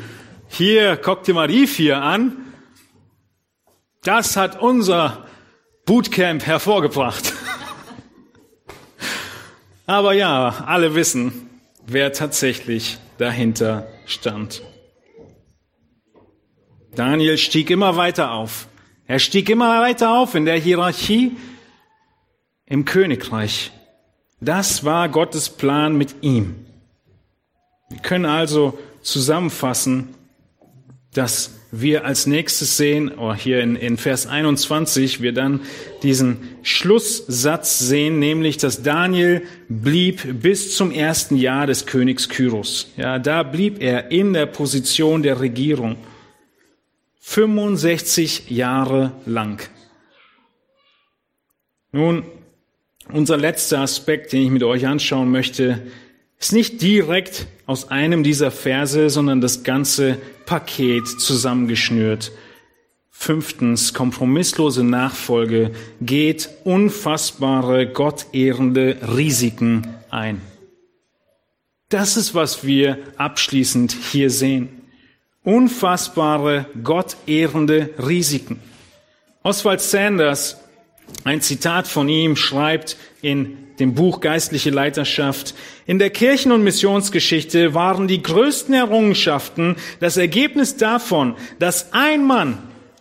hier, 0.48 0.98
guck 0.98 1.22
dir 1.22 1.32
mal 1.32 1.48
die 1.48 1.66
vier 1.66 2.02
an. 2.02 2.36
Das 4.02 4.36
hat 4.36 4.60
unser 4.60 5.24
Bootcamp 5.86 6.44
hervorgebracht. 6.44 7.32
Aber 9.86 10.12
ja, 10.12 10.64
alle 10.66 10.94
wissen, 10.94 11.48
wer 11.86 12.12
tatsächlich 12.12 12.98
dahinter 13.16 13.86
stand. 14.04 14.60
Daniel 16.94 17.38
stieg 17.38 17.70
immer 17.70 17.96
weiter 17.96 18.32
auf. 18.32 18.68
Er 19.06 19.18
stieg 19.18 19.48
immer 19.48 19.80
weiter 19.80 20.18
auf 20.18 20.34
in 20.34 20.44
der 20.44 20.56
Hierarchie 20.56 21.36
im 22.66 22.84
Königreich. 22.84 23.72
Das 24.40 24.84
war 24.84 25.08
Gottes 25.08 25.50
Plan 25.50 25.96
mit 25.96 26.16
ihm. 26.22 26.54
Wir 27.88 27.98
können 28.00 28.24
also 28.24 28.78
zusammenfassen, 29.02 30.14
dass 31.12 31.56
wir 31.72 32.04
als 32.04 32.26
nächstes 32.26 32.76
sehen, 32.76 33.12
oh, 33.16 33.34
hier 33.34 33.60
in, 33.60 33.76
in 33.76 33.96
Vers 33.96 34.26
21, 34.26 35.20
wir 35.20 35.32
dann 35.32 35.60
diesen 36.02 36.38
Schlusssatz 36.62 37.78
sehen, 37.78 38.18
nämlich, 38.18 38.56
dass 38.56 38.82
Daniel 38.82 39.42
blieb 39.68 40.40
bis 40.42 40.74
zum 40.76 40.90
ersten 40.90 41.36
Jahr 41.36 41.66
des 41.66 41.86
Königs 41.86 42.28
Kyros. 42.28 42.88
Ja, 42.96 43.18
da 43.18 43.42
blieb 43.42 43.80
er 43.80 44.10
in 44.10 44.32
der 44.32 44.46
Position 44.46 45.22
der 45.22 45.40
Regierung. 45.40 45.96
65 47.30 48.50
Jahre 48.50 49.12
lang. 49.24 49.62
Nun, 51.92 52.24
unser 53.12 53.36
letzter 53.36 53.78
Aspekt, 53.78 54.32
den 54.32 54.42
ich 54.42 54.50
mit 54.50 54.64
euch 54.64 54.88
anschauen 54.88 55.30
möchte, 55.30 55.80
ist 56.40 56.52
nicht 56.52 56.82
direkt 56.82 57.46
aus 57.66 57.88
einem 57.88 58.24
dieser 58.24 58.50
Verse, 58.50 59.10
sondern 59.10 59.40
das 59.40 59.62
ganze 59.62 60.18
Paket 60.44 61.06
zusammengeschnürt. 61.06 62.32
Fünftens, 63.10 63.94
kompromisslose 63.94 64.82
Nachfolge 64.82 65.70
geht 66.00 66.48
unfassbare, 66.64 67.86
gottehrende 67.86 68.96
Risiken 69.14 69.86
ein. 70.10 70.40
Das 71.90 72.16
ist, 72.16 72.34
was 72.34 72.64
wir 72.64 72.98
abschließend 73.18 73.92
hier 74.10 74.30
sehen 74.30 74.79
unfassbare, 75.44 76.66
gottehrende 76.82 77.90
Risiken. 77.98 78.60
Oswald 79.42 79.80
Sanders 79.80 80.58
Ein 81.24 81.40
Zitat 81.40 81.88
von 81.88 82.08
ihm 82.08 82.36
schreibt 82.36 82.96
in 83.20 83.56
dem 83.80 83.94
Buch 83.94 84.20
Geistliche 84.20 84.70
Leiterschaft, 84.70 85.54
in 85.86 85.98
der 85.98 86.10
Kirchen- 86.10 86.52
und 86.52 86.62
Missionsgeschichte 86.62 87.74
waren 87.74 88.06
die 88.06 88.22
größten 88.22 88.74
Errungenschaften 88.74 89.76
das 89.98 90.16
Ergebnis 90.16 90.76
davon, 90.76 91.34
dass 91.58 91.92
ein 91.92 92.24
Mann 92.24 92.58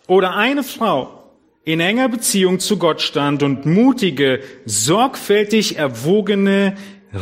oder 0.07 0.35
eine 0.35 0.63
Frau 0.63 1.19
in 1.65 1.79
enger 1.81 2.09
Beziehung 2.09 2.59
zu 2.59 2.77
Gott 2.77 3.01
stand 3.01 3.43
und 3.43 3.65
mutige, 3.65 4.39
sorgfältig 4.65 5.77
erwogene 5.77 6.75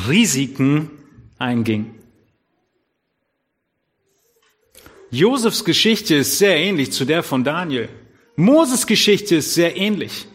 Risiken 0.08 0.92
einging. 1.38 1.97
Josefs 5.18 5.66
Geschichte 5.66 6.14
ist 6.18 6.38
sehr 6.38 6.56
ähnlich 6.58 6.92
zu 6.92 7.04
der 7.04 7.24
von 7.24 7.44
Daniel. 7.44 7.90
Moses 8.36 8.86
Geschichte 8.86 9.38
ist 9.38 9.56
sehr 9.56 9.76
ähnlich. 9.76 10.28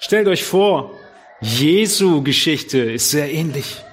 Stellt 0.00 0.26
euch 0.26 0.42
vor, 0.42 0.90
Jesu 1.40 2.20
Geschichte 2.24 2.78
ist 2.78 3.10
sehr 3.10 3.32
ähnlich. 3.32 3.84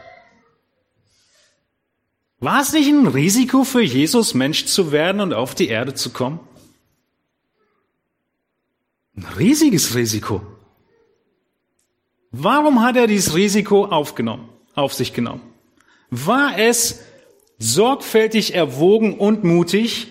War 2.40 2.62
es 2.62 2.74
nicht 2.74 2.88
ein 2.88 3.06
Risiko 3.06 3.64
für 3.64 3.84
Jesus, 3.84 4.34
Mensch 4.34 4.66
zu 4.66 4.92
werden 4.92 5.22
und 5.22 5.32
auf 5.32 5.54
die 5.54 5.68
Erde 5.68 5.94
zu 5.94 6.10
kommen? 6.10 6.40
Ein 9.16 9.28
riesiges 9.38 9.94
Risiko. 9.94 10.42
Warum 12.32 12.82
hat 12.82 12.96
er 12.96 13.06
dieses 13.06 13.36
Risiko 13.36 13.86
aufgenommen, 13.86 14.50
auf 14.74 14.96
sich 14.96 15.14
genommen? 15.14 15.42
War 16.10 16.58
es 16.58 17.04
sorgfältig 17.58 18.54
erwogen 18.54 19.14
und 19.14 19.44
mutig? 19.44 20.08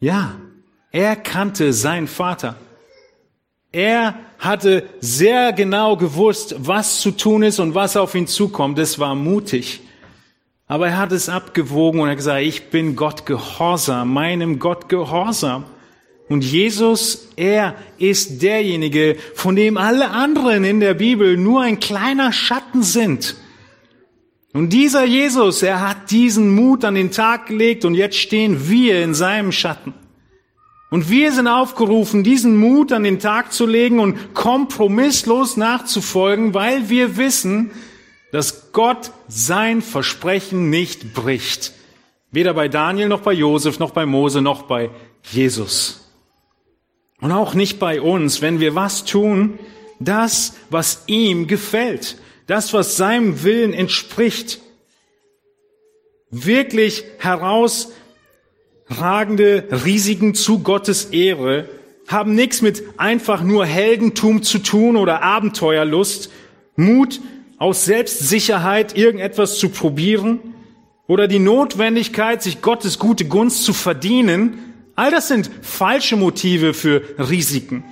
Ja, 0.00 0.36
er 0.90 1.16
kannte 1.16 1.72
seinen 1.72 2.08
Vater. 2.08 2.56
Er 3.72 4.14
hatte 4.38 4.88
sehr 5.00 5.52
genau 5.52 5.96
gewusst, 5.96 6.54
was 6.58 7.00
zu 7.00 7.10
tun 7.10 7.42
ist 7.42 7.58
und 7.58 7.74
was 7.74 7.96
auf 7.96 8.14
ihn 8.14 8.26
zukommt. 8.26 8.78
Es 8.78 8.98
war 8.98 9.14
mutig. 9.14 9.80
Aber 10.66 10.88
er 10.88 10.98
hat 10.98 11.12
es 11.12 11.28
abgewogen 11.28 12.00
und 12.00 12.08
er 12.08 12.16
gesagt, 12.16 12.42
ich 12.42 12.70
bin 12.70 12.96
Gott 12.96 13.26
gehorsam, 13.26 14.12
meinem 14.12 14.58
Gott 14.58 14.88
gehorsam. 14.88 15.64
Und 16.28 16.42
Jesus, 16.42 17.28
er 17.36 17.74
ist 17.98 18.42
derjenige, 18.42 19.16
von 19.34 19.56
dem 19.56 19.76
alle 19.76 20.10
anderen 20.10 20.64
in 20.64 20.80
der 20.80 20.94
Bibel 20.94 21.36
nur 21.36 21.62
ein 21.62 21.80
kleiner 21.80 22.32
Schatten 22.32 22.82
sind. 22.82 23.36
Und 24.54 24.72
dieser 24.72 25.04
Jesus, 25.04 25.64
er 25.64 25.80
hat 25.86 26.12
diesen 26.12 26.54
Mut 26.54 26.84
an 26.84 26.94
den 26.94 27.10
Tag 27.10 27.46
gelegt 27.46 27.84
und 27.84 27.96
jetzt 27.96 28.16
stehen 28.16 28.68
wir 28.68 29.02
in 29.02 29.12
seinem 29.12 29.50
Schatten. 29.50 29.92
Und 30.90 31.10
wir 31.10 31.32
sind 31.32 31.48
aufgerufen, 31.48 32.22
diesen 32.22 32.56
Mut 32.56 32.92
an 32.92 33.02
den 33.02 33.18
Tag 33.18 33.52
zu 33.52 33.66
legen 33.66 33.98
und 33.98 34.32
kompromisslos 34.32 35.56
nachzufolgen, 35.56 36.54
weil 36.54 36.88
wir 36.88 37.16
wissen, 37.16 37.72
dass 38.30 38.70
Gott 38.70 39.10
sein 39.26 39.82
Versprechen 39.82 40.70
nicht 40.70 41.14
bricht. 41.14 41.72
Weder 42.30 42.54
bei 42.54 42.68
Daniel 42.68 43.08
noch 43.08 43.22
bei 43.22 43.32
Josef 43.32 43.80
noch 43.80 43.90
bei 43.90 44.06
Mose 44.06 44.40
noch 44.40 44.62
bei 44.62 44.90
Jesus. 45.24 46.12
Und 47.20 47.32
auch 47.32 47.54
nicht 47.54 47.80
bei 47.80 48.00
uns, 48.00 48.40
wenn 48.40 48.60
wir 48.60 48.76
was 48.76 49.04
tun, 49.04 49.58
das, 49.98 50.54
was 50.70 51.02
ihm 51.08 51.48
gefällt, 51.48 52.18
das, 52.46 52.72
was 52.72 52.96
seinem 52.96 53.42
Willen 53.42 53.72
entspricht. 53.72 54.60
Wirklich 56.30 57.04
herausragende 57.18 59.68
Risiken 59.84 60.34
zu 60.34 60.60
Gottes 60.60 61.06
Ehre 61.06 61.68
haben 62.06 62.34
nichts 62.34 62.60
mit 62.60 62.82
einfach 62.98 63.42
nur 63.42 63.64
Heldentum 63.64 64.42
zu 64.42 64.58
tun 64.58 64.96
oder 64.96 65.22
Abenteuerlust, 65.22 66.30
Mut 66.76 67.20
aus 67.56 67.84
Selbstsicherheit 67.84 68.96
irgendetwas 68.96 69.58
zu 69.58 69.70
probieren 69.70 70.40
oder 71.06 71.28
die 71.28 71.38
Notwendigkeit, 71.38 72.42
sich 72.42 72.62
Gottes 72.62 72.98
gute 72.98 73.26
Gunst 73.26 73.64
zu 73.64 73.72
verdienen, 73.72 74.74
All 74.96 75.10
das 75.10 75.28
sind 75.28 75.50
falsche 75.62 76.16
Motive 76.16 76.72
für 76.72 77.02
Risiken. 77.18 77.84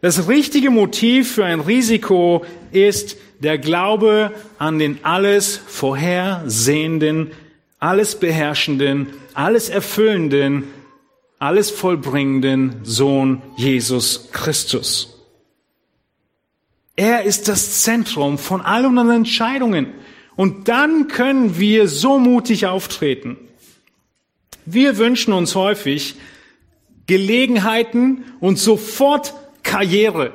Das 0.00 0.28
richtige 0.28 0.70
Motiv 0.70 1.32
für 1.32 1.44
ein 1.44 1.60
Risiko 1.60 2.44
ist 2.70 3.16
der 3.40 3.58
Glaube 3.58 4.32
an 4.58 4.78
den 4.78 5.04
alles 5.04 5.56
vorhersehenden, 5.56 7.32
alles 7.78 8.14
beherrschenden, 8.14 9.08
alles 9.34 9.68
erfüllenden, 9.68 10.64
alles 11.38 11.70
vollbringenden 11.70 12.80
Sohn 12.84 13.42
Jesus 13.56 14.28
Christus. 14.32 15.16
Er 16.96 17.22
ist 17.22 17.48
das 17.48 17.82
Zentrum 17.82 18.36
von 18.36 18.60
all 18.60 18.84
unseren 18.84 19.10
Entscheidungen. 19.10 19.94
Und 20.36 20.68
dann 20.68 21.08
können 21.08 21.58
wir 21.58 21.88
so 21.88 22.18
mutig 22.18 22.66
auftreten. 22.66 23.38
Wir 24.66 24.98
wünschen 24.98 25.32
uns 25.32 25.54
häufig 25.54 26.16
Gelegenheiten 27.06 28.24
und 28.40 28.58
sofort 28.58 29.34
Karriere. 29.62 30.32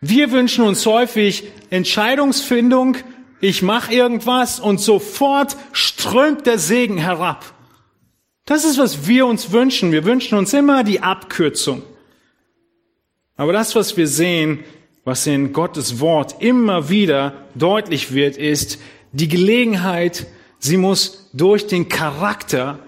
Wir 0.00 0.30
wünschen 0.30 0.64
uns 0.64 0.86
häufig 0.86 1.44
Entscheidungsfindung, 1.70 2.96
ich 3.40 3.62
mache 3.62 3.92
irgendwas 3.92 4.60
und 4.60 4.80
sofort 4.80 5.56
strömt 5.72 6.46
der 6.46 6.58
Segen 6.58 6.98
herab. 6.98 7.44
Das 8.44 8.64
ist, 8.64 8.78
was 8.78 9.06
wir 9.06 9.26
uns 9.26 9.52
wünschen. 9.52 9.92
Wir 9.92 10.04
wünschen 10.04 10.38
uns 10.38 10.52
immer 10.54 10.82
die 10.82 11.00
Abkürzung. 11.00 11.82
Aber 13.36 13.52
das, 13.52 13.74
was 13.74 13.96
wir 13.96 14.08
sehen, 14.08 14.64
was 15.04 15.26
in 15.26 15.52
Gottes 15.52 16.00
Wort 16.00 16.42
immer 16.42 16.88
wieder 16.88 17.44
deutlich 17.54 18.12
wird, 18.12 18.36
ist, 18.36 18.78
die 19.12 19.28
Gelegenheit, 19.28 20.26
sie 20.58 20.76
muss 20.76 21.30
durch 21.32 21.66
den 21.66 21.88
Charakter 21.88 22.78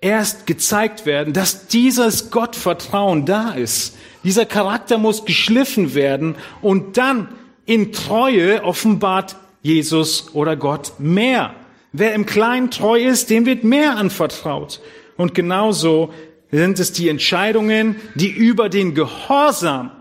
erst 0.00 0.46
gezeigt 0.46 1.06
werden, 1.06 1.32
dass 1.32 1.66
dieses 1.68 2.30
Gottvertrauen 2.30 3.26
da 3.26 3.52
ist. 3.52 3.96
Dieser 4.26 4.44
Charakter 4.44 4.98
muss 4.98 5.24
geschliffen 5.24 5.94
werden 5.94 6.34
und 6.60 6.96
dann 6.96 7.28
in 7.64 7.92
Treue 7.92 8.64
offenbart 8.64 9.36
Jesus 9.62 10.34
oder 10.34 10.56
Gott 10.56 10.94
mehr. 10.98 11.54
Wer 11.92 12.12
im 12.12 12.26
Kleinen 12.26 12.72
treu 12.72 13.00
ist, 13.00 13.30
dem 13.30 13.46
wird 13.46 13.62
mehr 13.62 13.96
anvertraut. 13.96 14.80
Und 15.16 15.32
genauso 15.32 16.12
sind 16.50 16.80
es 16.80 16.90
die 16.90 17.08
Entscheidungen, 17.08 17.94
die 18.16 18.30
über 18.30 18.68
den 18.68 18.96
Gehorsam 18.96 19.92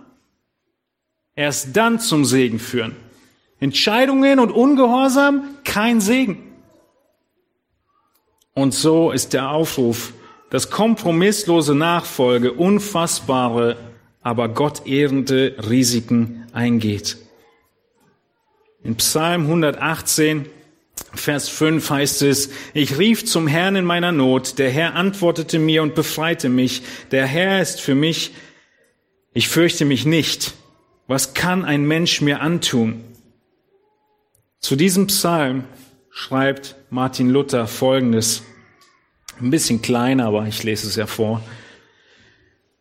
erst 1.35 1.77
dann 1.77 1.99
zum 1.99 2.25
Segen 2.25 2.57
führen. 2.57 2.95
Entscheidungen 3.59 4.39
und 4.39 4.51
Ungehorsam 4.51 5.43
kein 5.63 6.01
Segen. 6.01 6.51
Und 8.55 8.73
so 8.73 9.11
ist 9.11 9.33
der 9.33 9.51
Aufruf, 9.51 10.13
dass 10.49 10.71
kompromisslose 10.71 11.75
Nachfolge 11.75 12.53
unfassbare, 12.53 13.77
aber 14.25 14.49
gottehrende 14.49 15.55
Risiken 15.69 16.47
eingeht. 16.51 17.17
In 18.83 18.95
Psalm 18.95 19.43
118, 19.43 20.47
Vers 21.13 21.47
5 21.47 21.87
heißt 21.87 22.23
es, 22.23 22.49
ich 22.73 22.97
rief 22.97 23.25
zum 23.25 23.47
Herrn 23.47 23.75
in 23.75 23.85
meiner 23.85 24.11
Not, 24.11 24.57
der 24.57 24.71
Herr 24.71 24.95
antwortete 24.95 25.59
mir 25.59 25.83
und 25.83 25.93
befreite 25.93 26.49
mich, 26.49 26.81
der 27.11 27.27
Herr 27.27 27.61
ist 27.61 27.81
für 27.81 27.93
mich, 27.93 28.33
ich 29.33 29.47
fürchte 29.47 29.85
mich 29.85 30.07
nicht. 30.07 30.55
Was 31.05 31.35
kann 31.35 31.63
ein 31.63 31.85
Mensch 31.85 32.21
mir 32.21 32.41
antun? 32.41 33.03
Zu 34.59 34.75
diesem 34.75 35.05
Psalm 35.05 35.65
schreibt 36.09 36.75
Martin 36.89 37.29
Luther 37.29 37.67
Folgendes. 37.67 38.41
Ein 39.39 39.51
bisschen 39.51 39.83
kleiner, 39.83 40.25
aber 40.25 40.47
ich 40.47 40.63
lese 40.63 40.87
es 40.87 40.95
ja 40.95 41.05
vor. 41.05 41.43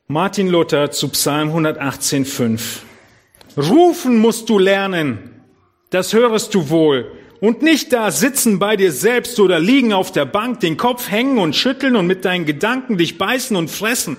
Martin 0.06 0.48
Luther 0.48 0.90
zu 0.90 1.08
Psalm 1.08 1.56
118,5. 1.56 2.60
Rufen 3.56 4.18
musst 4.18 4.50
du 4.50 4.58
lernen, 4.58 5.30
das 5.88 6.12
hörest 6.12 6.54
du 6.54 6.68
wohl. 6.68 7.10
Und 7.40 7.62
nicht 7.62 7.90
da 7.90 8.10
sitzen 8.10 8.58
bei 8.58 8.76
dir 8.76 8.92
selbst 8.92 9.40
oder 9.40 9.58
liegen 9.58 9.94
auf 9.94 10.12
der 10.12 10.26
Bank, 10.26 10.60
den 10.60 10.76
Kopf 10.76 11.10
hängen 11.10 11.38
und 11.38 11.56
schütteln 11.56 11.96
und 11.96 12.06
mit 12.06 12.26
deinen 12.26 12.44
Gedanken 12.44 12.98
dich 12.98 13.16
beißen 13.16 13.56
und 13.56 13.70
fressen, 13.70 14.18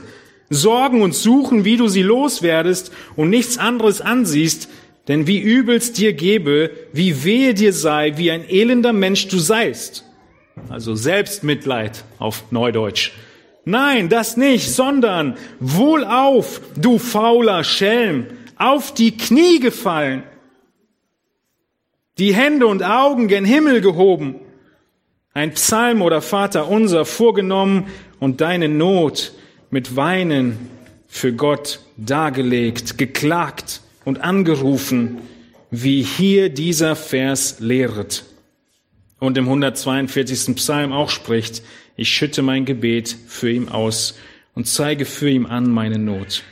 sorgen 0.50 1.04
und 1.04 1.14
suchen, 1.14 1.66
wie 1.66 1.78
du 1.78 1.88
sie 1.88 2.02
loswerdest 2.02 2.92
und 3.16 3.30
nichts 3.30 3.60
anderes 3.60 4.02
ansiehst, 4.02 4.68
denn 5.08 5.28
wie 5.28 5.40
übelst 5.40 6.00
dir 6.00 6.14
gebe, 6.14 6.72
wie 6.94 7.24
wehe 7.24 7.54
dir 7.54 7.74
sei, 7.74 8.18
wie 8.18 8.32
ein 8.32 8.50
elender 8.50 8.92
Mensch 8.92 9.28
du 9.28 9.38
seist. 9.38 10.04
Also 10.68 10.96
Selbstmitleid 10.96 12.06
auf 12.18 12.46
Neudeutsch. 12.50 13.12
Nein, 13.66 14.10
das 14.10 14.38
nicht, 14.38 14.70
sondern 14.72 15.38
wohlauf, 15.60 16.62
du 16.78 17.00
fauler 17.00 17.64
Schelm, 17.64 18.28
auf 18.58 18.94
die 18.94 19.18
Knie 19.18 19.60
gefallen, 19.60 20.24
die 22.18 22.34
Hände 22.34 22.68
und 22.68 22.84
Augen 22.84 23.28
gen 23.28 23.44
Himmel 23.44 23.82
gehoben, 23.82 24.36
ein 25.34 25.54
Psalm 25.54 26.02
oder 26.02 26.22
Vater 26.22 26.70
unser 26.70 27.06
vorgenommen 27.06 27.88
und 28.20 28.40
deine 28.40 28.70
Not 28.70 29.34
mit 29.70 29.96
Weinen 29.96 30.70
für 31.08 31.34
Gott 31.34 31.80
dargelegt, 31.98 32.98
geklagt 32.98 33.82
und 34.06 34.22
angerufen, 34.22 35.18
wie 35.72 36.04
hier 36.04 36.50
dieser 36.50 36.96
Vers 36.96 37.60
lehret. 37.60 38.24
Und 39.20 39.38
im 39.38 39.46
142. 39.46 40.56
Psalm 40.56 40.94
auch 40.94 41.10
spricht, 41.10 41.64
ich 41.96 42.10
schütte 42.10 42.42
mein 42.42 42.66
Gebet 42.66 43.16
für 43.28 43.50
ihn 43.50 43.70
aus 43.70 44.18
und 44.54 44.68
zeige 44.68 45.06
für 45.06 45.30
ihn 45.30 45.46
an 45.46 45.70
meine 45.70 45.98
Not. 45.98 46.44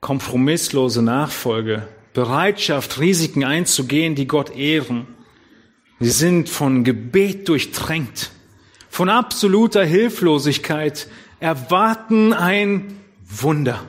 Kompromisslose 0.00 1.02
Nachfolge, 1.02 1.88
Bereitschaft, 2.12 3.00
Risiken 3.00 3.44
einzugehen, 3.44 4.14
die 4.14 4.26
Gott 4.26 4.54
ehren. 4.54 5.06
Sie 5.98 6.10
sind 6.10 6.48
von 6.48 6.84
Gebet 6.84 7.48
durchtränkt, 7.48 8.30
von 8.90 9.08
absoluter 9.08 9.84
Hilflosigkeit, 9.84 11.08
erwarten 11.40 12.32
ein 12.32 13.00
Wunder. 13.24 13.84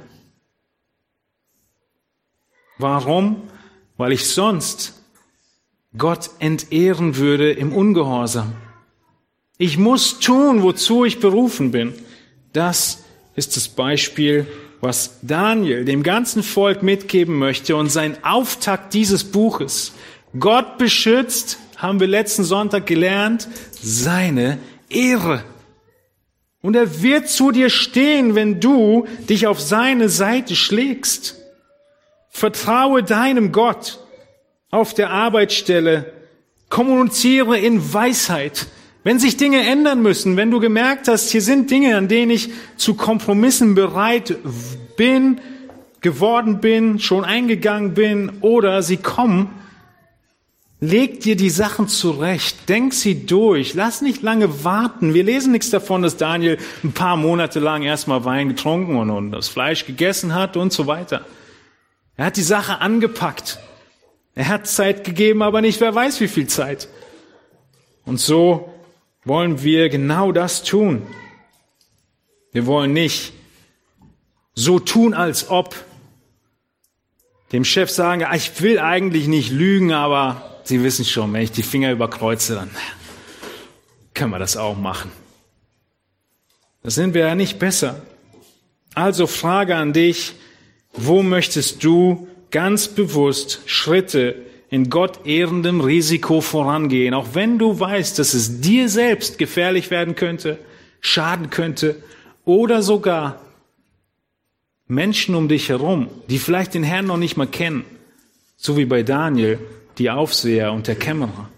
Warum? 2.77 3.49
Weil 3.97 4.13
ich 4.13 4.27
sonst 4.27 5.04
Gott 5.97 6.29
entehren 6.39 7.17
würde 7.17 7.51
im 7.51 7.73
Ungehorsam. 7.73 8.53
Ich 9.57 9.77
muss 9.77 10.19
tun, 10.19 10.63
wozu 10.63 11.05
ich 11.05 11.19
berufen 11.19 11.71
bin. 11.71 11.93
Das 12.51 13.03
ist 13.35 13.55
das 13.55 13.69
Beispiel, 13.69 14.45
was 14.81 15.19
Daniel 15.21 15.85
dem 15.85 16.03
ganzen 16.03 16.43
Volk 16.43 16.83
mitgeben 16.83 17.37
möchte 17.37 17.75
und 17.75 17.89
sein 17.89 18.17
Auftakt 18.23 18.93
dieses 18.93 19.23
Buches. 19.23 19.93
Gott 20.37 20.77
beschützt, 20.77 21.57
haben 21.77 21.99
wir 21.99 22.07
letzten 22.07 22.43
Sonntag 22.43 22.85
gelernt, 22.85 23.47
seine 23.71 24.59
Ehre. 24.89 25.43
Und 26.61 26.75
er 26.75 27.01
wird 27.01 27.29
zu 27.29 27.51
dir 27.51 27.69
stehen, 27.69 28.35
wenn 28.35 28.59
du 28.59 29.05
dich 29.29 29.47
auf 29.47 29.61
seine 29.61 30.09
Seite 30.09 30.55
schlägst. 30.55 31.35
Vertraue 32.29 33.03
deinem 33.03 33.51
Gott 33.53 33.99
auf 34.75 34.93
der 34.93 35.09
Arbeitsstelle. 35.09 36.11
Kommuniziere 36.69 37.57
in 37.57 37.93
Weisheit. 37.93 38.67
Wenn 39.03 39.19
sich 39.19 39.37
Dinge 39.37 39.61
ändern 39.61 40.01
müssen, 40.01 40.35
wenn 40.35 40.51
du 40.51 40.59
gemerkt 40.59 41.07
hast, 41.07 41.29
hier 41.29 41.41
sind 41.41 41.71
Dinge, 41.71 41.95
an 41.95 42.07
denen 42.07 42.31
ich 42.31 42.49
zu 42.75 42.95
Kompromissen 42.95 43.75
bereit 43.75 44.35
bin, 44.97 45.39
geworden 46.01 46.59
bin, 46.59 46.99
schon 46.99 47.23
eingegangen 47.23 47.93
bin 47.93 48.31
oder 48.41 48.81
sie 48.81 48.97
kommen, 48.97 49.49
leg 50.81 51.21
dir 51.21 51.35
die 51.35 51.49
Sachen 51.49 51.87
zurecht, 51.87 52.67
denk 52.67 52.93
sie 52.93 53.25
durch, 53.25 53.75
lass 53.75 54.01
nicht 54.01 54.23
lange 54.23 54.63
warten. 54.63 55.13
Wir 55.13 55.23
lesen 55.23 55.51
nichts 55.51 55.69
davon, 55.69 56.01
dass 56.01 56.17
Daniel 56.17 56.57
ein 56.83 56.91
paar 56.91 57.15
Monate 57.15 57.59
lang 57.59 57.83
erstmal 57.83 58.25
Wein 58.25 58.49
getrunken 58.49 58.97
und, 58.97 59.09
und 59.09 59.31
das 59.31 59.47
Fleisch 59.47 59.85
gegessen 59.85 60.33
hat 60.33 60.57
und 60.57 60.73
so 60.73 60.87
weiter. 60.87 61.25
Er 62.17 62.25
hat 62.25 62.37
die 62.37 62.41
Sache 62.41 62.81
angepackt. 62.81 63.59
Er 64.35 64.47
hat 64.49 64.67
Zeit 64.67 65.03
gegeben, 65.03 65.41
aber 65.41 65.61
nicht 65.61 65.81
wer 65.81 65.95
weiß 65.95 66.19
wie 66.19 66.27
viel 66.27 66.47
Zeit. 66.47 66.89
Und 68.05 68.19
so 68.19 68.73
wollen 69.23 69.63
wir 69.63 69.89
genau 69.89 70.31
das 70.31 70.63
tun. 70.63 71.01
Wir 72.51 72.65
wollen 72.65 72.93
nicht 72.93 73.33
so 74.53 74.79
tun, 74.79 75.13
als 75.13 75.49
ob 75.49 75.75
dem 77.51 77.65
Chef 77.65 77.89
sagen, 77.89 78.23
ah, 78.23 78.35
ich 78.35 78.61
will 78.61 78.79
eigentlich 78.79 79.27
nicht 79.27 79.51
lügen, 79.51 79.91
aber 79.91 80.55
Sie 80.65 80.81
wissen 80.81 81.05
schon, 81.05 81.31
wenn 81.31 81.43
ich 81.43 81.51
die 81.51 81.61
Finger 81.61 81.91
überkreuze, 81.91 82.55
dann 82.55 82.71
können 84.15 84.31
wir 84.31 84.39
das 84.39 84.57
auch 84.57 84.75
machen. 84.75 85.11
Da 86.81 86.89
sind 86.89 87.13
wir 87.13 87.27
ja 87.27 87.35
nicht 87.35 87.59
besser. 87.59 88.01
Also 88.95 89.27
Frage 89.27 89.75
an 89.75 89.93
dich, 89.93 90.33
wo 90.93 91.21
möchtest 91.21 91.83
du 91.83 92.27
ganz 92.55 92.87
bewusst 92.87 93.59
Schritte 93.65 94.33
in 94.69 94.89
Gott 94.89 95.25
ehrendem 95.25 95.81
Risiko 95.81 96.39
vorangehen, 96.39 97.13
auch 97.13 97.27
wenn 97.33 97.59
du 97.59 97.81
weißt, 97.81 98.17
dass 98.17 98.33
es 98.33 98.61
dir 98.61 98.87
selbst 98.87 99.37
gefährlich 99.37 99.91
werden 99.91 100.15
könnte, 100.15 100.57
schaden 101.01 101.49
könnte 101.49 102.01
oder 102.45 102.81
sogar 102.81 103.41
Menschen 104.87 105.35
um 105.35 105.49
dich 105.49 105.67
herum, 105.67 106.07
die 106.29 106.39
vielleicht 106.39 106.75
den 106.75 106.83
Herrn 106.83 107.07
noch 107.07 107.17
nicht 107.17 107.35
mal 107.35 107.45
kennen, 107.45 107.83
so 108.55 108.77
wie 108.77 108.85
bei 108.85 109.03
Daniel, 109.03 109.59
die 109.97 110.09
Aufseher 110.09 110.71
und 110.71 110.87
der 110.87 110.95
Kämmerer. 110.95 111.49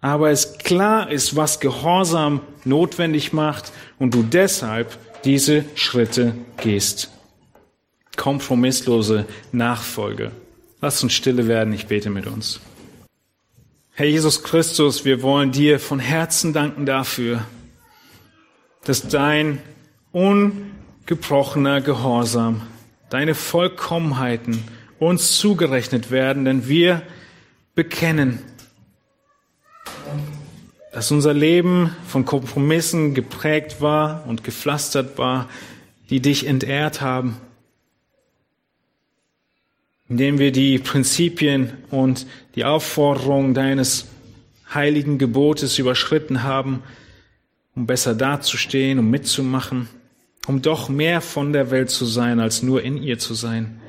Aber 0.00 0.30
es 0.30 0.58
klar 0.58 1.10
ist, 1.10 1.34
was 1.34 1.58
Gehorsam 1.58 2.42
notwendig 2.64 3.32
macht 3.32 3.72
und 3.98 4.14
du 4.14 4.22
deshalb 4.22 4.96
diese 5.24 5.64
Schritte 5.74 6.36
gehst 6.58 7.10
kompromisslose 8.16 9.26
Nachfolge. 9.52 10.30
Lass 10.80 11.02
uns 11.02 11.12
stille 11.12 11.48
werden, 11.48 11.72
ich 11.72 11.86
bete 11.86 12.10
mit 12.10 12.26
uns. 12.26 12.60
Herr 13.92 14.06
Jesus 14.06 14.42
Christus, 14.42 15.04
wir 15.04 15.22
wollen 15.22 15.52
dir 15.52 15.78
von 15.78 15.98
Herzen 16.00 16.52
danken 16.52 16.84
dafür, 16.84 17.44
dass 18.84 19.08
dein 19.08 19.60
ungebrochener 20.12 21.80
Gehorsam, 21.80 22.62
deine 23.08 23.34
Vollkommenheiten 23.34 24.64
uns 24.98 25.38
zugerechnet 25.38 26.10
werden, 26.10 26.44
denn 26.44 26.68
wir 26.68 27.02
bekennen, 27.74 28.40
dass 30.92 31.10
unser 31.10 31.34
Leben 31.34 31.94
von 32.06 32.24
Kompromissen 32.24 33.14
geprägt 33.14 33.80
war 33.80 34.24
und 34.26 34.44
gepflastert 34.44 35.18
war, 35.18 35.48
die 36.10 36.20
dich 36.20 36.46
entehrt 36.46 37.00
haben 37.00 37.36
indem 40.08 40.38
wir 40.38 40.52
die 40.52 40.78
Prinzipien 40.78 41.72
und 41.90 42.26
die 42.54 42.64
Aufforderungen 42.64 43.54
deines 43.54 44.06
heiligen 44.72 45.18
Gebotes 45.18 45.78
überschritten 45.78 46.42
haben, 46.42 46.82
um 47.74 47.86
besser 47.86 48.14
dazustehen, 48.14 48.98
um 48.98 49.10
mitzumachen, 49.10 49.88
um 50.46 50.62
doch 50.62 50.88
mehr 50.88 51.20
von 51.20 51.52
der 51.52 51.70
Welt 51.70 51.90
zu 51.90 52.04
sein, 52.04 52.40
als 52.40 52.62
nur 52.62 52.82
in 52.82 53.02
ihr 53.02 53.18
zu 53.18 53.34
sein. 53.34 53.80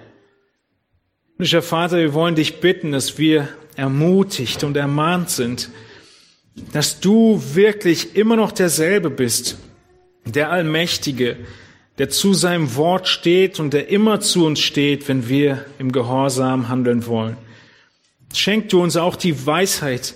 Himmlischer 1.33 1.61
Vater, 1.61 1.97
wir 1.97 2.13
wollen 2.13 2.35
dich 2.35 2.61
bitten, 2.61 2.93
dass 2.93 3.17
wir 3.17 3.49
ermutigt 3.75 4.63
und 4.63 4.77
ermahnt 4.77 5.29
sind, 5.29 5.69
dass 6.71 7.01
du 7.01 7.41
wirklich 7.53 8.15
immer 8.15 8.37
noch 8.37 8.53
derselbe 8.53 9.09
bist, 9.09 9.57
der 10.23 10.49
Allmächtige, 10.49 11.35
der 11.97 12.09
zu 12.09 12.33
seinem 12.33 12.75
Wort 12.75 13.07
steht 13.07 13.59
und 13.59 13.73
der 13.73 13.89
immer 13.89 14.19
zu 14.19 14.45
uns 14.45 14.59
steht, 14.59 15.07
wenn 15.07 15.29
wir 15.29 15.65
im 15.79 15.91
Gehorsam 15.91 16.67
handeln 16.67 17.05
wollen. 17.05 17.37
Schenk 18.33 18.69
du 18.69 18.81
uns 18.81 18.97
auch 18.97 19.15
die 19.15 19.45
Weisheit 19.45 20.15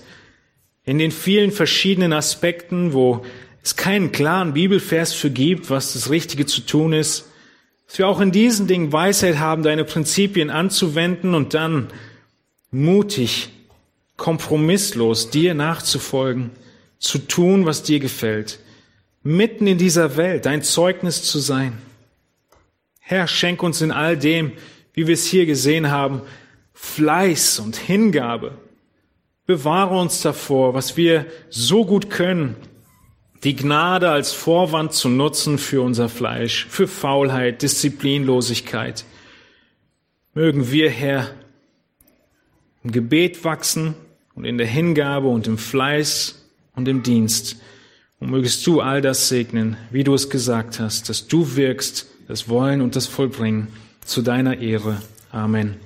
in 0.83 0.97
den 0.97 1.11
vielen 1.11 1.51
verschiedenen 1.51 2.11
Aspekten, 2.11 2.93
wo 2.93 3.23
es 3.63 3.75
keinen 3.75 4.11
klaren 4.11 4.53
Bibelvers 4.53 5.13
für 5.13 5.29
gibt, 5.29 5.69
was 5.69 5.93
das 5.93 6.09
Richtige 6.09 6.45
zu 6.45 6.61
tun 6.61 6.91
ist, 6.91 7.25
dass 7.87 7.97
wir 7.97 8.07
auch 8.07 8.19
in 8.19 8.31
diesen 8.31 8.67
Dingen 8.67 8.91
Weisheit 8.91 9.39
haben, 9.39 9.63
deine 9.63 9.85
Prinzipien 9.85 10.49
anzuwenden 10.49 11.33
und 11.33 11.53
dann 11.53 11.87
mutig, 12.71 13.49
kompromisslos 14.17 15.29
dir 15.29 15.53
nachzufolgen, 15.53 16.51
zu 16.99 17.19
tun, 17.19 17.65
was 17.65 17.83
dir 17.83 17.99
gefällt 17.99 18.59
mitten 19.29 19.67
in 19.67 19.77
dieser 19.77 20.17
Welt 20.17 20.47
dein 20.47 20.63
Zeugnis 20.63 21.21
zu 21.21 21.37
sein. 21.37 21.77
Herr, 22.99 23.27
schenk 23.27 23.61
uns 23.61 23.79
in 23.79 23.91
all 23.91 24.17
dem, 24.17 24.53
wie 24.93 25.05
wir 25.05 25.13
es 25.13 25.27
hier 25.27 25.45
gesehen 25.45 25.91
haben, 25.91 26.21
Fleiß 26.73 27.59
und 27.59 27.75
Hingabe. 27.75 28.57
Bewahre 29.45 29.99
uns 29.99 30.21
davor, 30.21 30.73
was 30.73 30.97
wir 30.97 31.27
so 31.49 31.85
gut 31.85 32.09
können, 32.09 32.55
die 33.43 33.55
Gnade 33.55 34.09
als 34.09 34.31
Vorwand 34.31 34.93
zu 34.93 35.09
nutzen 35.09 35.59
für 35.59 35.83
unser 35.83 36.09
Fleisch, 36.09 36.65
für 36.65 36.87
Faulheit, 36.87 37.61
Disziplinlosigkeit. 37.61 39.05
Mögen 40.33 40.71
wir, 40.71 40.89
Herr, 40.89 41.29
im 42.83 42.91
Gebet 42.91 43.43
wachsen 43.43 43.93
und 44.33 44.45
in 44.45 44.57
der 44.57 44.67
Hingabe 44.67 45.27
und 45.27 45.45
im 45.45 45.59
Fleiß 45.59 46.49
und 46.73 46.87
im 46.87 47.03
Dienst. 47.03 47.57
Und 48.19 48.31
mögest 48.31 48.65
du 48.67 48.81
all 48.81 49.01
das 49.01 49.29
segnen, 49.29 49.77
wie 49.91 50.03
du 50.03 50.13
es 50.13 50.29
gesagt 50.29 50.79
hast, 50.79 51.09
dass 51.09 51.27
du 51.27 51.55
wirkst, 51.55 52.07
das 52.27 52.47
Wollen 52.47 52.81
und 52.81 52.95
das 52.95 53.07
Vollbringen 53.07 53.69
zu 54.05 54.21
deiner 54.21 54.59
Ehre. 54.59 55.01
Amen. 55.31 55.77